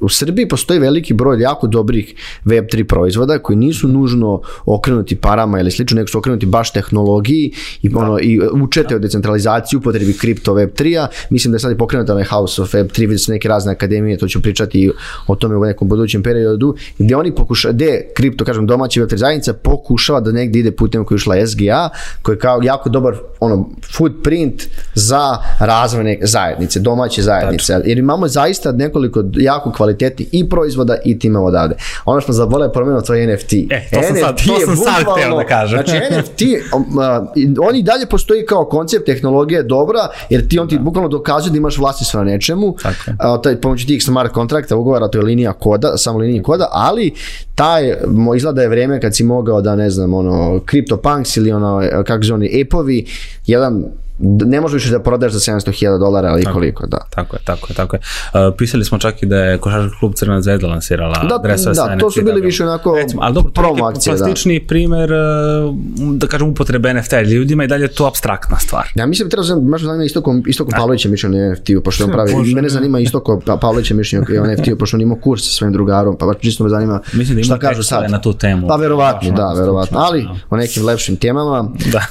u 0.00 0.08
Srbiji 0.08 0.48
postoji 0.48 0.80
veliki 0.80 1.14
broj 1.14 1.40
jako 1.40 1.66
dobrih 1.66 2.14
Web3 2.44 2.84
proizvoda 2.84 3.38
koji 3.38 3.56
nisu 3.56 3.88
nužno 3.88 4.40
okrenuti 4.66 5.16
parama 5.16 5.60
ili 5.60 5.70
slično, 5.70 5.94
nego 5.94 6.08
su 6.08 6.18
okrenuti 6.18 6.46
baš 6.46 6.72
tehnologiji 6.72 7.52
i, 7.82 7.90
ono, 7.94 8.18
i 8.20 8.40
učete 8.52 8.96
o 8.96 8.98
decentralizaciji, 8.98 9.78
upotrebi 9.78 10.12
kripto 10.12 10.54
Web3-a. 10.54 11.06
Mislim 11.30 11.52
da 11.52 11.56
je 11.56 11.60
sad 11.60 11.72
i 11.72 11.78
pokrenut 11.78 12.10
onaj 12.10 12.24
House 12.24 12.62
of 12.62 12.74
Web3, 12.74 13.00
vidi 13.00 13.18
su 13.18 13.32
neke 13.32 13.48
razne 13.48 13.72
akademije, 13.72 14.18
to 14.18 14.28
ću 14.28 14.42
pričati 14.42 14.90
o 15.26 15.34
tome 15.34 15.56
u 15.56 15.64
nekom 15.64 15.88
budućem 15.88 16.22
periodu, 16.22 16.74
gde 16.98 17.16
oni 17.16 17.34
pokušaju, 17.34 17.74
gde 17.74 18.06
kripto, 18.16 18.44
kažem, 18.44 18.66
domaća 18.66 19.00
Web3 19.00 19.16
zajednica 19.16 19.52
pokušava 19.52 20.20
da 20.20 20.32
negde 20.32 20.58
ide 20.58 20.70
putem 20.70 21.04
koji 21.04 21.16
je 21.16 21.18
išla 21.18 21.46
SGA, 21.46 21.88
koji 22.22 22.34
je 22.34 22.38
kao 22.38 22.60
jako 22.62 22.88
dobar 22.88 23.14
ono, 23.40 23.70
footprint 23.96 24.62
za 24.94 25.22
razvoj 25.58 26.04
neke 26.04 26.26
zajednice, 26.26 26.80
domaće 26.80 27.22
zajednice. 27.22 27.80
Jer 27.84 27.98
imamo 27.98 28.28
zaista 28.28 28.72
nekoliko 28.72 29.24
jako 29.32 29.72
kvalitetnih 29.72 30.28
i 30.32 30.48
proizvoda 30.48 30.96
i 31.04 31.18
timova 31.18 31.46
odavde. 31.46 31.74
Ono 32.04 32.20
što 32.20 32.24
smo 32.24 32.34
zaboravili 32.34 32.72
pomenuti 32.74 33.06
to 33.06 33.14
je 33.14 33.26
NFT. 33.26 33.52
E, 33.52 33.68
to 33.90 34.02
sam 34.02 34.16
sad- 34.16 34.36
to 34.38 34.60
sam 34.66 34.76
sad 34.76 34.94
hteo 35.12 35.36
da 35.36 35.44
kažem. 35.44 35.78
Znači 35.78 35.96
NFT, 36.12 36.42
um, 36.72 36.82
uh, 36.82 37.04
i- 37.36 37.54
on 37.60 37.76
i 37.76 37.82
dalje 37.82 38.06
postoji 38.06 38.46
kao 38.46 38.64
koncept, 38.64 39.06
tehnologija 39.06 39.58
je 39.58 39.64
dobra, 39.64 40.00
jer 40.30 40.48
ti 40.48 40.58
on 40.58 40.68
ti 40.68 40.78
bukvalno 40.78 41.08
dokazuje 41.08 41.50
da 41.50 41.56
imaš 41.56 41.78
vlasništvo 41.78 42.18
na 42.18 42.24
nečemu, 42.24 42.74
Tako 42.74 42.96
a, 43.18 43.38
taj 43.38 43.56
pomoću 43.56 43.86
tih 43.86 44.04
smart 44.04 44.32
kontrakta, 44.32 44.76
ugovora, 44.76 45.08
to 45.08 45.18
je 45.18 45.24
linija 45.24 45.52
koda, 45.52 45.96
samo 45.96 46.18
linija 46.18 46.42
koda, 46.42 46.68
ali 46.70 47.12
taj, 47.54 47.94
mo, 48.06 48.34
izgleda 48.34 48.62
je 48.62 48.68
vreme 48.68 49.00
kad 49.00 49.16
si 49.16 49.24
mogao 49.24 49.60
da, 49.60 49.76
ne 49.76 49.90
znam, 49.90 50.14
ono, 50.14 50.32
CryptoPunks 50.60 51.36
ili 51.36 51.52
ono, 51.52 51.82
kako 52.06 52.24
se 52.24 52.34
oni, 52.34 52.60
epovi, 52.60 53.06
jedan, 53.46 53.84
ne 54.18 54.60
možeš 54.60 54.82
više 54.82 54.92
da 54.92 55.02
prodaš 55.02 55.32
za 55.32 55.52
700.000 55.52 55.98
dolara, 55.98 56.28
ali 56.28 56.44
koliko, 56.44 56.86
da. 56.86 56.98
Tako 57.10 57.36
je, 57.36 57.42
tako 57.44 57.66
je, 57.70 57.74
tako 57.74 57.96
je. 57.96 58.00
Uh, 58.00 58.54
pisali 58.58 58.84
smo 58.84 58.98
čak 58.98 59.22
i 59.22 59.26
da 59.26 59.36
je 59.36 59.58
košarkaški 59.58 59.98
klub 59.98 60.14
Crvena 60.14 60.42
zvezda 60.42 60.66
lansirala 60.66 61.24
Da, 61.28 61.38
dresove 61.38 61.74
sa 61.74 61.88
da, 61.88 61.98
to 61.98 62.10
su 62.10 62.22
bili 62.22 62.40
da, 62.40 62.44
više 62.46 62.62
onako 62.64 62.94
Recimo, 62.96 63.22
ali 63.22 63.34
dobro, 63.34 63.50
to 63.50 63.62
promo 63.62 63.84
akcije, 63.84 64.14
da. 64.14 64.18
plastični 64.18 64.66
primer, 64.66 65.10
uh, 65.12 65.74
da 66.16 66.26
kažem, 66.26 66.48
upotrebe 66.48 66.94
NFT, 66.94 67.12
ljudima 67.12 67.64
i 67.64 67.66
dalje 67.66 67.84
je 67.84 67.88
to 67.88 68.06
abstraktna 68.06 68.58
stvar. 68.58 68.88
Ja 68.94 69.06
mislim 69.06 69.28
da 69.28 69.30
treba 69.30 69.42
znam, 69.42 69.70
baš 69.70 69.82
zanima 69.82 70.04
Istoko, 70.04 70.34
Istoko 70.46 70.70
Pavlovića 70.76 71.08
mišljenje 71.08 71.38
o 71.42 71.52
NFT-u, 71.52 71.82
pošto 71.82 72.04
on 72.04 72.10
pravi, 72.10 72.32
Bože, 72.34 72.54
mene 72.54 72.62
ne. 72.62 72.68
zanima 72.68 73.00
Istoko 73.00 73.40
Pa- 73.46 73.56
Pavlovića 73.56 73.94
mišljenje 73.94 74.40
o 74.40 74.46
NFT-u, 74.46 74.78
pošto 74.78 74.96
on 74.96 75.00
imao 75.00 75.16
kurs 75.16 75.42
sa 75.42 75.50
svojim 75.50 75.72
drugarom, 75.72 76.16
pa 76.18 76.26
baš 76.26 76.36
čisto 76.40 76.64
me 76.64 76.70
zanima 76.70 77.00
Mislim 77.12 77.34
da 77.36 77.40
ima 77.40 77.44
šta 77.44 77.58
kažu 77.58 77.82
sad. 77.82 78.10
na 78.10 78.20
tu 78.20 78.32
temu. 78.32 78.68
Pa 78.68 78.76
verovatno, 78.76 79.30
da, 79.30 79.52
verovatno, 79.52 79.98
ali 79.98 80.22
da. 80.22 80.34
o 80.50 80.56
nekim 80.56 80.84
lepšim 80.84 81.16
temama. 81.16 81.68
Da. 81.92 82.02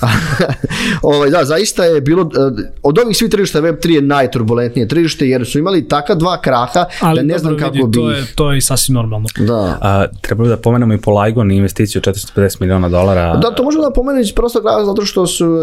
ovaj, 1.02 1.30
da, 1.30 1.46
zaista 1.46 1.84
je 1.86 1.91
bilo, 2.00 2.22
eh, 2.22 2.70
od 2.84 3.00
ovih 3.00 3.18
svih 3.18 3.32
tržišta 3.32 3.62
Web3 3.62 3.90
je 3.90 4.02
najturbulentnije 4.02 4.88
tržište, 4.88 5.28
jer 5.28 5.46
su 5.46 5.60
imali 5.60 5.88
taka 5.88 6.16
dva 6.16 6.42
kraha, 6.42 6.86
Ali 7.00 7.20
da 7.20 7.24
ne 7.24 7.38
znam 7.38 7.54
dobro, 7.54 7.66
kako 7.66 7.76
vidi, 7.76 7.88
bi... 7.88 7.94
to 7.94 8.12
je, 8.12 8.26
to 8.36 8.52
je 8.52 8.58
i 8.58 8.62
sasvim 8.62 8.94
normalno. 8.94 9.28
Da. 9.40 9.78
A, 9.82 10.06
treba 10.22 10.48
da 10.48 10.58
pomenemo 10.58 10.94
i 10.94 10.98
Polygon 10.98 11.54
i 11.54 11.58
investiciju 11.58 12.02
od 12.06 12.14
450 12.14 12.62
miliona 12.62 12.90
dolara. 12.90 13.38
Da, 13.38 13.56
to 13.56 13.64
možemo 13.64 13.84
da 13.84 13.92
pomenem 13.92 14.22
iz 14.22 14.34
prostog 14.34 14.66
razloga 14.66 14.86
zato 14.86 15.06
što 15.06 15.28
su 15.28 15.58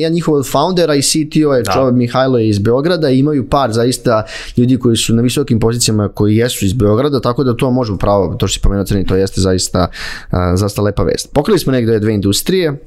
ja 0.00 0.08
njihov 0.08 0.42
foundera 0.42 0.94
i 0.94 1.02
CTO 1.02 1.54
je 1.54 1.64
čovjek 1.74 1.94
Mihajlo 1.94 2.38
je 2.38 2.48
iz 2.48 2.58
Beograda 2.58 3.10
i 3.10 3.18
imaju 3.18 3.48
par 3.48 3.72
zaista 3.72 4.24
ljudi 4.56 4.78
koji 4.78 4.96
su 4.96 5.14
na 5.14 5.22
visokim 5.22 5.60
pozicijama 5.60 6.08
koji 6.08 6.36
jesu 6.36 6.64
iz 6.64 6.72
Beograda, 6.72 7.20
tako 7.20 7.44
da 7.44 7.56
to 7.56 7.70
možemo 7.70 7.98
pravo, 7.98 8.34
to 8.34 8.48
što 8.48 8.54
si 8.54 8.62
pomenuo 8.62 8.84
crni, 8.84 9.06
to 9.06 9.16
jeste 9.16 9.40
zaista, 9.40 9.88
zaista 10.54 10.82
lepa 10.82 11.02
vest. 11.02 11.32
Pokrili 11.32 11.58
smo 11.58 11.72
negde 11.72 12.00
dve 12.00 12.14
industrije 12.14 12.80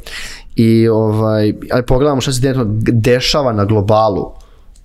i 0.57 0.87
ovaj, 0.87 1.53
aj 1.71 1.81
pogledamo 1.81 2.21
šta 2.21 2.33
se 2.33 2.41
trenutno 2.41 2.73
dešava 2.91 3.53
na 3.53 3.65
globalu 3.65 4.31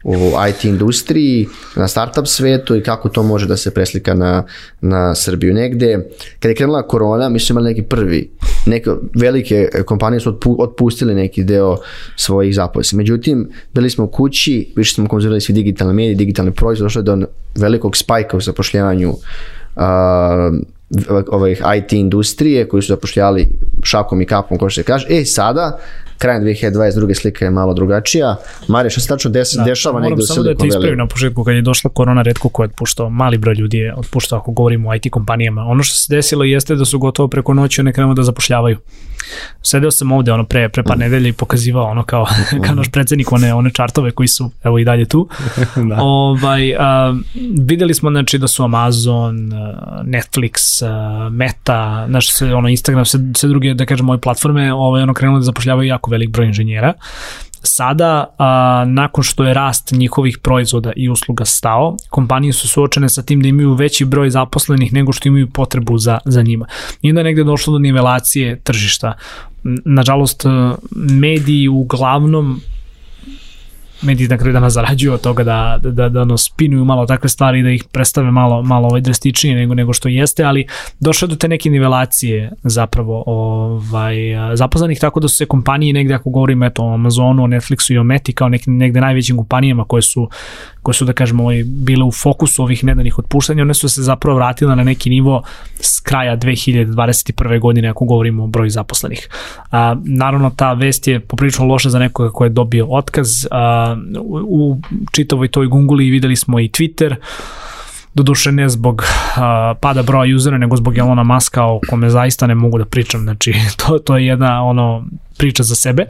u 0.05 0.15
IT 0.49 0.65
industriji, 0.65 1.49
na 1.77 1.89
startup 1.89 2.27
svetu 2.27 2.77
i 2.77 2.83
kako 2.83 3.09
to 3.09 3.23
može 3.23 3.47
da 3.47 3.57
se 3.57 3.71
preslika 3.75 4.15
na, 4.15 4.45
na 4.81 5.15
Srbiju. 5.15 5.55
Negde, 5.55 6.09
kada 6.39 6.49
je 6.49 6.55
krenula 6.55 6.83
korona, 6.83 7.29
mi 7.29 7.41
smo 7.41 7.53
imali 7.53 7.71
neki 7.71 7.83
prvi, 7.83 8.31
neke 8.67 8.91
velike 9.15 9.69
kompanije 9.87 10.21
su 10.21 10.29
otpu, 10.29 10.57
otpustili 10.59 11.15
neki 11.15 11.45
deo 11.45 11.77
svojih 12.17 12.55
zaposlenih. 12.55 12.99
Međutim, 12.99 13.49
bili 13.75 13.91
smo 13.91 14.05
u 14.05 14.09
kući, 14.09 14.73
više 14.77 14.95
smo 14.95 15.09
konzumirali 15.09 15.41
svi 15.41 15.53
digitalne 15.53 15.95
medije, 15.95 16.15
digitalne 16.15 16.51
proizvode, 16.51 16.85
došlo 16.87 16.99
je 16.99 17.05
do 17.05 17.27
velikog 17.55 17.97
spajka 17.97 18.37
u 18.37 18.41
zapošljavanju 18.41 19.15
a, 19.77 20.51
ovih 21.29 21.63
IT 21.77 21.93
industrije 21.93 22.69
koji 22.69 22.83
su 22.83 22.89
zapošljali 22.89 23.49
šakom 23.83 24.21
i 24.21 24.27
kapom, 24.27 24.59
kao 24.59 24.71
što 24.71 24.81
se 24.81 24.85
kaže. 24.85 25.07
E, 25.11 25.25
sada, 25.25 25.79
krajem 26.23 26.45
2022. 26.45 27.15
slika 27.15 27.45
je 27.45 27.51
malo 27.51 27.75
drugačija. 27.75 28.37
Marija, 28.69 28.91
što 28.91 29.01
se 29.01 29.09
tačno 29.09 29.31
des, 29.31 29.49
dešava 29.65 29.93
Moram 29.93 30.11
negde 30.11 30.23
u 30.23 30.27
samo 30.27 30.43
da 30.43 30.51
te 30.51 30.59
Silicon 30.59 30.69
ispravim 30.69 30.95
Valley? 30.95 30.99
na 30.99 31.07
početku, 31.07 31.45
kad 31.45 31.55
je 31.55 31.63
došla 31.63 31.91
korona, 31.91 32.23
redko 32.23 32.49
ko 32.49 32.63
je 32.63 32.65
otpuštao, 32.65 33.11
mali 33.11 33.39
broj 33.39 33.55
ljudi 33.55 33.79
je 33.79 33.95
otpuštao 33.95 34.39
ako 34.39 34.53
govorimo 34.53 34.91
o 34.91 34.95
IT 34.95 35.11
kompanijama. 35.11 35.63
Ono 35.63 35.83
što 35.83 35.95
se 35.99 36.17
desilo 36.17 36.45
jeste 36.45 36.75
da 36.75 36.85
su 36.85 36.99
gotovo 36.99 37.29
preko 37.29 37.55
noći 37.55 37.81
one 37.81 37.93
krenu 37.93 38.15
da 38.15 38.23
zapošljavaju. 38.23 38.79
Sedeo 39.63 39.91
sam 39.91 40.13
ovde 40.13 40.33
ono 40.33 40.45
pre, 40.45 40.69
pre 40.69 40.83
par 40.83 40.99
nedelja 40.99 41.29
i 41.29 41.33
pokazivao 41.33 41.85
ono 41.85 42.03
kao, 42.03 42.27
kao 42.65 42.75
naš 42.75 42.91
predsednik 42.91 43.33
one, 43.33 43.55
one 43.55 43.71
čartove 43.71 44.11
koji 44.11 44.29
su 44.29 44.51
evo 44.65 44.79
i 44.79 44.85
dalje 44.85 45.05
tu. 45.05 45.29
Da. 45.93 45.99
Ovaj, 46.01 46.75
a, 46.79 47.15
videli 47.61 47.95
smo 47.95 48.11
znači, 48.11 48.39
da 48.39 48.49
su 48.49 48.65
Amazon, 48.65 49.53
Netflix, 50.05 50.87
a, 50.87 51.29
Meta, 51.29 52.07
znaš, 52.09 52.33
sve, 52.33 52.55
ono, 52.55 52.69
Instagram, 52.69 53.05
sve, 53.05 53.21
sve 53.37 53.49
druge, 53.49 53.75
da 53.75 53.87
kažem, 53.87 54.09
ove 54.09 54.19
platforme, 54.21 54.73
ovaj, 54.73 55.03
ono, 55.03 55.15
krenuli 55.15 55.41
da 55.41 55.45
zapošljavaju 55.45 55.89
jako 55.89 56.11
velik 56.12 56.31
broj 56.31 56.46
inženjera. 56.46 56.92
Sada, 57.62 58.35
a, 58.38 58.85
nakon 58.87 59.25
što 59.25 59.44
je 59.44 59.55
rast 59.55 59.92
njihovih 59.92 60.38
proizvoda 60.38 60.92
i 60.96 61.09
usluga 61.09 61.44
stao, 61.44 61.96
kompanije 62.11 62.53
su 62.53 62.68
suočene 62.68 63.09
sa 63.09 63.22
tim 63.22 63.42
da 63.42 63.48
imaju 63.48 63.75
veći 63.75 64.05
broj 64.05 64.31
zaposlenih 64.31 64.92
nego 64.92 65.12
što 65.12 65.29
imaju 65.29 65.51
potrebu 65.51 65.98
za, 65.98 66.18
za 66.25 66.42
njima. 66.42 66.66
I 67.03 67.11
onda 67.11 67.20
je 67.20 67.25
negde 67.25 67.44
došlo 67.44 67.72
do 67.72 67.79
nivelacije 67.79 68.61
tržišta. 68.61 69.12
Nažalost, 69.85 70.44
mediji 70.96 71.68
uglavnom 71.68 72.61
mediji 74.03 74.29
na 74.29 74.38
kraju 74.38 74.53
dana 74.53 74.71
zarađuju 74.71 75.12
od 75.12 75.21
toga 75.21 75.45
da, 75.45 75.79
da, 75.83 75.91
da, 75.91 76.09
da 76.09 76.23
ono, 76.23 76.37
spinuju 76.38 76.85
malo 76.85 77.07
takve 77.07 77.29
stvari 77.29 77.61
i 77.61 77.62
da 77.62 77.71
ih 77.71 77.85
predstave 77.93 78.31
malo, 78.31 78.62
malo 78.62 78.88
ovaj 78.88 79.01
drastičnije 79.01 79.57
nego, 79.57 79.75
nego 79.75 79.93
što 79.93 80.09
jeste, 80.09 80.45
ali 80.45 80.67
došlo 81.01 81.29
do 81.29 81.37
te 81.37 81.49
neke 81.49 81.71
nivelacije 81.71 82.53
zapravo 82.62 83.25
ovaj, 83.27 84.17
zapoznanih 84.55 85.01
tako 85.01 85.21
da 85.21 85.29
su 85.29 85.37
se 85.37 85.47
kompanije 85.47 85.93
negde 85.93 86.15
ako 86.15 86.31
govorimo 86.31 86.67
eto, 86.67 86.85
o 86.85 86.95
Amazonu, 86.95 87.45
o 87.45 87.47
Netflixu 87.47 87.93
i 87.93 87.99
o 87.99 88.05
Meti 88.05 88.33
kao 88.33 88.49
nek, 88.49 88.62
negde 88.67 89.01
najvećim 89.01 89.37
kompanijama 89.37 89.85
koje 89.85 90.03
su, 90.03 90.29
koje 90.83 90.95
su 90.95 91.05
da 91.05 91.12
kažemo 91.12 91.42
ovaj, 91.42 91.64
bile 91.66 92.05
u 92.05 92.12
fokusu 92.12 92.62
ovih 92.62 92.85
nedanih 92.85 93.18
otpuštanja, 93.18 93.62
one 93.62 93.75
su 93.75 93.88
se 93.88 94.03
zapravo 94.03 94.37
vratile 94.37 94.77
na 94.77 94.85
neki 94.85 95.11
nivo 95.11 95.42
s 95.81 96.01
kraja 96.01 96.37
2021. 96.37 97.61
godine 97.61 97.88
ako 97.88 98.05
govorimo 98.05 98.45
o 98.45 98.47
broju 98.47 98.71
zaposlenih. 98.71 99.29
A, 99.71 99.97
naravno 100.05 100.51
ta 100.51 100.73
vest 100.73 101.09
je 101.09 101.21
poprilično 101.21 101.66
loša 101.66 101.90
za 101.90 101.99
nekoga 101.99 102.31
ko 102.31 102.45
je 102.45 102.51
dobio 102.51 102.87
otkaz. 102.90 103.47
A, 103.51 103.97
u, 104.42 104.81
čitavoj 105.12 105.49
toj 105.49 105.66
gunguli 105.66 106.11
videli 106.11 106.37
smo 106.37 106.61
i 106.61 106.68
Twitter, 106.68 107.14
doduše 108.14 108.53
ne 108.53 108.68
zbog 108.68 109.05
a, 109.37 109.75
pada 109.81 110.03
broja 110.03 110.37
usera, 110.37 110.59
nego 110.59 110.77
zbog 110.77 110.99
Elona 110.99 111.23
Muska 111.23 111.64
o 111.64 111.81
kome 111.90 112.11
zaista 112.11 112.47
ne 112.47 112.55
mogu 112.55 112.79
da 112.79 112.85
pričam, 112.85 113.21
znači 113.21 113.55
to, 113.87 113.99
to 113.99 114.16
je 114.16 114.27
jedna 114.27 114.64
ono 114.64 115.05
priča 115.38 115.62
za 115.62 115.75
sebe. 115.75 116.07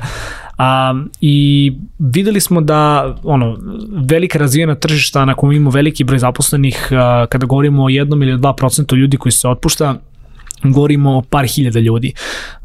A, 0.63 0.95
I 1.21 1.73
videli 1.99 2.41
smo 2.41 2.61
da 2.61 3.15
ono, 3.23 3.59
velika 4.11 4.39
razvijena 4.39 4.75
tržišta 4.75 5.25
na 5.25 5.35
kojem 5.35 5.53
imamo 5.53 5.71
veliki 5.71 6.05
broj 6.05 6.19
zaposlenih, 6.19 6.89
a, 6.91 7.27
kada 7.31 7.47
govorimo 7.47 7.85
o 7.85 7.89
jednom 7.89 8.23
ili 8.23 8.39
dva 8.39 8.55
procenta 8.55 8.97
ljudi 8.97 9.17
koji 9.17 9.33
se 9.33 9.49
otpušta, 9.49 9.95
govorimo 10.63 11.19
o 11.19 11.23
par 11.23 11.47
hiljada 11.47 11.81
ljudi. 11.81 12.13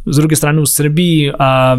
S 0.06 0.18
druge 0.18 0.36
strane 0.36 0.62
u 0.62 0.66
Srbiji, 0.66 1.32
a, 1.40 1.76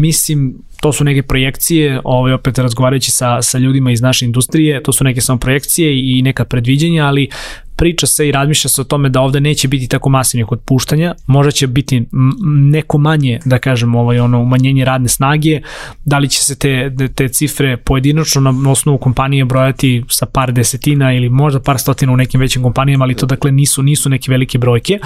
mislim, 0.00 0.54
to 0.80 0.92
su 0.92 1.04
neke 1.04 1.22
projekcije, 1.22 2.00
ovaj, 2.04 2.32
opet 2.32 2.58
razgovarajući 2.58 3.10
sa, 3.10 3.42
sa 3.42 3.58
ljudima 3.58 3.90
iz 3.90 4.00
naše 4.00 4.24
industrije, 4.24 4.82
to 4.82 4.92
su 4.92 5.04
neke 5.04 5.20
samo 5.20 5.38
projekcije 5.38 6.18
i 6.18 6.22
neka 6.22 6.44
predviđenja, 6.44 7.06
ali 7.06 7.28
priča 7.76 8.06
se 8.06 8.28
i 8.28 8.32
razmišlja 8.32 8.68
se 8.68 8.80
o 8.80 8.84
tome 8.84 9.08
da 9.08 9.20
ovde 9.20 9.40
neće 9.40 9.68
biti 9.68 9.88
tako 9.88 10.08
masivnih 10.08 10.52
otpuštanja, 10.52 11.14
možda 11.26 11.50
će 11.50 11.66
biti 11.66 12.04
neko 12.70 12.98
manje, 12.98 13.40
da 13.44 13.58
kažem, 13.58 13.94
ovaj, 13.94 14.20
ono, 14.20 14.40
umanjenje 14.40 14.84
radne 14.84 15.08
snage, 15.08 15.60
da 16.04 16.18
li 16.18 16.28
će 16.28 16.44
se 16.44 16.58
te, 16.58 16.92
te 17.14 17.28
cifre 17.28 17.76
pojedinačno 17.76 18.40
na 18.40 18.70
osnovu 18.70 18.98
kompanije 18.98 19.44
brojati 19.44 20.04
sa 20.08 20.26
par 20.26 20.52
desetina 20.52 21.12
ili 21.12 21.28
možda 21.28 21.60
par 21.60 21.78
stotina 21.78 22.12
u 22.12 22.16
nekim 22.16 22.40
većim 22.40 22.62
kompanijama, 22.62 23.04
ali 23.04 23.14
to 23.14 23.26
dakle 23.26 23.52
nisu, 23.52 23.82
nisu 23.82 24.08
neke 24.08 24.30
velike 24.30 24.58
brojke. 24.58 24.98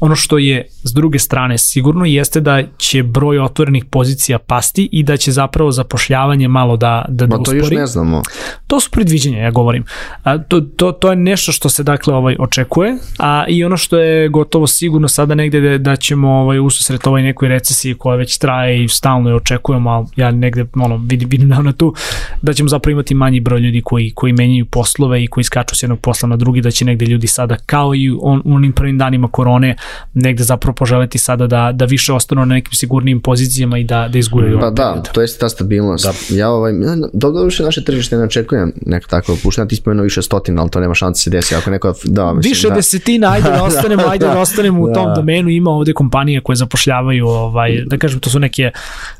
Ono 0.00 0.16
što 0.16 0.38
je 0.38 0.66
s 0.84 0.92
druge 0.92 1.18
strane 1.18 1.58
sigurno 1.58 2.04
jeste 2.04 2.40
da 2.40 2.62
će 2.78 3.02
broj 3.02 3.38
otvorenih 3.38 3.84
pozicija 3.84 4.38
pasti 4.38 4.88
i 4.92 5.02
da 5.02 5.16
će 5.16 5.32
zapravo 5.32 5.70
zapošljavanje 5.70 6.48
malo 6.48 6.76
da, 6.76 7.04
da, 7.08 7.26
da 7.26 7.36
uspori. 7.36 7.60
to 7.60 7.64
još 7.64 7.70
ne 7.70 7.86
znamo. 7.86 8.22
To 8.66 8.80
su 8.80 8.90
predviđenja, 8.90 9.38
ja 9.38 9.50
govorim. 9.50 9.84
A, 10.22 10.38
to, 10.38 10.60
to, 10.60 10.92
to 10.92 11.10
je 11.10 11.16
nešto 11.16 11.52
što 11.52 11.68
se 11.68 11.82
dakle 11.82 12.13
ovaj 12.16 12.36
očekuje, 12.38 12.96
a 13.18 13.44
i 13.48 13.64
ono 13.64 13.76
što 13.76 13.98
je 13.98 14.28
gotovo 14.28 14.66
sigurno 14.66 15.08
sada 15.08 15.34
negde 15.34 15.60
da, 15.60 15.78
da 15.78 15.96
ćemo 15.96 16.28
ovaj 16.28 16.58
ususret 16.58 17.06
ovoj 17.06 17.22
nekoj 17.22 17.48
recesiji 17.48 17.94
koja 17.94 18.16
već 18.16 18.38
traje 18.38 18.84
i 18.84 18.88
stalno 18.88 19.30
je 19.30 19.36
očekujemo, 19.36 19.90
ali 19.90 20.06
ja 20.16 20.30
negde 20.30 20.64
ono, 20.74 20.96
vidim, 20.96 21.28
vidim 21.28 21.48
na 21.48 21.72
tu, 21.72 21.94
da 22.42 22.52
ćemo 22.52 22.68
zapravo 22.68 22.92
imati 22.92 23.14
manji 23.14 23.40
broj 23.40 23.60
ljudi 23.60 23.82
koji, 23.84 24.12
koji 24.14 24.32
menjaju 24.32 24.66
poslove 24.66 25.24
i 25.24 25.26
koji 25.26 25.44
skaču 25.44 25.76
s 25.76 25.82
jednog 25.82 26.00
posla 26.00 26.28
na 26.28 26.36
drugi, 26.36 26.60
da 26.60 26.70
će 26.70 26.84
negde 26.84 27.06
ljudi 27.06 27.26
sada 27.26 27.56
kao 27.66 27.94
i 27.94 28.10
on, 28.20 28.42
u 28.44 28.54
onim 28.54 28.72
prvim 28.72 28.98
danima 28.98 29.28
korone 29.28 29.76
negde 30.14 30.44
zapravo 30.44 30.74
poželeti 30.74 31.18
sada 31.18 31.46
da, 31.46 31.72
da 31.72 31.84
više 31.84 32.12
ostanu 32.12 32.46
na 32.46 32.54
nekim 32.54 32.72
sigurnim 32.72 33.20
pozicijama 33.20 33.78
i 33.78 33.84
da, 33.84 34.08
da 34.08 34.18
izguraju 34.18 34.60
Pa 34.60 34.70
da, 34.70 34.90
period. 34.90 35.12
to 35.12 35.20
je 35.20 35.26
ta 35.38 35.48
stabilnost. 35.48 36.04
Da. 36.04 36.36
Ja 36.36 36.50
ovaj, 36.50 36.72
dobro 37.12 37.50
naše 37.64 37.84
tržište 37.84 38.16
ne 38.16 38.24
očekujem 38.24 38.72
neko 38.86 39.08
tako 39.08 39.32
opušteno, 39.32 39.66
ti 39.66 39.76
spomenuo 39.76 40.04
više 40.04 40.22
stotina, 40.22 40.62
ali 40.62 40.70
to 40.70 40.80
nema 40.80 40.94
šanse 40.94 41.14
da 41.14 41.22
se 41.22 41.30
desi 41.30 41.54
ako 41.54 41.70
neko 41.70 41.94
da, 42.04 42.32
mislim, 42.32 42.50
više 42.50 42.68
da. 42.68 42.74
desetina, 42.74 43.32
ajde 43.32 43.50
da 43.50 43.64
ostanemo, 43.68 44.02
ajde 44.08 44.26
da 44.26 44.40
ostanemo 44.40 44.82
u 44.82 44.92
tom 44.92 45.06
da. 45.06 45.14
domenu, 45.14 45.48
ima 45.48 45.70
ovde 45.70 45.92
kompanije 45.92 46.40
koje 46.40 46.56
zapošljavaju, 46.56 47.26
ovaj, 47.26 47.84
da 47.86 47.98
kažem, 47.98 48.20
to 48.20 48.30
su 48.30 48.38
neke 48.38 48.70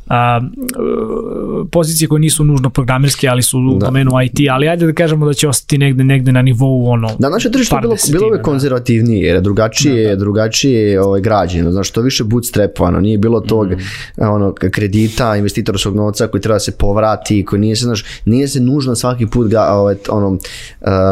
a, 0.08 0.40
pozicije 1.70 2.08
koje 2.08 2.20
nisu 2.20 2.44
nužno 2.44 2.70
programerske, 2.70 3.28
ali 3.28 3.42
su 3.42 3.58
u 3.58 3.78
da. 3.78 3.86
domenu 3.86 4.10
IT, 4.24 4.38
ali 4.50 4.68
ajde 4.68 4.86
da 4.86 4.92
kažemo 4.92 5.26
da 5.26 5.32
će 5.32 5.48
ostati 5.48 5.78
negde, 5.78 6.04
negde 6.04 6.32
na 6.32 6.42
nivou 6.42 6.86
ono, 6.86 7.10
Da, 7.18 7.28
naše 7.28 7.50
tržište 7.50 7.76
bilo, 7.82 7.96
bilo 8.12 8.32
je 8.32 8.36
da. 8.36 8.42
konzervativnije, 8.42 9.26
jer 9.26 9.40
drugačije, 9.40 10.08
da, 10.08 10.10
da. 10.10 10.16
drugačije 10.16 11.00
ovaj, 11.02 11.20
građeno, 11.20 11.72
znaš, 11.72 11.90
to 11.90 12.00
više 12.00 12.24
bootstrapovano, 12.24 13.00
nije 13.00 13.18
bilo 13.18 13.40
tog 13.40 13.70
mm. 13.70 14.22
ono, 14.22 14.52
kredita, 14.52 15.36
investitorskog 15.36 15.96
novca 15.96 16.26
koji 16.26 16.40
treba 16.40 16.54
da 16.54 16.60
se 16.60 16.72
povrati, 16.72 17.44
koji 17.44 17.60
nije 17.60 17.76
se, 17.76 17.84
znaš, 17.84 18.04
nije 18.24 18.48
se 18.48 18.60
nužno 18.60 18.94
svaki 18.94 19.26
put 19.26 19.50
ga, 19.50 19.62
ovaj, 19.62 19.94
ono, 20.08 20.28
uh, 20.28 20.38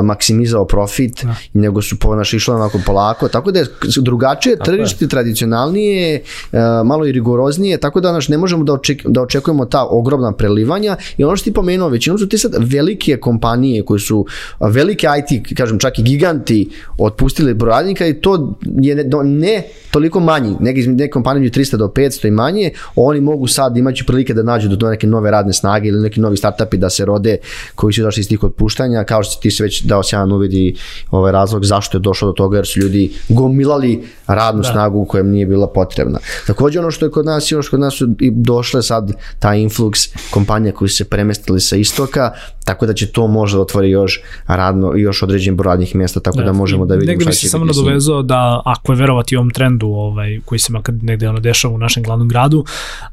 maksimizao 0.05 0.65
profit, 0.65 1.25
da. 1.25 1.35
Nego 1.63 1.83
su 1.83 1.99
po, 1.99 2.17
naš, 2.17 2.35
išlo 2.35 2.55
onako 2.55 2.81
polako, 2.87 3.29
tako 3.29 3.53
da 3.53 3.59
je 3.59 3.67
drugačije 3.97 4.57
tržište, 4.65 5.09
tradicionalnije, 5.09 6.23
uh, 6.53 6.59
malo 6.85 7.07
i 7.07 7.13
rigoroznije, 7.13 7.79
tako 7.79 8.01
da 8.01 8.13
naš, 8.13 8.29
ne 8.29 8.39
možemo 8.39 8.65
da 8.65 8.73
oček, 8.73 9.07
da 9.07 9.23
očekujemo 9.23 9.65
ta 9.65 9.87
ogromna 9.91 10.33
prelivanja. 10.33 10.97
I 11.17 11.25
ono 11.25 11.37
što 11.37 11.45
ti 11.45 11.53
pomenuo, 11.53 11.89
većinom 11.89 12.19
su 12.19 12.29
ti 12.29 12.39
sad 12.39 12.53
velike 12.59 13.17
kompanije 13.17 13.85
koji 13.85 14.01
su 14.01 14.27
velike 14.61 15.07
IT, 15.19 15.57
kažem 15.57 15.79
čak 15.79 15.99
i 15.99 16.03
giganti 16.03 16.71
otpustili 16.99 17.55
broradnika 17.55 18.07
i 18.07 18.15
to 18.15 18.57
je 18.63 18.95
ne, 18.95 19.05
ne 19.25 19.63
toliko 19.91 20.21
manji, 20.21 20.57
neke, 20.61 20.81
neke 20.81 21.11
kompanije 21.11 21.51
300 21.51 21.77
do 21.77 21.87
500 21.87 22.29
i 22.29 22.31
manje, 22.31 22.71
oni 22.97 23.21
mogu 23.21 23.47
sad 23.47 23.77
imaći 23.77 24.05
prilike 24.07 24.35
da 24.35 24.43
nađu 24.43 24.69
do 24.69 24.89
neke 24.89 25.07
nove 25.07 25.31
radne 25.31 25.53
snage 25.53 25.89
ili 25.89 26.03
neki 26.03 26.21
novi 26.21 26.37
startupi 26.37 26.77
da 26.77 26.91
se 26.91 27.05
rode 27.05 27.37
koji 27.75 27.93
su 27.93 28.03
došli 28.03 28.21
iz 28.21 28.29
tih 28.29 28.43
otpuštanja, 28.45 29.05
kao 29.05 29.23
što 29.23 29.41
ti 29.41 29.51
se 29.51 29.63
već 29.63 29.83
dao 29.83 30.03
sjajan 30.03 30.33
uvidi 30.33 30.75
ovaj 31.11 31.33
razlog 31.33 31.52
zašto 31.63 31.99
je 31.99 32.01
došlo 32.01 32.29
do 32.29 32.33
toga 32.33 32.57
jer 32.57 32.67
su 32.67 32.81
ljudi 32.81 33.13
gomilali 33.29 34.05
radnu 34.27 34.63
da. 34.63 34.69
snagu 34.69 35.05
koja 35.05 35.21
im 35.21 35.31
nije 35.31 35.47
bila 35.47 35.67
potrebna. 35.67 36.19
Takođe 36.47 36.79
ono 36.79 36.91
što 36.91 37.07
je 37.07 37.11
kod 37.11 37.27
nas 37.27 37.51
i 37.51 37.55
ono 37.55 37.63
što 37.63 37.71
kod 37.71 37.81
nas 37.81 37.95
su 37.95 38.09
i 38.21 38.31
došle 38.31 38.83
sad 38.83 39.13
ta 39.39 39.49
influx 39.49 40.09
kompanija 40.31 40.73
koji 40.73 40.89
su 40.89 40.97
se 40.97 41.05
premestili 41.05 41.61
sa 41.61 41.77
istoka, 41.77 42.33
tako 42.65 42.87
da 42.87 42.95
će 42.95 43.07
to 43.07 43.27
možda 43.27 43.57
da 43.57 43.63
otvori 43.63 43.91
još 43.91 44.21
radno 44.47 44.93
još 44.97 45.23
određen 45.23 45.57
broj 45.57 45.73
radnih 45.73 45.95
mjesta, 45.95 46.21
tako 46.21 46.39
da, 46.39 46.45
da 46.45 46.53
možemo 46.53 46.87
da 46.87 46.95
vidimo 46.95 47.05
šta 47.05 47.13
će 47.13 47.17
biti. 47.17 47.27
Negde 47.27 47.31
bi 47.31 47.37
se 47.37 47.49
samo 47.49 47.65
nadovezao 47.65 48.23
da 48.23 48.63
ako 48.65 48.93
je 48.93 48.97
verovati 48.97 49.37
ovom 49.37 49.51
trendu 49.51 49.87
ovaj, 49.87 50.41
koji 50.45 50.59
se 50.59 50.73
makad 50.73 51.05
negde 51.05 51.29
ono 51.29 51.41
dešava 51.41 51.75
u 51.75 51.79
našem 51.79 52.03
glavnom 52.03 52.29
gradu, 52.29 52.65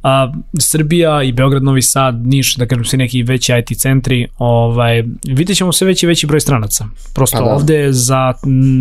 a, 0.03 0.33
Srbija 0.59 1.23
i 1.23 1.31
Beograd, 1.31 1.63
Novi 1.63 1.81
Sad, 1.81 2.27
Niš, 2.27 2.55
da 2.55 2.65
kažem 2.65 2.85
svi 2.85 2.97
neki 2.97 3.23
veći 3.23 3.53
IT 3.59 3.77
centri, 3.77 4.27
ovaj, 4.37 5.03
vidjet 5.27 5.57
ćemo 5.57 5.71
sve 5.71 5.87
veći 5.87 6.07
veći 6.07 6.27
broj 6.27 6.39
stranaca. 6.39 6.85
Prosto 7.13 7.37
pa 7.37 7.43
da. 7.43 7.55
ovde 7.55 7.87
za, 7.91 8.33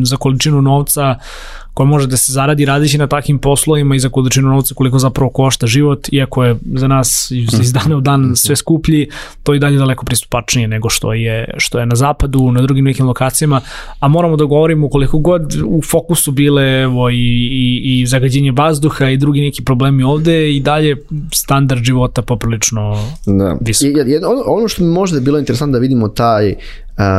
za 0.04 0.16
količinu 0.16 0.62
novca 0.62 1.18
koja 1.79 1.87
može 1.87 2.07
da 2.07 2.16
se 2.16 2.33
zaradi 2.33 2.64
radići 2.64 2.99
na 2.99 3.07
takvim 3.07 3.39
poslovima 3.39 3.95
i 3.95 3.99
za 3.99 4.09
količinu 4.09 4.49
novca 4.49 4.74
koliko 4.74 4.99
zapravo 4.99 5.31
košta 5.31 5.66
život, 5.66 6.09
iako 6.12 6.45
je 6.45 6.57
za 6.74 6.89
nas 6.89 7.31
iz 7.31 7.72
dana 7.72 7.97
u 7.97 8.01
dan 8.01 8.37
sve 8.37 8.57
skuplji, 8.57 9.09
to 9.43 9.55
je 9.55 9.61
dalje 9.61 9.79
daleko 9.79 10.05
pristupačnije 10.05 10.68
nego 10.68 10.89
što 10.91 11.12
je, 11.12 11.55
što 11.57 11.79
je 11.79 11.87
na 11.87 11.97
zapadu, 11.97 12.53
na 12.53 12.62
drugim 12.62 12.85
nekim 12.85 13.07
lokacijama, 13.07 13.61
a 14.01 14.09
moramo 14.09 14.37
da 14.37 14.45
govorimo 14.45 14.89
koliko 14.89 15.18
god 15.18 15.55
u 15.66 15.83
fokusu 15.83 16.33
bile 16.33 16.83
evo, 16.83 17.11
i, 17.11 17.14
i, 17.14 18.01
i 18.01 18.07
zagađenje 18.07 18.53
vazduha 18.53 19.09
i 19.09 19.16
drugi 19.16 19.41
neki 19.41 19.64
problemi 19.64 20.03
ovde 20.03 20.57
i 20.57 20.61
dalje 20.61 20.97
standard 21.33 21.83
života 21.83 22.22
poprilično 22.22 23.05
da. 23.26 23.57
visok. 23.61 23.89
I, 23.89 24.16
ono, 24.16 24.43
ono 24.47 24.68
što 24.68 24.85
mi 24.85 24.91
možda 24.91 25.16
je 25.16 25.20
bilo 25.20 25.39
interesantno 25.39 25.72
da 25.72 25.79
vidimo 25.79 26.09
taj 26.09 26.55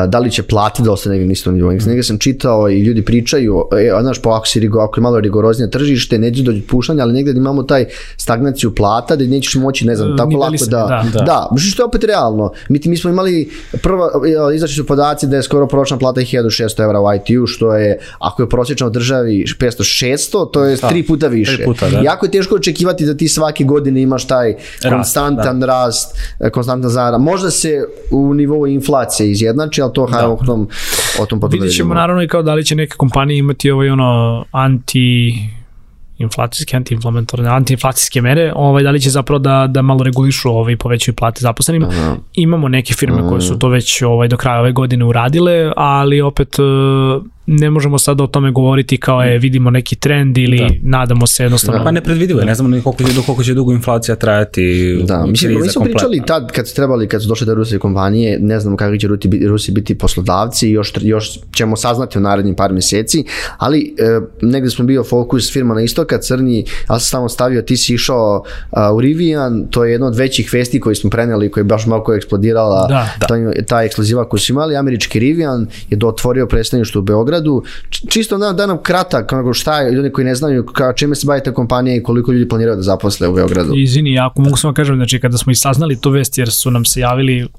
da 0.07 0.19
li 0.19 0.31
će 0.31 0.43
platiti 0.43 0.83
da 0.83 0.91
ostane 0.91 1.15
negdje 1.15 1.33
isto 1.33 1.51
nivou. 1.51 1.71
Negdje 1.71 2.03
sam 2.03 2.17
čitao 2.17 2.69
i 2.69 2.81
ljudi 2.81 3.05
pričaju, 3.05 3.63
e, 3.79 4.01
znaš, 4.01 4.21
po 4.21 4.29
ako, 4.29 4.45
si, 4.45 4.69
ako 4.81 4.99
je 4.99 5.01
malo 5.01 5.19
rigoroznije 5.19 5.69
tržište, 5.69 6.17
neće 6.17 6.43
dođe 6.43 6.61
pušanja, 6.67 7.03
ali 7.03 7.13
negdje 7.13 7.33
imamo 7.37 7.63
taj 7.63 7.85
stagnaciju 8.17 8.75
plata, 8.75 9.15
da 9.15 9.25
nećeš 9.25 9.55
moći, 9.55 9.85
ne 9.87 9.95
znam, 9.95 10.17
tako 10.17 10.37
lako 10.37 10.65
da, 10.69 10.77
da, 10.77 11.19
da, 11.19 11.19
da, 11.25 11.49
što 11.57 11.83
je 11.83 11.85
opet 11.85 12.03
realno. 12.03 12.51
Mi, 12.69 12.79
mi 12.85 12.97
smo 12.97 13.09
imali, 13.09 13.49
prva, 13.83 14.09
izašli 14.55 14.75
su 14.75 14.85
podaci 14.85 15.27
da 15.27 15.35
je 15.35 15.43
skoro 15.43 15.67
pročna 15.67 15.97
plata 15.97 16.21
1600 16.21 16.83
evra 16.83 17.01
u 17.01 17.05
ITU, 17.15 17.47
što 17.47 17.75
je, 17.75 17.99
ako 18.19 18.43
je 18.43 18.49
prosječno 18.49 18.87
u 18.87 18.89
državi 18.89 19.45
500-600, 19.59 20.51
to 20.51 20.63
je 20.63 20.75
da, 20.75 20.89
tri 20.89 21.03
puta 21.03 21.27
više. 21.27 21.55
Tri 21.55 21.65
puta, 21.65 21.89
da. 21.89 21.99
Jako 21.99 22.25
je 22.25 22.31
teško 22.31 22.55
očekivati 22.55 23.05
da 23.05 23.17
ti 23.17 23.27
svake 23.27 23.63
godine 23.63 24.01
imaš 24.01 24.27
taj 24.27 24.53
rast, 24.53 24.95
konstantan 24.95 25.59
da. 25.59 25.65
rast, 25.65 26.17
konstantan 26.51 26.91
zarada. 26.91 27.17
Možda 27.17 27.51
se 27.51 27.85
u 28.11 28.33
nivou 28.33 28.67
inflacije 28.67 29.31
izjedna, 29.31 29.68
znači, 29.69 29.81
ali 29.81 29.93
to 29.93 30.05
da. 30.05 30.11
hajde 30.11 30.27
o 30.27 30.45
tom, 30.45 30.67
o 31.21 31.25
tom 31.25 31.39
potom 31.39 31.59
Vidjet 31.59 31.75
ćemo 31.75 31.93
naravno 31.93 32.23
i 32.23 32.27
kao 32.27 32.43
da 32.43 32.53
li 32.53 32.65
će 32.65 32.75
neke 32.75 32.95
kompanije 32.97 33.37
imati 33.37 33.71
ovaj 33.71 33.89
ono 33.89 34.45
anti 34.51 35.33
inflacijske, 36.17 36.77
antiinflamatorne, 36.77 37.49
antiinflacijske 37.49 38.21
mere, 38.21 38.53
ovaj, 38.55 38.83
da 38.83 38.91
li 38.91 39.01
će 39.01 39.09
zapravo 39.09 39.39
da, 39.39 39.67
da 39.69 39.81
malo 39.81 40.03
regulišu 40.03 40.49
ovaj, 40.49 40.77
povećaju 40.77 41.15
plate 41.15 41.39
zaposlenima. 41.41 41.87
Aha. 41.87 42.15
Imamo 42.33 42.67
neke 42.67 42.93
firme 42.93 43.19
Aha. 43.19 43.29
koje 43.29 43.41
su 43.41 43.59
to 43.59 43.69
već 43.69 44.01
ovaj, 44.01 44.27
do 44.27 44.37
kraja 44.37 44.59
ove 44.59 44.71
godine 44.71 45.05
uradile, 45.05 45.71
ali 45.75 46.21
opet 46.21 46.55
ne 47.49 47.69
možemo 47.69 47.97
sada 47.99 48.23
o 48.23 48.27
tome 48.27 48.51
govoriti 48.51 48.97
kao 48.97 49.21
je 49.21 49.39
vidimo 49.39 49.69
neki 49.69 49.95
trend 49.95 50.37
ili 50.37 50.57
da. 50.57 50.67
nadamo 50.81 51.27
se 51.27 51.43
jednostavno. 51.43 51.79
Da. 51.79 51.83
Pa 51.83 51.91
ne 51.91 52.01
predvidivo 52.01 52.39
je, 52.39 52.45
ne 52.45 52.55
znamo 52.55 52.75
ni 52.75 52.81
koliko 52.81 53.03
će, 53.03 53.21
koliko 53.25 53.43
će 53.43 53.53
dugo 53.53 53.71
inflacija 53.71 54.15
trajati. 54.15 55.03
Da, 55.07 55.25
mislim, 55.25 55.61
mi 55.61 55.69
smo 55.69 55.83
pričali 55.83 56.21
tad 56.27 56.51
kad 56.51 56.67
su 56.67 56.75
trebali, 56.75 57.07
kad 57.07 57.21
su 57.21 57.27
došle 57.27 57.47
te 57.47 57.53
ruske 57.53 57.79
kompanije, 57.79 58.39
ne 58.39 58.59
znamo 58.59 58.77
kakvi 58.77 58.99
će 58.99 59.07
Rusi, 59.07 59.47
Rusi 59.47 59.71
biti 59.71 59.97
poslodavci, 59.97 60.69
još, 60.69 60.93
još 61.01 61.39
ćemo 61.53 61.75
saznati 61.75 62.17
u 62.17 62.21
narednim 62.21 62.55
par 62.55 62.73
meseci, 62.73 63.23
ali 63.57 63.95
e, 63.97 64.19
negde 64.41 64.69
smo 64.69 64.85
bio 64.85 65.03
fokus 65.03 65.53
firma 65.53 65.73
na 65.73 65.81
istoka, 65.81 66.17
crni, 66.17 66.65
ali 66.87 66.99
sam 66.99 67.07
samo 67.09 67.29
stavio, 67.29 67.61
ti 67.61 67.77
si 67.77 67.93
išao 67.93 68.43
a, 68.71 68.93
u 68.93 69.01
Rivian, 69.01 69.67
to 69.69 69.85
je 69.85 69.91
jedna 69.91 70.07
od 70.07 70.15
većih 70.15 70.53
vesti 70.53 70.79
koji 70.79 70.95
smo 70.95 71.09
preneli, 71.09 71.51
koja 71.51 71.61
je 71.61 71.65
baš 71.65 71.85
malo 71.85 72.03
eksplodirala, 72.15 72.87
da, 72.87 73.09
da. 73.19 73.27
Ta, 73.27 73.63
ta 73.67 73.83
ekskluziva 73.83 74.29
koju 74.29 74.39
su 74.39 74.51
imali, 74.51 74.75
američki 74.75 75.19
Rivian 75.19 75.67
je 75.89 75.97
dotvorio 75.97 76.47
predstavništvo 76.47 76.99
u 76.99 77.03
Beogradu, 77.03 77.38
Beogradu, 77.39 77.63
čisto 78.09 78.37
da, 78.37 78.53
da 78.53 78.65
nam 78.65 78.77
kratak, 78.83 79.29
kako 79.29 79.53
šta 79.53 79.81
je, 79.81 79.91
ljudi 79.91 80.11
koji 80.11 80.25
ne 80.25 80.35
znaju 80.35 80.65
ka, 80.65 80.93
čime 80.93 81.15
se 81.15 81.27
bavite 81.27 81.53
kompanija 81.53 81.95
i 81.95 82.03
koliko 82.03 82.31
ljudi 82.31 82.47
planiraju 82.47 82.75
da 82.75 82.81
zaposle 82.81 83.27
u 83.27 83.33
Beogradu. 83.33 83.73
Izvini, 83.75 84.19
ako 84.19 84.41
mogu 84.41 84.57
samo 84.57 84.73
kažem, 84.73 84.95
znači 84.95 85.19
kada 85.19 85.37
smo 85.37 85.51
i 85.51 85.55
saznali 85.55 86.01
tu 86.01 86.09
vest, 86.09 86.37
jer 86.37 86.51
su 86.51 86.71
nam 86.71 86.85
se 86.85 86.99
javili 86.99 87.43
uh, 87.43 87.49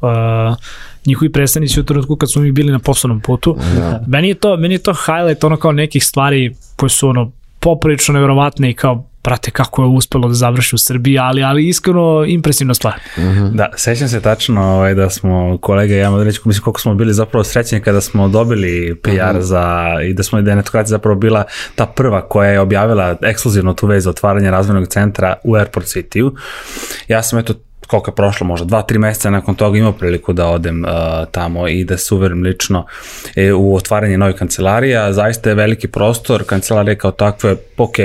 njihovi 1.06 1.32
predstavnici 1.32 1.80
u 1.80 1.84
trenutku 1.84 2.16
kad 2.16 2.32
smo 2.32 2.42
mi 2.42 2.52
bili 2.52 2.72
na 2.72 2.78
poslovnom 2.78 3.20
putu, 3.20 3.56
da. 3.76 4.04
meni, 4.06 4.28
je 4.28 4.34
to, 4.34 4.56
meni 4.56 4.74
je 4.74 4.78
to 4.78 4.94
highlight 4.94 5.44
ono 5.44 5.56
kao 5.56 5.72
nekih 5.72 6.04
stvari 6.04 6.54
koje 6.76 6.90
su 6.90 7.08
ono 7.08 7.32
poprilično 7.60 8.14
nevjerovatne 8.14 8.70
i 8.70 8.74
kao 8.74 9.09
prate 9.22 9.50
kako 9.50 9.82
je 9.82 9.88
uspelo 9.88 10.28
da 10.28 10.34
završi 10.34 10.74
u 10.74 10.78
Srbiji, 10.78 11.18
ali, 11.18 11.42
ali 11.42 11.68
iskreno 11.68 12.24
impresivna 12.26 12.74
stvar. 12.74 12.94
Mm 13.16 13.20
-hmm. 13.20 13.50
Da, 13.50 13.70
sećam 13.76 14.08
se 14.08 14.20
tačno 14.20 14.62
ovaj, 14.62 14.94
da 14.94 15.10
smo 15.10 15.58
kolega 15.58 15.94
ja 15.94 16.10
mogu 16.10 16.24
reći, 16.24 16.40
mislim 16.44 16.64
koliko 16.64 16.80
smo 16.80 16.94
bili 16.94 17.14
zapravo 17.14 17.44
srećni 17.44 17.80
kada 17.80 18.00
smo 18.00 18.28
dobili 18.28 19.00
PR 19.02 19.10
mm 19.10 19.12
-hmm. 19.12 19.40
za, 19.40 19.96
i 20.04 20.14
da 20.14 20.22
smo 20.22 20.42
da 20.42 20.50
je 20.50 20.56
netokracija 20.56 20.90
zapravo 20.90 21.18
bila 21.18 21.44
ta 21.74 21.86
prva 21.86 22.28
koja 22.28 22.50
je 22.50 22.60
objavila 22.60 23.16
ekskluzivno 23.22 23.74
tu 23.74 23.86
vez 23.86 24.04
za 24.04 24.10
otvaranje 24.10 24.50
razvojnog 24.50 24.88
centra 24.88 25.34
u 25.44 25.54
Airport 25.54 25.86
City-u. 25.86 26.32
Ja 27.08 27.22
sam 27.22 27.38
eto 27.38 27.54
koliko 27.90 28.10
je 28.10 28.14
prošlo, 28.14 28.46
možda 28.46 28.66
dva, 28.66 28.82
tri 28.82 28.98
meseca 28.98 29.30
nakon 29.30 29.54
toga 29.54 29.78
imao 29.78 29.92
priliku 29.92 30.32
da 30.32 30.46
odem 30.46 30.84
uh, 30.84 30.90
tamo 31.30 31.68
i 31.68 31.84
da 31.84 31.96
se 31.96 32.14
uverim 32.14 32.42
lično 32.42 32.86
e, 33.36 33.52
u 33.52 33.74
otvaranje 33.74 34.18
nove 34.18 34.36
kancelarija. 34.36 35.12
Zaista 35.12 35.48
je 35.48 35.54
veliki 35.54 35.88
prostor, 35.88 36.44
kancelarije 36.44 36.98
kao 36.98 37.10
takve, 37.10 37.56
ok, 37.76 37.96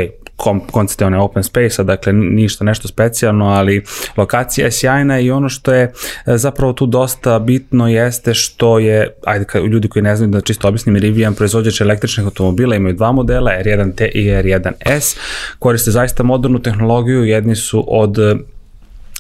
koncept 0.72 1.02
je 1.02 1.08
one 1.08 1.20
open 1.20 1.44
space-a, 1.44 1.84
dakle 1.84 2.14
ništa 2.14 2.64
nešto 2.64 2.88
specijalno, 2.88 3.46
ali 3.46 3.84
lokacija 4.18 4.66
je 4.66 4.72
sjajna 4.72 5.20
i 5.20 5.32
ono 5.32 5.50
što 5.50 5.74
je 5.74 5.84
e, 5.84 6.38
zapravo 6.38 6.74
tu 6.74 6.86
dosta 6.86 7.40
bitno 7.40 7.88
jeste 7.88 8.34
što 8.34 8.80
je, 8.80 9.14
ajde 9.26 9.46
ka, 9.46 9.60
ljudi 9.60 9.88
koji 9.88 10.04
ne 10.04 10.16
znaju 10.16 10.32
da 10.32 10.42
čisto 10.42 10.68
objasnim, 10.68 10.96
Rivian 10.96 11.34
proizvođač 11.34 11.82
električnih 11.82 12.26
automobila 12.26 12.76
imaju 12.76 12.96
dva 12.96 13.12
modela, 13.12 13.52
R1T 13.52 14.10
i 14.14 14.28
R1S, 14.30 15.18
koriste 15.60 15.92
zaista 15.92 16.24
modernu 16.24 16.60
tehnologiju, 16.60 17.24
jedni 17.24 17.56
su 17.56 17.86
od 17.88 18.18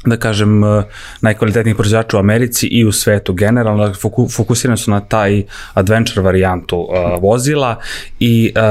da 0.10 0.18
kažem, 0.18 0.64
eh, 0.64 0.84
najkvalitetnijih 1.22 1.76
proizvođača 1.76 2.18
u 2.18 2.20
Americi 2.20 2.68
i 2.68 2.86
u 2.86 2.92
svetu 2.92 3.34
generalno. 3.34 3.94
Fokusirani 4.36 4.78
su 4.78 4.92
na 4.92 5.00
taj 5.00 5.44
adventure 5.74 6.22
varijantu 6.22 6.78
uh, 6.78 7.22
vozila 7.22 7.76
i 8.20 8.52
uh, 8.56 8.62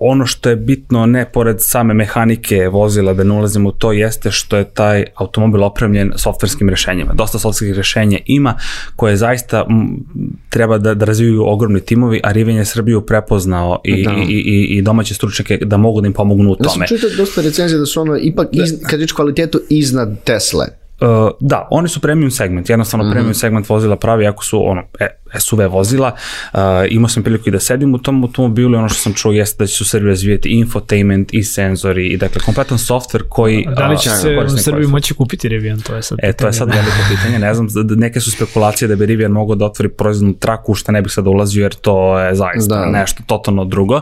ono 0.00 0.26
što 0.26 0.50
je 0.50 0.56
bitno, 0.56 1.06
ne 1.06 1.32
pored 1.32 1.56
same 1.58 1.94
mehanike 1.94 2.68
vozila, 2.68 3.12
da 3.12 3.24
ne 3.24 3.34
ulazimo 3.34 3.68
u 3.68 3.72
to, 3.72 3.92
jeste 3.92 4.30
što 4.30 4.56
je 4.56 4.64
taj 4.64 5.04
automobil 5.14 5.64
opremljen 5.64 6.12
softverskim 6.16 6.68
rešenjima. 6.68 7.12
Dosta 7.12 7.38
softverskih 7.38 7.76
rešenja 7.76 8.18
ima 8.26 8.54
koje 8.96 9.16
zaista 9.16 9.64
m, 9.70 10.04
treba 10.48 10.78
da, 10.78 10.94
da 10.94 11.04
razviju 11.04 11.44
ogromni 11.46 11.80
timovi, 11.80 12.20
a 12.24 12.32
Riven 12.32 12.56
je 12.56 12.64
Srbiju 12.64 13.00
prepoznao 13.00 13.80
i, 13.84 14.04
da. 14.04 14.12
i, 14.28 14.32
i, 14.32 14.76
i 14.76 14.82
domaće 14.82 15.14
stručnjake 15.14 15.56
da 15.56 15.76
mogu 15.76 16.00
da 16.00 16.06
im 16.06 16.12
pomognu 16.12 16.50
u 16.50 16.56
tome. 16.56 16.84
Da 16.84 16.86
sam 16.86 16.96
čitao 16.96 17.10
dosta 17.16 17.40
recenzija 17.40 17.78
da 17.78 17.86
su 17.86 18.00
ono 18.00 18.16
ipak, 18.16 18.48
iz, 18.52 18.72
da. 18.72 18.88
kad 18.88 19.00
reći 19.00 19.14
kvalitetu, 19.14 19.60
iznad 19.68 20.24
Tesla. 20.24 20.66
Uh, 21.00 21.30
da, 21.40 21.68
oni 21.70 21.88
su 21.88 22.00
premium 22.00 22.30
segment, 22.30 22.70
jednostavno 22.70 23.04
mm 23.04 23.08
-hmm. 23.08 23.12
premium 23.12 23.34
segment 23.34 23.68
vozila 23.68 23.96
pravi, 23.96 24.26
ako 24.26 24.44
su 24.44 24.70
ono, 24.70 24.82
e, 25.00 25.19
SUV 25.38 25.60
vozila. 25.70 26.14
Uh, 26.52 26.60
imao 26.88 27.08
sam 27.08 27.22
priliku 27.22 27.48
i 27.48 27.52
da 27.52 27.60
sedim 27.60 27.94
u 27.94 27.98
tom 27.98 28.22
automobilu 28.22 28.72
i 28.72 28.76
ono 28.76 28.88
što 28.88 28.98
sam 28.98 29.14
čuo 29.14 29.32
jeste 29.32 29.64
da 29.64 29.66
će 29.66 29.76
se 29.76 29.82
u 29.82 29.86
Srbiji 29.86 30.08
razvijeti 30.08 30.48
infotainment 30.48 31.34
i 31.34 31.42
senzori 31.42 32.08
i 32.08 32.16
dakle 32.16 32.40
kompletan 32.40 32.78
software 32.78 33.22
koji... 33.28 33.66
Da 33.76 33.88
li 33.88 33.98
će 33.98 34.10
uh, 34.10 34.16
se 34.16 34.54
u 34.54 34.58
Srbiji 34.58 34.86
moći 34.86 35.14
kupiti 35.14 35.48
Rivian? 35.48 35.80
To 35.80 35.96
je 35.96 36.02
sad 36.02 36.18
e, 36.22 36.32
to 36.32 36.46
je 36.46 36.52
sad 36.52 36.68
veliko 36.68 36.96
pitanje. 37.10 37.38
Ne 37.38 37.54
znam, 37.54 37.66
neke 37.96 38.20
su 38.20 38.30
spekulacije 38.30 38.88
da 38.88 38.96
bi 38.96 39.06
Rivian 39.06 39.32
mogao 39.32 39.56
da 39.56 39.64
otvori 39.64 39.88
proizvodnu 39.88 40.34
traku, 40.34 40.74
što 40.74 40.92
ne 40.92 41.02
bih 41.02 41.12
sad 41.12 41.26
ulazio 41.26 41.62
jer 41.62 41.74
to 41.74 42.18
je 42.18 42.34
zaista 42.34 42.76
da. 42.76 42.86
nešto 42.86 43.22
totalno 43.26 43.64
drugo. 43.64 44.00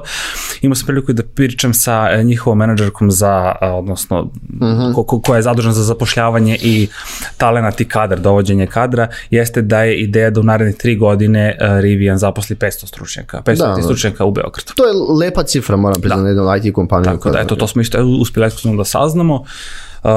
Imao 0.63 0.75
sam 0.75 0.87
priliku 0.87 1.13
da 1.13 1.23
pričam 1.23 1.75
sa 1.75 2.09
e, 2.13 2.25
njihovom 2.25 2.59
menadžerkom 2.59 3.11
za, 3.11 3.55
odnosno, 3.61 4.23
mm 4.23 4.65
-hmm. 4.65 4.95
ko, 4.95 5.03
ko, 5.03 5.21
koja 5.21 5.37
je 5.37 5.43
zadužena 5.43 5.75
za 5.75 5.83
zapošljavanje 5.83 6.59
i 6.63 6.89
talenat 7.37 7.81
i 7.81 7.85
kadar, 7.85 8.21
dovođenje 8.21 8.67
kadra, 8.67 9.09
jeste 9.31 9.63
da 9.63 9.83
je 9.83 10.01
ideja 10.01 10.31
da 10.31 10.41
u 10.41 10.43
narednih 10.43 10.77
tri 10.77 10.97
godine 10.97 11.18
godine 11.19 11.57
uh, 11.61 11.81
Rivian 11.81 12.19
zaposli 12.19 12.57
500 12.57 12.87
stručnjaka, 12.87 13.43
500 13.47 13.57
da, 13.57 13.75
da, 13.77 13.83
stručnjaka 13.83 14.25
u 14.25 14.31
Beogradu. 14.31 14.73
To 14.75 14.87
je 14.87 14.93
lepa 15.19 15.43
cifra, 15.43 15.77
moram 15.77 16.01
priznati, 16.01 16.23
da. 16.23 16.29
jednom 16.29 16.57
IT 16.57 16.75
kompaniju. 16.75 17.05
Tako 17.05 17.31
da, 17.31 17.41
eto, 17.41 17.57
to 17.57 17.67
smo 17.67 17.83
isto 17.83 18.05
uspjeli 18.21 18.47
ekskluzivno 18.47 18.79
da 18.79 18.85
saznamo. 18.85 19.35
Uh, 20.05 20.11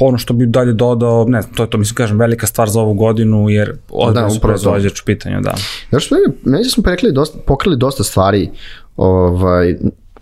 ono 0.00 0.18
što 0.18 0.34
bi 0.34 0.46
dalje 0.46 0.72
dodao, 0.72 1.24
ne 1.28 1.42
znam, 1.42 1.54
to 1.54 1.62
je 1.62 1.70
to, 1.70 1.78
mislim, 1.78 1.94
kažem, 1.94 2.18
velika 2.18 2.46
stvar 2.46 2.68
za 2.68 2.80
ovu 2.80 2.94
godinu, 2.94 3.48
jer 3.50 3.72
odmah 3.90 4.32
da, 4.32 4.40
proizvođač 4.40 5.00
u 5.00 5.04
pitanju, 5.04 5.40
da. 5.40 5.54
Znaš, 5.90 6.06
što 6.06 6.16
meni 6.44 6.64
smo 6.64 6.82
pokrili 6.82 7.12
dosta, 7.12 7.38
pokrili 7.46 7.76
dosta 7.76 8.04
stvari, 8.04 8.50
ovaj, 8.96 9.76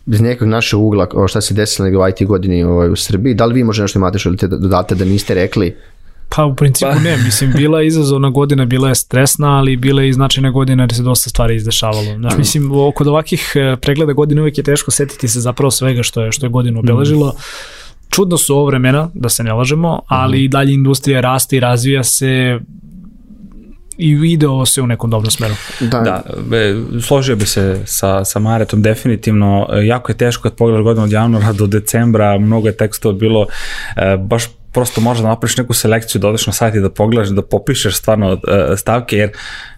iz 0.07 0.21
nekog 0.21 0.49
našeg 0.49 0.81
ugla, 0.81 1.09
šta 1.29 1.41
se 1.41 1.55
desilo 1.55 1.87
nego 1.87 2.05
u 2.05 2.09
IT 2.09 2.27
godini 2.27 2.65
ovaj, 2.65 2.91
u 2.91 2.97
Srbiji. 2.97 3.35
Da 3.35 3.47
li 3.47 3.55
vi 3.55 3.65
možda 3.65 3.83
nešto 3.83 3.99
imate 3.99 4.19
što 4.19 4.31
da 4.31 4.47
dodate 4.47 4.95
da 4.95 5.05
niste 5.05 5.35
rekli 5.35 5.77
Pa 6.37 6.45
u 6.45 6.55
principu 6.55 6.93
pa. 6.95 6.99
ne, 6.99 7.17
mislim, 7.17 7.53
bila 7.57 7.81
je 7.81 7.87
izazovna 7.87 8.31
godina, 8.31 8.65
bila 8.65 8.89
je 8.89 8.95
stresna, 8.95 9.59
ali 9.59 9.77
bila 9.77 10.03
je 10.03 10.09
i 10.09 10.13
značajna 10.13 10.51
godina 10.51 10.83
jer 10.83 10.95
se 10.95 11.03
dosta 11.03 11.31
stvari 11.31 11.57
izdešavalo. 11.57 12.17
Znaš, 12.17 12.37
mislim, 12.37 12.71
kod 12.95 13.07
ovakih 13.07 13.53
e, 13.55 13.77
pregleda 13.77 14.13
godine 14.13 14.41
uvek 14.41 14.59
je 14.59 14.65
teško 14.65 14.91
setiti 14.91 15.29
se 15.29 15.41
zapravo 15.41 15.71
svega 15.71 16.03
što 16.03 16.23
je, 16.23 16.33
što 16.33 16.47
je 16.47 16.51
godinu 16.51 16.81
obeležilo. 16.81 17.29
Mm. 17.29 17.41
Čudno 18.11 18.37
su 18.37 18.55
ovo 18.55 18.67
vremena, 18.67 19.11
da 19.15 19.29
se 19.29 19.45
ne 19.45 19.53
lažemo, 19.53 20.01
ali 20.07 20.39
mm. 20.39 20.45
i 20.45 20.49
dalje 20.49 20.73
industrija 20.73 21.21
raste 21.21 21.57
i 21.57 21.61
razvija 21.61 22.05
se 22.05 22.61
i 23.99 24.11
ide 24.11 24.49
ovo 24.49 24.67
se 24.67 24.83
u 24.83 24.87
nekom 24.87 25.11
dobrom 25.11 25.31
smeru. 25.31 25.55
Da, 25.81 26.01
da 26.01 26.23
be, 26.51 26.77
složio 27.01 27.37
bi 27.37 27.47
se 27.47 27.83
sa, 27.85 28.25
sa 28.25 28.39
Maretom 28.39 28.83
definitivno. 28.83 29.67
Jako 29.85 30.13
je 30.13 30.17
teško 30.17 30.43
kad 30.43 30.55
pogledaš 30.55 30.85
godinu 30.85 31.05
od 31.05 31.13
januara 31.13 31.53
do 31.53 31.67
decembra, 31.67 32.39
mnogo 32.39 32.69
je 32.69 32.77
tekstova 32.77 33.15
bilo 33.15 33.47
e, 33.97 34.17
baš 34.17 34.45
prosto 34.75 35.01
možeš 35.01 35.23
da 35.23 35.29
napraviš 35.29 35.57
neku 35.57 35.73
selekciju, 35.73 36.21
da 36.21 36.29
odeš 36.29 36.47
na 36.47 36.53
sajt 36.53 36.75
i 36.75 36.81
da 36.81 36.91
pogledaš, 36.91 37.29
da 37.29 37.43
popišeš 37.43 37.97
stvarno 37.97 38.33
uh, 38.33 38.39
stavke, 38.77 39.17
jer 39.17 39.31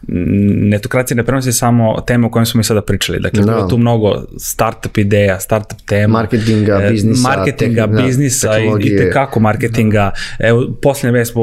netokracija 0.08 1.16
ne 1.16 1.24
prenosi 1.24 1.52
samo 1.52 2.00
teme 2.06 2.26
o 2.26 2.30
kojim 2.30 2.46
smo 2.46 2.58
mi 2.58 2.64
sada 2.64 2.82
pričali. 2.82 3.20
Dakle, 3.20 3.42
no. 3.42 3.62
Da. 3.62 3.68
tu 3.68 3.78
mnogo 3.78 4.24
startup 4.38 4.98
ideja, 4.98 5.40
startup 5.40 5.78
tema. 5.86 6.12
Marketinga, 6.12 6.80
e, 6.82 6.90
biznisa. 6.90 7.28
Marketinga, 7.28 7.86
tek, 7.86 8.04
biznisa 8.04 8.48
da, 8.48 8.58
i, 8.58 8.70
i 8.80 8.96
tekako 8.96 9.40
marketinga. 9.40 10.12
Da. 10.38 10.46
Evo, 10.48 10.66
posljednje 10.82 11.18
vest 11.18 11.34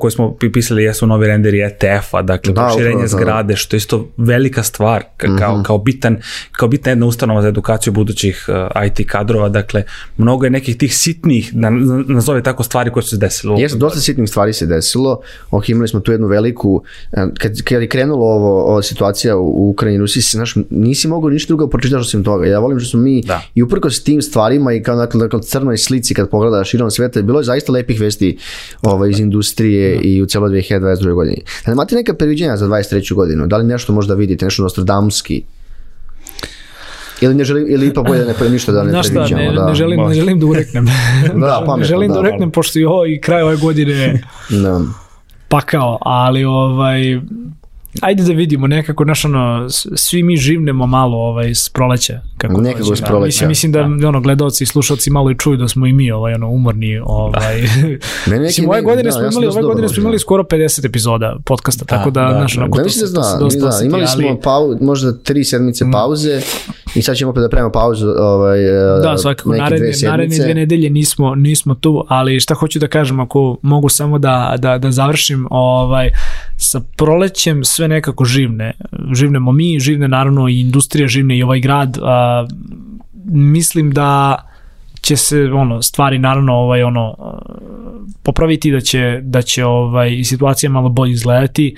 koje 0.00 0.10
smo 0.10 0.36
pisali 0.52 0.84
jesu 0.84 1.06
novi 1.06 1.26
renderi 1.26 1.60
ETF-a, 1.60 2.22
dakle, 2.22 2.52
da, 2.52 2.60
proširenje 2.60 3.02
da, 3.02 3.06
zgrade, 3.06 3.56
što 3.56 3.76
je 3.76 3.78
isto 3.78 4.08
velika 4.16 4.62
stvar, 4.62 5.02
ka, 5.16 5.28
mm 5.28 5.36
-hmm. 5.36 5.62
kao, 5.62 5.78
bitan, 5.78 6.16
kao 6.52 6.68
bitna 6.68 6.90
jedna 6.90 7.06
ustanova 7.06 7.42
za 7.42 7.48
edukaciju 7.48 7.92
budućih 7.92 8.46
uh, 8.48 8.86
IT 8.86 9.08
kadrova, 9.10 9.48
dakle, 9.48 9.82
mnogo 10.16 10.44
je 10.44 10.50
nekih 10.50 10.76
tih 10.76 10.96
sitnih, 10.96 11.54
na, 11.54 11.70
nazove 12.08 12.42
tako 12.42 12.62
stvari 12.62 12.90
koje 12.96 13.02
su 13.02 13.10
se 13.10 13.16
desilo. 13.16 13.56
Jeste, 13.58 13.78
dosta 13.78 14.00
sitnih 14.00 14.28
stvari 14.28 14.52
se 14.52 14.66
desilo. 14.66 15.20
Ok, 15.50 15.68
imali 15.68 15.88
smo 15.88 16.00
tu 16.00 16.12
jednu 16.12 16.26
veliku, 16.26 16.82
kad, 17.38 17.62
kad 17.62 17.82
je 17.82 17.88
krenulo 17.88 18.26
ovo, 18.26 18.64
ova 18.64 18.82
situacija 18.82 19.36
u 19.36 19.70
Ukrajini 19.70 19.96
i 19.96 20.00
Rusiji, 20.00 20.22
znaš, 20.22 20.54
nisi 20.70 21.08
mogao 21.08 21.30
ništa 21.30 21.48
drugo 21.48 21.66
pročitaš 21.68 22.00
osim 22.00 22.24
toga. 22.24 22.46
Ja 22.46 22.58
volim 22.58 22.80
što 22.80 22.90
smo 22.90 23.00
mi 23.00 23.22
da. 23.22 23.42
i 23.54 23.62
uprkos 23.62 24.02
tim 24.02 24.22
stvarima 24.22 24.72
i 24.72 24.82
kao 24.82 24.96
dakle, 24.96 25.20
dakle, 25.20 25.42
crnoj 25.42 25.76
slici 25.76 26.14
kad 26.14 26.30
pogledaš 26.30 26.70
širom 26.70 26.90
sveta, 26.90 27.22
bilo 27.22 27.40
je 27.40 27.44
zaista 27.44 27.72
lepih 27.72 28.00
vesti 28.00 28.38
ovaj, 28.82 29.10
iz 29.10 29.20
industrije 29.20 29.94
da. 29.94 30.00
i 30.02 30.22
u 30.22 30.26
celo 30.26 30.48
2022. 30.48 31.14
godini. 31.14 31.42
Da 31.66 31.72
imate 31.72 31.94
neka 31.96 32.14
previđenja 32.14 32.56
za 32.56 32.66
23. 32.66 33.14
godinu? 33.14 33.46
Da 33.46 33.56
li 33.56 33.64
nešto 33.64 33.92
možda 33.92 34.14
vidite, 34.14 34.44
nešto 34.44 34.62
Nostradamuski? 34.62 35.44
Ili 37.20 37.34
ne 37.34 37.44
želim, 37.44 37.66
ili 37.68 37.86
ipak 37.86 38.06
bolje 38.06 38.20
da 38.20 38.26
ne 38.26 38.34
pre 38.34 38.48
ništa 38.48 38.72
da 38.72 38.84
ne 38.84 38.90
Znaš 38.90 39.06
šta, 39.06 39.26
ne, 39.36 39.52
da. 39.52 39.66
ne, 39.66 39.74
želim, 39.74 40.00
ne 40.08 40.14
želim 40.14 40.40
da 40.40 40.46
ureknem. 40.46 40.86
da, 41.46 41.62
pametno, 41.66 41.84
želim 41.84 42.08
da, 42.08 42.14
da 42.14 42.20
ureknem, 42.20 42.50
pošto 42.50 42.78
je 42.78 42.88
ovo 42.88 43.06
i 43.06 43.20
kraj 43.20 43.42
ove 43.42 43.56
godine 43.56 44.22
da. 44.62 44.80
pakao, 45.48 45.98
ali 46.00 46.44
ovaj, 46.44 47.20
ajde 48.00 48.22
da 48.22 48.32
vidimo 48.32 48.66
nekako 48.66 49.04
naš 49.04 49.24
ono 49.24 49.66
svi 49.96 50.22
mi 50.22 50.36
živnemo 50.36 50.86
malo 50.86 51.18
ovaj 51.18 51.54
s 51.54 51.68
proleća 51.68 52.20
kako 52.38 52.60
nekako 52.60 52.96
s 52.96 53.00
proleća 53.00 53.48
mislim 53.48 53.48
mislim 53.48 53.72
da, 53.72 53.88
da 54.00 54.08
ono 54.08 54.20
gledaoci 54.20 54.64
i 54.64 54.66
slušaoci 54.66 55.10
malo 55.10 55.30
i 55.30 55.34
čuju 55.38 55.56
da 55.56 55.68
smo 55.68 55.86
i 55.86 55.92
mi 55.92 56.10
ovaj 56.10 56.34
ono 56.34 56.48
umorni 56.48 56.98
ovaj 57.04 57.60
ne, 58.30 58.38
mislim 58.38 58.68
ove 58.68 58.82
godine 58.82 59.02
da, 59.02 59.12
smo 59.12 59.22
imali 59.22 59.46
ove 59.46 59.62
godine 59.62 59.88
smo 59.88 60.00
imali 60.00 60.18
skoro 60.18 60.42
50 60.42 60.86
epizoda 60.86 61.36
podcasta 61.44 61.84
da, 61.84 61.96
tako 61.96 62.10
da, 62.10 62.20
da 62.20 62.40
naš 62.40 62.58
ono 62.58 62.68
da, 62.68 62.82
da, 62.82 62.88
zna, 62.88 63.38
dosta 63.38 63.68
da, 63.68 63.84
imali 63.84 64.06
smo 64.06 64.40
pau, 64.42 64.76
možda 64.80 65.18
tri 65.18 65.44
sedmice 65.44 65.84
mm. 65.84 65.92
pauze 65.92 66.40
i 66.94 67.02
sad 67.02 67.16
ćemo 67.16 67.30
opet 67.30 67.42
da 67.42 67.48
pravimo 67.48 67.72
pauzu 67.72 68.06
ovaj 68.18 68.58
da 69.02 69.18
svakako 69.18 69.54
naredne 69.54 69.92
naredne 70.04 70.38
dve 70.38 70.54
nedelje 70.54 70.90
nismo 70.90 71.34
nismo 71.34 71.74
tu 71.74 72.04
ali 72.08 72.40
šta 72.40 72.54
hoću 72.54 72.78
da 72.78 72.88
kažem 72.88 73.20
ako 73.20 73.56
mogu 73.62 73.88
samo 73.88 74.18
da 74.18 74.54
da 74.58 74.78
da 74.78 74.90
završim 74.90 75.46
ovaj 75.50 76.10
sa 76.56 76.80
prolećem 76.96 77.64
sve 77.64 77.88
nekako 77.88 78.24
živne. 78.24 78.72
Živnemo 79.12 79.52
mi, 79.52 79.80
živne 79.80 80.08
naravno 80.08 80.48
i 80.48 80.60
industrija, 80.60 81.08
živne 81.08 81.38
i 81.38 81.42
ovaj 81.42 81.60
grad. 81.60 81.98
A, 82.02 82.46
mislim 83.30 83.90
da 83.90 84.36
će 85.00 85.16
se 85.16 85.42
ono 85.42 85.82
stvari 85.82 86.18
naravno 86.18 86.52
ovaj 86.54 86.82
ono 86.82 87.16
popraviti 88.22 88.72
da 88.72 88.80
će 88.80 89.20
da 89.22 89.42
će 89.42 89.64
ovaj 89.64 90.24
situacija 90.24 90.70
malo 90.70 90.88
bolje 90.88 91.12
izgledati 91.12 91.76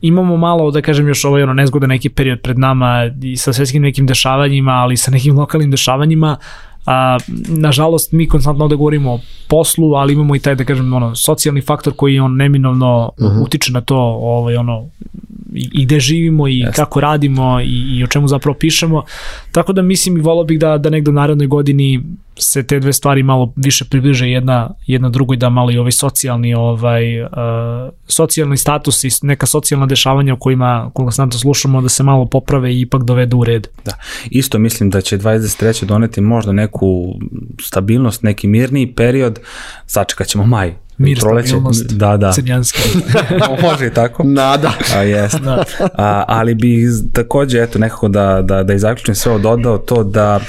imamo 0.00 0.36
malo 0.36 0.70
da 0.70 0.82
kažem 0.82 1.08
još 1.08 1.24
ovaj 1.24 1.42
ono 1.42 1.54
nezgodan 1.54 1.88
neki 1.88 2.08
period 2.08 2.40
pred 2.40 2.58
nama 2.58 3.10
i 3.22 3.36
sa 3.36 3.52
svetskim 3.52 3.82
nekim 3.82 4.06
dešavanjima 4.06 4.72
ali 4.72 4.94
i 4.94 4.96
sa 4.96 5.10
nekim 5.10 5.38
lokalnim 5.40 5.70
dešavanjima 5.70 6.36
A, 6.88 7.18
nažalost, 7.48 8.12
mi 8.12 8.28
konstantno 8.28 8.64
ovde 8.64 8.76
govorimo 8.76 9.12
o 9.12 9.20
poslu, 9.48 9.94
ali 9.94 10.12
imamo 10.12 10.36
i 10.36 10.38
taj, 10.38 10.54
da 10.54 10.64
kažem, 10.64 10.94
ono, 10.94 11.14
socijalni 11.14 11.60
faktor 11.60 11.92
koji 11.96 12.18
on 12.18 12.36
neminovno 12.36 13.10
uh 13.18 13.26
mhm. 13.26 13.38
-huh. 13.38 13.42
utiče 13.42 13.72
na 13.72 13.80
to, 13.80 13.96
ovaj, 14.20 14.56
ono, 14.56 14.88
i, 15.54 15.68
i 15.72 15.84
gde 15.84 16.00
živimo 16.00 16.48
i 16.48 16.58
Jeste. 16.58 16.72
kako 16.72 17.00
radimo 17.00 17.60
i, 17.60 17.98
i 17.98 18.04
o 18.04 18.06
čemu 18.06 18.28
zapravo 18.28 18.58
pišemo. 18.58 19.02
Tako 19.52 19.72
da 19.72 19.82
mislim 19.82 20.16
i 20.16 20.20
volao 20.20 20.44
bih 20.44 20.58
da, 20.58 20.78
da 20.78 20.90
negde 20.90 21.10
u 21.10 21.14
narednoj 21.14 21.46
godini 21.46 22.02
se 22.38 22.62
te 22.62 22.80
dve 22.80 22.92
stvari 22.92 23.22
malo 23.22 23.52
više 23.56 23.84
približe 23.84 24.28
jedna, 24.28 24.70
jedna 24.86 25.08
drugoj, 25.08 25.36
da 25.36 25.48
malo 25.48 25.70
i 25.70 25.78
ovaj 25.78 25.92
socijalni, 25.92 26.54
ovaj, 26.54 27.22
uh, 27.22 27.28
socijalni 28.06 28.56
status 28.56 29.04
i 29.04 29.08
neka 29.22 29.46
socijalna 29.46 29.86
dešavanja 29.86 30.34
o 30.34 30.36
kojima 30.36 30.90
konstantno 30.94 31.38
slušamo 31.38 31.80
da 31.80 31.88
se 31.88 32.02
malo 32.02 32.26
poprave 32.26 32.74
i 32.74 32.80
ipak 32.80 33.02
dovedu 33.02 33.38
u 33.38 33.44
red. 33.44 33.66
Da. 33.84 33.92
Isto 34.30 34.58
mislim 34.58 34.90
da 34.90 35.00
će 35.00 35.18
23. 35.18 35.84
doneti 35.84 36.20
možda 36.20 36.52
neku 36.52 37.14
stabilnost, 37.60 38.22
neki 38.22 38.46
mirniji 38.46 38.94
period. 38.94 39.40
Sačekat 39.86 40.26
ćemo 40.26 40.46
maj. 40.46 40.87
Mir, 40.98 41.18
Proleće- 41.18 41.46
stabilnost, 41.46 41.86
Da, 41.86 42.16
da. 42.16 42.32
crnjanski. 42.32 42.80
Može 43.62 43.86
i 43.86 43.90
tako. 43.90 44.22
Nada. 44.42 44.72
A, 44.96 45.02
jest. 45.02 45.36
Da. 45.36 45.64
A, 45.94 46.24
ali 46.28 46.54
bi 46.54 46.78
takođe, 47.12 47.58
eto, 47.58 47.78
nekako 47.78 48.08
da, 48.08 48.42
da, 48.42 48.62
da 48.62 48.74
izaključim 48.74 49.14
sve 49.14 49.32
ovo 49.32 49.40
dodao 49.40 49.78
to 49.78 50.04
da 50.04 50.40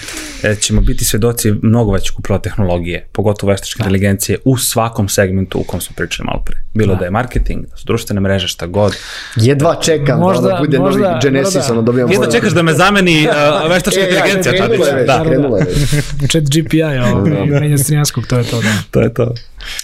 ćemo 0.55 0.81
biti 0.81 1.05
svedoci 1.05 1.53
mnogo 1.61 1.91
većeg 1.91 2.19
upravo 2.19 2.39
tehnologije, 2.39 3.07
pogotovo 3.11 3.49
veštačke 3.51 3.77
inteligencije 3.79 4.37
u 4.45 4.57
svakom 4.57 5.09
segmentu 5.09 5.59
u 5.59 5.63
kom 5.63 5.81
smo 5.81 5.95
pričali 5.95 6.25
malo 6.25 6.43
pre. 6.45 6.55
Bilo 6.73 6.93
da, 6.93 6.99
da 6.99 7.05
je 7.05 7.11
marketing, 7.11 7.65
da 7.65 7.77
su 7.77 7.83
društvene 7.85 8.21
mreže, 8.21 8.47
šta 8.47 8.65
god. 8.67 8.95
Jedva 9.35 9.75
čekam 9.75 10.19
Možda- 10.19 10.41
da 10.43 10.57
bude 10.59 10.79
možda- 10.79 10.99
novi 11.01 11.19
Genesis, 11.23 11.55
možda- 11.55 11.73
ono 11.73 11.81
dobijamo... 11.81 12.11
Jedno 12.11 12.27
čekaš 12.27 12.51
da 12.51 12.61
me 12.61 12.73
zameni 12.73 13.27
uh, 13.27 13.71
veštačka 13.71 13.99
E, 13.99 14.03
ja, 14.03 14.09
inteligencija, 14.09 14.65
već, 14.65 14.79
Da, 15.07 15.23
krenulo 15.25 15.57
je 15.57 15.65
već. 15.65 15.77
Chat 16.31 16.43
GPI, 16.45 16.83
ovaj, 16.83 17.45
menja 17.45 17.77
crnjanskog, 17.77 18.27
to 18.27 18.37
je 18.37 18.43
to, 18.43 18.61
da. 18.61 18.73
to 18.91 19.01
je 19.01 19.13
to. 19.13 19.33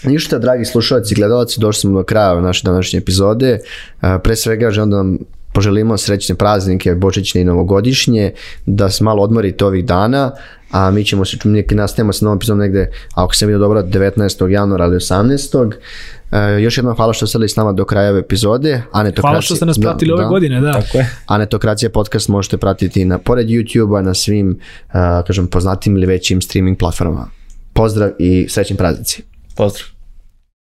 Ništa, 0.03 0.37
dragi 0.37 0.65
slušalci 0.65 1.13
i 1.13 1.15
gledalci, 1.15 1.59
došli 1.59 1.79
smo 1.81 1.91
do 1.91 2.03
kraja 2.03 2.41
naše 2.41 2.61
današnje 2.63 2.99
epizode. 2.99 3.59
E, 4.01 4.19
Pre 4.23 4.35
svega 4.35 4.71
želim 4.71 4.89
da 4.89 4.97
vam 4.97 5.17
poželimo 5.55 5.97
srećne 5.97 6.35
praznike, 6.35 6.95
božićne 6.95 7.41
i 7.41 7.45
novogodišnje, 7.45 8.31
da 8.65 8.89
se 8.89 9.03
malo 9.03 9.23
odmorite 9.23 9.65
ovih 9.65 9.85
dana, 9.85 10.31
a 10.71 10.91
mi 10.91 11.03
ćemo 11.05 11.25
se, 11.25 11.37
neki 11.43 11.75
nastavimo 11.75 12.13
sa 12.13 12.25
novom 12.25 12.37
epizodom 12.37 12.59
negde, 12.59 12.91
ako 13.13 13.35
sam 13.35 13.47
vidio 13.47 13.59
dobro, 13.59 13.83
19. 13.83 14.47
januara 14.47 14.85
ili 14.85 14.95
18. 14.95 15.71
E, 16.31 16.61
još 16.61 16.77
jednom 16.77 16.95
hvala 16.95 17.13
što 17.13 17.27
ste 17.27 17.37
bili 17.37 17.49
s 17.49 17.55
nama 17.55 17.71
do 17.71 17.85
kraja 17.85 18.11
ove 18.11 18.19
epizode. 18.19 18.81
Anetokracija, 18.91 19.29
Hvala 19.29 19.41
što 19.41 19.55
ste 19.55 19.65
nas 19.65 19.79
pratili 19.79 20.11
ove 20.11 20.25
godine, 20.25 20.61
da. 20.61 20.71
Tako 20.73 20.97
je. 20.97 21.09
Anetokracija 21.25 21.89
podcast 21.89 22.29
možete 22.29 22.57
pratiti 22.57 23.05
na 23.05 23.17
pored 23.17 23.47
YouTube-a 23.47 24.01
na 24.01 24.13
svim, 24.13 24.59
uh, 24.87 24.93
kažem, 25.27 25.47
poznatim 25.47 25.97
ili 25.97 26.05
većim 26.05 26.41
streaming 26.41 26.77
platformama. 26.77 27.27
Pozdrav 27.73 28.09
i 28.19 28.45
srećni 28.49 28.77
praznici. 28.77 29.23
Pozdrav. 29.55 29.94